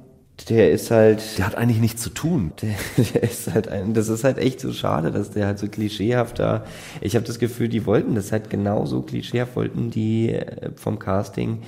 der 0.49 0.71
ist 0.71 0.91
halt. 0.91 1.37
Der 1.37 1.47
hat 1.47 1.55
eigentlich 1.55 1.79
nichts 1.79 2.01
zu 2.01 2.09
tun. 2.09 2.51
Der, 2.61 2.75
der 3.13 3.23
ist 3.23 3.53
halt 3.53 3.67
ein, 3.67 3.93
das 3.93 4.09
ist 4.09 4.23
halt 4.23 4.37
echt 4.37 4.59
so 4.59 4.71
schade, 4.71 5.11
dass 5.11 5.31
der 5.31 5.47
halt 5.47 5.59
so 5.59 5.67
klischeehaft 5.67 6.39
da. 6.39 6.63
Ich 7.01 7.15
habe 7.15 7.25
das 7.25 7.39
Gefühl, 7.39 7.69
die 7.69 7.85
wollten 7.85 8.15
das 8.15 8.31
halt 8.31 8.49
genauso 8.49 9.01
klischeehaft 9.01 9.55
wollten 9.55 9.89
die 9.89 10.33
äh, 10.33 10.71
vom 10.75 10.99
Casting 10.99 11.63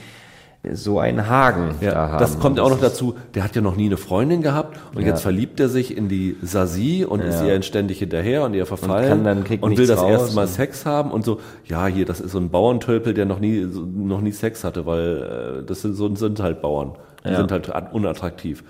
so 0.73 0.99
einen 0.99 1.29
Hagen 1.29 1.75
ja, 1.79 1.91
da 1.91 2.09
haben. 2.09 2.19
Das 2.19 2.37
kommt 2.37 2.59
auch 2.59 2.69
noch 2.69 2.81
dazu, 2.81 3.15
der 3.33 3.45
hat 3.45 3.55
ja 3.55 3.61
noch 3.61 3.77
nie 3.77 3.85
eine 3.85 3.95
Freundin 3.95 4.41
gehabt 4.41 4.77
und 4.93 5.01
ja. 5.01 5.07
jetzt 5.07 5.21
verliebt 5.21 5.59
er 5.61 5.69
sich 5.69 5.95
in 5.95 6.09
die 6.09 6.35
Sasi 6.41 7.05
und 7.05 7.21
ja. 7.21 7.27
ist 7.27 7.41
ihr 7.41 7.61
ständig 7.61 7.99
hinterher 7.99 8.43
und 8.43 8.53
ihr 8.53 8.65
verfallen 8.65 9.25
und, 9.25 9.63
und 9.63 9.77
will 9.77 9.87
das 9.87 10.03
erste 10.03 10.35
Mal 10.35 10.47
Sex 10.47 10.85
haben 10.85 11.11
und 11.11 11.23
so, 11.23 11.39
ja, 11.65 11.87
hier, 11.87 12.05
das 12.05 12.19
ist 12.19 12.33
so 12.33 12.39
ein 12.39 12.49
Bauerntölpel, 12.49 13.13
der 13.13 13.25
noch 13.25 13.39
nie, 13.39 13.65
noch 13.65 14.19
nie 14.19 14.33
Sex 14.33 14.65
hatte, 14.65 14.85
weil 14.85 15.61
äh, 15.61 15.65
das 15.65 15.81
sind, 15.81 15.93
so, 15.93 16.13
sind 16.13 16.41
halt 16.41 16.61
Bauern. 16.61 16.95
Die 17.27 17.35
sind 17.35 17.51
halt 17.51 17.71
unattraktiv. 17.91 18.63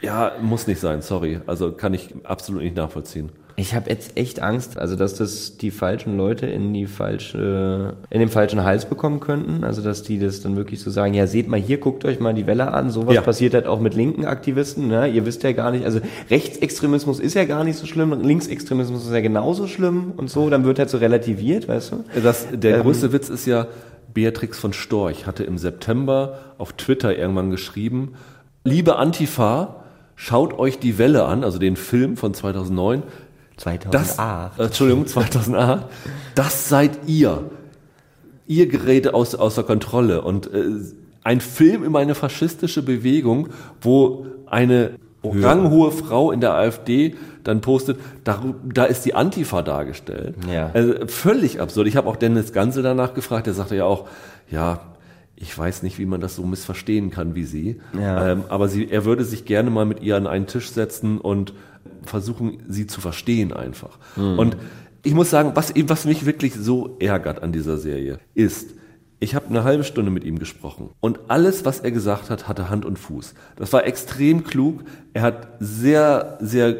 Ja, 0.00 0.32
muss 0.40 0.66
nicht 0.66 0.80
sein, 0.80 1.02
sorry. 1.02 1.40
Also 1.46 1.72
kann 1.72 1.92
ich 1.92 2.14
absolut 2.24 2.62
nicht 2.62 2.76
nachvollziehen. 2.76 3.30
Ich 3.56 3.74
habe 3.74 3.90
jetzt 3.90 4.16
echt 4.16 4.40
Angst, 4.40 4.78
also 4.78 4.96
dass 4.96 5.16
das 5.16 5.58
die 5.58 5.70
falschen 5.70 6.16
Leute 6.16 6.46
in 6.46 6.72
die 6.72 6.86
falsche, 6.86 7.94
in 8.08 8.20
den 8.20 8.30
falschen 8.30 8.64
Hals 8.64 8.86
bekommen 8.86 9.20
könnten. 9.20 9.64
Also 9.64 9.82
dass 9.82 10.02
die 10.02 10.18
das 10.18 10.40
dann 10.40 10.56
wirklich 10.56 10.80
so 10.80 10.90
sagen, 10.90 11.12
ja 11.12 11.26
seht 11.26 11.46
mal 11.46 11.60
hier, 11.60 11.76
guckt 11.76 12.06
euch 12.06 12.20
mal 12.20 12.32
die 12.32 12.46
Welle 12.46 12.72
an. 12.72 12.88
Sowas 12.88 13.14
ja. 13.14 13.20
passiert 13.20 13.52
halt 13.52 13.66
auch 13.66 13.78
mit 13.78 13.94
linken 13.94 14.24
Aktivisten. 14.24 14.88
Ne? 14.88 15.08
Ihr 15.08 15.26
wisst 15.26 15.42
ja 15.42 15.52
gar 15.52 15.72
nicht, 15.72 15.84
also 15.84 16.00
Rechtsextremismus 16.30 17.20
ist 17.20 17.34
ja 17.34 17.44
gar 17.44 17.64
nicht 17.64 17.76
so 17.76 17.84
schlimm, 17.84 18.18
Linksextremismus 18.22 19.04
ist 19.04 19.12
ja 19.12 19.20
genauso 19.20 19.66
schlimm 19.66 20.12
und 20.16 20.30
so. 20.30 20.48
Dann 20.48 20.64
wird 20.64 20.78
halt 20.78 20.88
so 20.88 20.96
relativiert, 20.96 21.68
weißt 21.68 21.92
du? 21.92 22.04
Das, 22.22 22.46
der 22.50 22.76
ähm, 22.76 22.82
größte 22.82 23.12
Witz 23.12 23.28
ist 23.28 23.44
ja, 23.44 23.66
Beatrix 24.12 24.58
von 24.58 24.72
Storch 24.72 25.26
hatte 25.26 25.44
im 25.44 25.58
September 25.58 26.38
auf 26.58 26.72
Twitter 26.72 27.16
irgendwann 27.16 27.50
geschrieben, 27.50 28.14
liebe 28.64 28.96
Antifa, 28.96 29.84
schaut 30.16 30.58
euch 30.58 30.78
die 30.78 30.98
Welle 30.98 31.24
an, 31.24 31.44
also 31.44 31.58
den 31.58 31.76
Film 31.76 32.16
von 32.16 32.34
2009. 32.34 33.02
2008. 33.56 33.94
Das, 33.94 34.18
äh, 34.58 34.62
Entschuldigung, 34.64 35.06
2008. 35.06 35.86
Das 36.34 36.68
seid 36.68 36.92
ihr. 37.06 37.50
Ihr 38.46 38.66
gerät 38.66 39.12
aus, 39.12 39.34
außer 39.34 39.62
Kontrolle. 39.62 40.22
Und 40.22 40.52
äh, 40.52 40.64
ein 41.22 41.40
Film 41.40 41.84
über 41.84 41.98
eine 41.98 42.14
faschistische 42.14 42.82
Bewegung, 42.82 43.50
wo 43.80 44.26
eine 44.46 44.92
ranghohe 45.22 45.92
Frau 45.92 46.32
in 46.32 46.40
der 46.40 46.54
AfD 46.54 47.14
dann 47.44 47.60
postet, 47.60 47.98
da, 48.24 48.42
da 48.64 48.84
ist 48.84 49.04
die 49.04 49.14
Antifa 49.14 49.62
dargestellt. 49.62 50.36
Ja. 50.52 50.70
Also 50.72 51.06
völlig 51.06 51.60
absurd. 51.60 51.86
Ich 51.86 51.96
habe 51.96 52.08
auch 52.08 52.16
Dennis 52.16 52.52
Gansel 52.52 52.82
danach 52.82 53.14
gefragt, 53.14 53.46
der 53.46 53.54
sagte 53.54 53.76
ja 53.76 53.84
auch, 53.84 54.08
ja, 54.50 54.80
ich 55.36 55.56
weiß 55.56 55.82
nicht, 55.82 55.98
wie 55.98 56.06
man 56.06 56.20
das 56.20 56.36
so 56.36 56.44
missverstehen 56.44 57.10
kann 57.10 57.34
wie 57.34 57.44
sie. 57.44 57.80
Ja. 57.98 58.32
Ähm, 58.32 58.44
aber 58.48 58.68
sie, 58.68 58.90
er 58.90 59.04
würde 59.04 59.24
sich 59.24 59.46
gerne 59.46 59.70
mal 59.70 59.86
mit 59.86 60.02
ihr 60.02 60.16
an 60.16 60.26
einen 60.26 60.46
Tisch 60.46 60.70
setzen 60.70 61.18
und 61.18 61.54
versuchen, 62.02 62.62
sie 62.68 62.86
zu 62.86 63.00
verstehen 63.00 63.52
einfach. 63.52 63.98
Mhm. 64.16 64.38
Und 64.38 64.56
ich 65.02 65.14
muss 65.14 65.30
sagen, 65.30 65.52
was, 65.54 65.72
was 65.74 66.04
mich 66.04 66.26
wirklich 66.26 66.54
so 66.54 66.96
ärgert 67.00 67.42
an 67.42 67.52
dieser 67.52 67.78
Serie, 67.78 68.18
ist, 68.34 68.74
ich 69.18 69.34
habe 69.34 69.46
eine 69.48 69.64
halbe 69.64 69.84
Stunde 69.84 70.10
mit 70.10 70.24
ihm 70.24 70.38
gesprochen 70.38 70.90
und 71.00 71.20
alles, 71.28 71.64
was 71.64 71.80
er 71.80 71.90
gesagt 71.90 72.30
hat, 72.30 72.48
hatte 72.48 72.70
Hand 72.70 72.84
und 72.84 72.98
Fuß. 72.98 73.34
Das 73.56 73.72
war 73.72 73.86
extrem 73.86 74.44
klug. 74.44 74.82
Er 75.12 75.22
hat 75.22 75.48
sehr, 75.58 76.38
sehr 76.40 76.76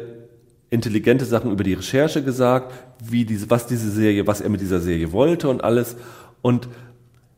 intelligente 0.71 1.25
Sachen 1.25 1.51
über 1.51 1.63
die 1.63 1.73
Recherche 1.73 2.23
gesagt, 2.23 2.73
wie 3.03 3.25
diese, 3.25 3.49
was 3.49 3.67
diese 3.67 3.91
Serie, 3.91 4.25
was 4.25 4.41
er 4.41 4.49
mit 4.49 4.61
dieser 4.61 4.79
Serie 4.79 5.11
wollte 5.11 5.49
und 5.49 5.63
alles. 5.63 5.97
Und 6.41 6.69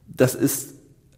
das 0.07 0.35
ist 0.35 0.75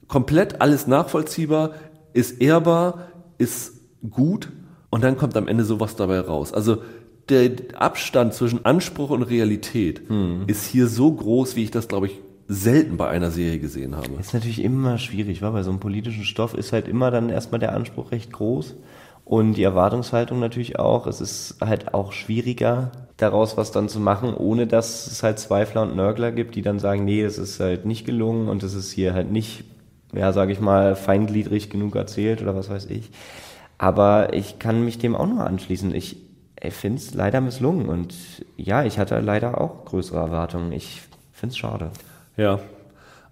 komplett 0.07 0.61
alles 0.61 0.87
nachvollziehbar, 0.87 1.73
ist 2.13 2.41
ehrbar, 2.41 3.09
ist 3.37 3.73
gut 4.09 4.49
und 4.89 5.03
dann 5.03 5.17
kommt 5.17 5.35
am 5.35 5.47
Ende 5.47 5.65
sowas 5.65 5.97
dabei 5.97 6.21
raus. 6.21 6.53
Also 6.53 6.77
der 7.27 7.51
Abstand 7.73 8.33
zwischen 8.33 8.63
Anspruch 8.63 9.09
und 9.09 9.23
Realität 9.23 10.03
hm. 10.07 10.43
ist 10.47 10.65
hier 10.65 10.87
so 10.87 11.11
groß, 11.11 11.57
wie 11.57 11.63
ich 11.63 11.71
das, 11.71 11.89
glaube 11.89 12.07
ich, 12.07 12.21
selten 12.47 12.95
bei 12.95 13.09
einer 13.09 13.31
Serie 13.31 13.59
gesehen 13.59 13.95
habe. 13.95 14.07
Ist 14.19 14.33
natürlich 14.33 14.63
immer 14.63 14.99
schwierig, 14.99 15.41
weil 15.41 15.51
bei 15.51 15.63
so 15.63 15.71
einem 15.71 15.79
politischen 15.79 16.23
Stoff 16.23 16.53
ist 16.53 16.71
halt 16.71 16.87
immer 16.87 17.11
dann 17.11 17.29
erstmal 17.29 17.59
der 17.59 17.73
Anspruch 17.73 18.11
recht 18.11 18.31
groß 18.31 18.75
und 19.25 19.55
die 19.55 19.63
Erwartungshaltung 19.63 20.39
natürlich 20.39 20.79
auch. 20.79 21.07
Es 21.07 21.19
ist 21.19 21.57
halt 21.59 21.93
auch 21.93 22.13
schwieriger, 22.13 22.91
daraus 23.17 23.57
was 23.57 23.71
dann 23.71 23.89
zu 23.89 23.99
machen, 23.99 24.33
ohne 24.33 24.67
dass 24.67 25.07
es 25.07 25.23
halt 25.23 25.39
Zweifler 25.39 25.81
und 25.81 25.95
Nörgler 25.95 26.31
gibt, 26.31 26.55
die 26.55 26.61
dann 26.61 26.79
sagen, 26.79 27.03
nee, 27.03 27.21
es 27.21 27.37
ist 27.37 27.59
halt 27.59 27.85
nicht 27.85 28.05
gelungen 28.05 28.47
und 28.47 28.63
es 28.63 28.73
ist 28.75 28.91
hier 28.91 29.13
halt 29.13 29.31
nicht 29.31 29.65
ja, 30.15 30.31
sage 30.31 30.51
ich 30.51 30.59
mal, 30.59 30.95
feingliedrig 30.95 31.69
genug 31.69 31.95
erzählt 31.95 32.41
oder 32.41 32.55
was 32.55 32.69
weiß 32.69 32.85
ich. 32.87 33.11
Aber 33.77 34.33
ich 34.33 34.59
kann 34.59 34.85
mich 34.85 34.97
dem 34.97 35.15
auch 35.15 35.27
nur 35.27 35.45
anschließen. 35.45 35.93
Ich, 35.93 36.17
finde 36.69 36.99
es 36.99 37.13
leider 37.13 37.41
misslungen 37.41 37.87
und 37.87 38.15
ja, 38.57 38.83
ich 38.83 38.97
hatte 38.97 39.19
leider 39.19 39.61
auch 39.61 39.85
größere 39.85 40.17
Erwartungen. 40.17 40.71
Ich 40.71 41.01
finde 41.33 41.51
es 41.51 41.57
schade. 41.57 41.91
Ja, 42.37 42.59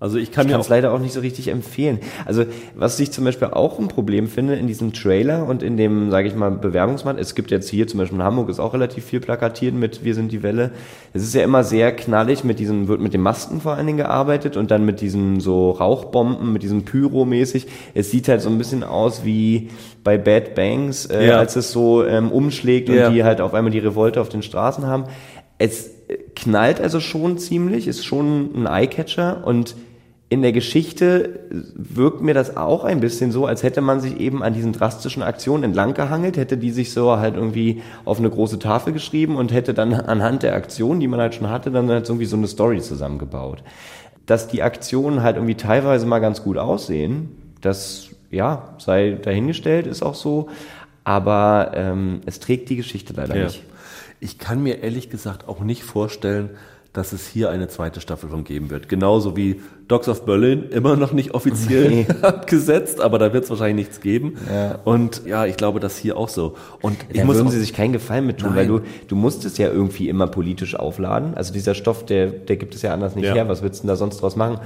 also 0.03 0.17
ich 0.17 0.33
kann 0.33 0.49
ich 0.49 0.53
es 0.53 0.67
leider 0.67 0.91
auch 0.91 0.99
nicht 0.99 1.13
so 1.13 1.21
richtig 1.21 1.47
empfehlen. 1.47 1.99
Also 2.25 2.43
was 2.75 2.99
ich 2.99 3.13
zum 3.13 3.23
Beispiel 3.23 3.47
auch 3.47 3.79
ein 3.79 3.87
Problem 3.87 4.27
finde 4.27 4.55
in 4.55 4.67
diesem 4.67 4.91
Trailer 4.91 5.47
und 5.47 5.63
in 5.63 5.77
dem, 5.77 6.11
sage 6.11 6.27
ich 6.27 6.35
mal, 6.35 6.51
Bewerbungsmann. 6.51 7.17
Es 7.17 7.35
gibt 7.35 7.51
jetzt 7.51 7.69
hier 7.69 7.87
zum 7.87 7.99
Beispiel 7.99 8.17
in 8.17 8.23
Hamburg 8.25 8.49
ist 8.49 8.59
auch 8.59 8.73
relativ 8.73 9.05
viel 9.05 9.21
plakatiert 9.21 9.73
mit 9.73 10.03
Wir 10.03 10.13
sind 10.13 10.33
die 10.33 10.43
Welle. 10.43 10.71
Es 11.13 11.23
ist 11.23 11.33
ja 11.33 11.41
immer 11.41 11.63
sehr 11.63 11.95
knallig 11.95 12.43
mit 12.43 12.59
diesem, 12.59 12.89
wird 12.89 12.99
mit 12.99 13.13
den 13.13 13.21
Masken 13.21 13.61
vor 13.61 13.75
allen 13.75 13.87
Dingen 13.87 13.97
gearbeitet 13.97 14.57
und 14.57 14.71
dann 14.71 14.83
mit 14.83 14.99
diesen 14.99 15.39
so 15.39 15.71
Rauchbomben, 15.71 16.51
mit 16.51 16.63
diesem 16.63 16.83
Pyro-mäßig. 16.83 17.67
Es 17.93 18.11
sieht 18.11 18.27
halt 18.27 18.41
so 18.41 18.49
ein 18.49 18.57
bisschen 18.57 18.83
aus 18.83 19.23
wie 19.23 19.69
bei 20.03 20.17
Bad 20.17 20.53
Bangs, 20.53 21.05
äh, 21.05 21.27
ja. 21.27 21.37
als 21.37 21.55
es 21.55 21.71
so 21.71 22.03
ähm, 22.03 22.29
umschlägt 22.29 22.89
und 22.89 22.95
ja. 22.95 23.09
die 23.09 23.23
halt 23.23 23.39
auf 23.39 23.53
einmal 23.53 23.71
die 23.71 23.79
Revolte 23.79 24.19
auf 24.19 24.27
den 24.27 24.43
Straßen 24.43 24.85
haben. 24.85 25.05
Es 25.59 25.91
knallt 26.35 26.81
also 26.81 26.99
schon 26.99 27.37
ziemlich, 27.37 27.87
ist 27.87 28.03
schon 28.03 28.49
ein 28.53 28.67
Eyecatcher 28.67 29.47
und 29.47 29.75
in 30.33 30.41
der 30.41 30.51
Geschichte 30.51 31.41
wirkt 31.75 32.21
mir 32.21 32.33
das 32.33 32.57
auch 32.57 32.85
ein 32.85 32.99
bisschen 32.99 33.31
so, 33.31 33.45
als 33.45 33.61
hätte 33.61 33.81
man 33.81 33.99
sich 33.99 34.19
eben 34.19 34.41
an 34.41 34.55
diesen 34.55 34.73
drastischen 34.73 35.21
Aktionen 35.21 35.63
entlang 35.63 35.93
gehangelt, 35.93 36.37
hätte 36.37 36.57
die 36.57 36.71
sich 36.71 36.91
so 36.91 37.17
halt 37.17 37.35
irgendwie 37.35 37.83
auf 38.03 38.17
eine 38.17 38.31
große 38.31 38.57
Tafel 38.57 38.93
geschrieben 38.93 39.35
und 39.35 39.53
hätte 39.53 39.75
dann 39.75 39.93
anhand 39.93 40.41
der 40.41 40.55
Aktionen, 40.55 40.99
die 40.99 41.07
man 41.07 41.19
halt 41.19 41.35
schon 41.35 41.51
hatte, 41.51 41.69
dann 41.69 41.87
halt 41.87 42.09
irgendwie 42.09 42.25
so 42.25 42.35
eine 42.35 42.47
Story 42.47 42.81
zusammengebaut. 42.81 43.61
Dass 44.25 44.47
die 44.47 44.63
Aktionen 44.63 45.21
halt 45.21 45.35
irgendwie 45.35 45.53
teilweise 45.53 46.07
mal 46.07 46.17
ganz 46.17 46.41
gut 46.41 46.57
aussehen, 46.57 47.29
das 47.61 48.09
ja 48.31 48.73
sei 48.79 49.19
dahingestellt, 49.21 49.85
ist 49.85 50.01
auch 50.01 50.15
so, 50.15 50.49
aber 51.03 51.73
ähm, 51.75 52.21
es 52.25 52.39
trägt 52.39 52.71
die 52.71 52.75
Geschichte 52.75 53.13
leider 53.13 53.37
ja. 53.37 53.43
nicht. 53.43 53.61
Ich 54.19 54.39
kann 54.39 54.63
mir 54.63 54.81
ehrlich 54.81 55.11
gesagt 55.11 55.47
auch 55.47 55.61
nicht 55.61 55.83
vorstellen, 55.83 56.49
dass 56.93 57.11
es 57.11 57.27
hier 57.27 57.49
eine 57.49 57.67
zweite 57.67 58.01
Staffel 58.01 58.29
von 58.29 58.43
geben 58.43 58.69
wird. 58.69 58.87
Genauso 58.87 59.35
wie 59.35 59.59
Dogs 59.87 60.07
of 60.07 60.25
Berlin 60.25 60.65
immer 60.69 60.95
noch 60.95 61.11
nicht 61.11 61.33
offiziell 61.33 61.89
nee. 61.89 62.07
abgesetzt, 62.21 63.01
aber 63.01 63.17
da 63.17 63.33
wird 63.33 63.45
es 63.45 63.49
wahrscheinlich 63.49 63.87
nichts 63.87 63.99
geben. 63.99 64.37
Ja. 64.47 64.79
Und 64.85 65.25
ja, 65.25 65.45
ich 65.47 65.57
glaube, 65.57 65.79
das 65.79 65.97
hier 65.97 66.15
auch 66.15 66.29
so. 66.29 66.55
Und 66.81 66.97
ich 67.09 67.17
da 67.17 67.25
muss 67.25 67.37
würden 67.37 67.49
sie 67.49 67.59
sich 67.59 67.73
keinen 67.73 67.93
Gefallen 67.93 68.27
mit 68.27 68.37
tun, 68.37 68.49
Nein. 68.49 68.57
weil 68.57 68.67
du 68.67 68.81
du 69.07 69.15
musst 69.15 69.43
es 69.43 69.57
ja 69.57 69.69
irgendwie 69.69 70.07
immer 70.07 70.27
politisch 70.27 70.75
aufladen. 70.75 71.33
Also 71.33 71.51
dieser 71.51 71.73
Stoff, 71.73 72.05
der 72.05 72.27
der 72.27 72.57
gibt 72.57 72.75
es 72.75 72.83
ja 72.83 72.93
anders 72.93 73.15
nicht 73.15 73.25
ja. 73.25 73.33
her. 73.33 73.49
Was 73.49 73.63
willst 73.63 73.79
du 73.79 73.81
denn 73.83 73.89
da 73.89 73.95
sonst 73.95 74.21
draus 74.21 74.35
machen? 74.35 74.59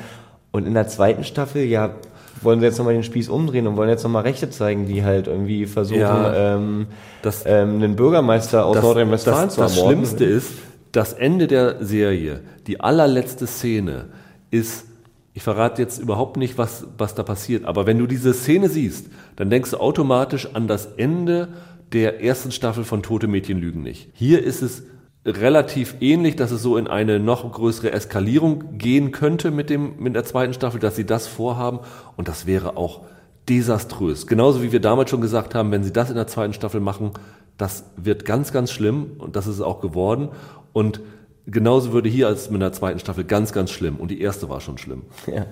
Und 0.52 0.68
in 0.68 0.74
der 0.74 0.88
zweiten 0.88 1.24
Staffel, 1.24 1.64
ja, 1.64 1.96
wollen 2.42 2.60
sie 2.60 2.66
jetzt 2.66 2.78
nochmal 2.78 2.94
den 2.94 3.04
Spieß 3.04 3.30
umdrehen 3.30 3.68
und 3.68 3.78
wollen 3.78 3.90
jetzt 3.90 4.04
nochmal 4.04 4.24
Rechte 4.24 4.50
zeigen, 4.50 4.86
die 4.86 5.04
halt 5.04 5.28
irgendwie 5.28 5.66
versuchen, 5.66 6.00
ja, 6.02 6.56
ähm, 6.56 6.88
das, 7.22 7.44
ähm, 7.46 7.76
einen 7.76 7.96
Bürgermeister 7.96 8.66
aus 8.66 8.82
Nordrhein-Westfalen 8.82 9.50
zu 9.50 9.62
ermorden. 9.62 9.78
Das 9.78 9.86
Schlimmste 9.86 10.26
ist, 10.26 10.52
das 10.98 11.14
Ende 11.14 11.46
der 11.46 11.86
Serie, 11.86 12.42
die 12.66 12.80
allerletzte 12.80 13.46
Szene, 13.46 14.06
ist, 14.50 14.88
ich 15.36 15.44
verrate 15.44 15.80
jetzt 15.80 16.00
überhaupt 16.00 16.38
nicht, 16.38 16.58
was, 16.58 16.88
was 16.98 17.14
da 17.14 17.22
passiert, 17.22 17.66
aber 17.66 17.86
wenn 17.86 18.00
du 18.00 18.08
diese 18.08 18.34
Szene 18.34 18.68
siehst, 18.68 19.08
dann 19.36 19.52
denkst 19.52 19.70
du 19.70 19.78
automatisch 19.78 20.56
an 20.56 20.68
das 20.68 20.88
Ende 20.98 21.50
der 21.92 22.24
ersten 22.24 22.52
Staffel 22.52 22.84
von 22.84 23.04
Tote 23.04 23.28
Mädchen 23.28 23.60
lügen 23.60 23.84
nicht. 23.84 24.10
Hier 24.14 24.44
ist 24.44 24.64
es 24.64 24.86
relativ 25.24 25.98
ähnlich, 26.00 26.36
dass 26.36 26.50
es 26.50 26.64
so 26.64 26.78
in 26.78 26.88
eine 26.88 27.20
noch 27.20 27.52
größere 27.52 27.92
Eskalierung 27.92 28.80
gehen 28.80 29.12
könnte 29.12 29.52
mit 29.52 29.70
dem, 29.70 30.00
mit 30.00 30.16
der 30.16 30.24
zweiten 30.24 30.54
Staffel, 30.54 30.80
dass 30.80 30.96
sie 30.96 31.06
das 31.06 31.28
vorhaben 31.28 31.80
und 32.16 32.28
das 32.28 32.48
wäre 32.48 32.76
auch 32.76 33.02
desaströs. 33.48 34.26
Genauso 34.26 34.64
wie 34.64 34.72
wir 34.72 34.82
damals 34.82 35.12
schon 35.12 35.22
gesagt 35.22 35.54
haben, 35.54 35.72
wenn 35.72 35.84
sie 35.84 35.94
das 35.94 36.10
in 36.10 36.16
der 36.16 36.26
zweiten 36.26 36.54
Staffel 36.54 36.82
machen, 36.82 37.12
das 37.58 37.86
wird 37.98 38.26
ganz, 38.26 38.52
ganz 38.52 38.72
schlimm 38.72 39.12
und 39.18 39.36
das 39.36 39.48
ist 39.48 39.56
es 39.56 39.62
auch 39.62 39.82
geworden. 39.82 40.30
Und 40.74 41.02
genauso 41.46 41.94
würde 41.94 42.10
hier 42.10 42.28
als 42.28 42.50
mit 42.50 42.62
der 42.62 42.74
zweiten 42.74 43.00
Staffel 43.00 43.24
ganz, 43.24 43.54
ganz 43.54 43.72
schlimm. 43.72 43.98
Und 43.98 44.12
die 44.12 44.22
erste 44.22 44.50
war 44.50 44.62
schon 44.62 44.78
schlimm. 44.78 45.04
Ja. 45.28 45.46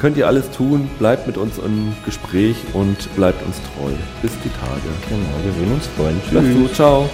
Könnt 0.00 0.16
ihr 0.16 0.26
alles 0.26 0.50
tun, 0.50 0.88
bleibt 0.98 1.26
mit 1.26 1.36
uns 1.36 1.58
im 1.58 1.92
Gespräch 2.06 2.56
und 2.72 3.14
bleibt 3.16 3.44
uns 3.44 3.56
treu. 3.74 3.90
Bis 4.22 4.32
die 4.42 4.48
Tage. 4.48 4.80
genau, 5.08 5.44
wir 5.44 5.54
würden 5.56 5.74
uns 5.74 5.86
freuen. 5.88 6.18
Gut, 6.62 6.74
ciao. 6.74 7.06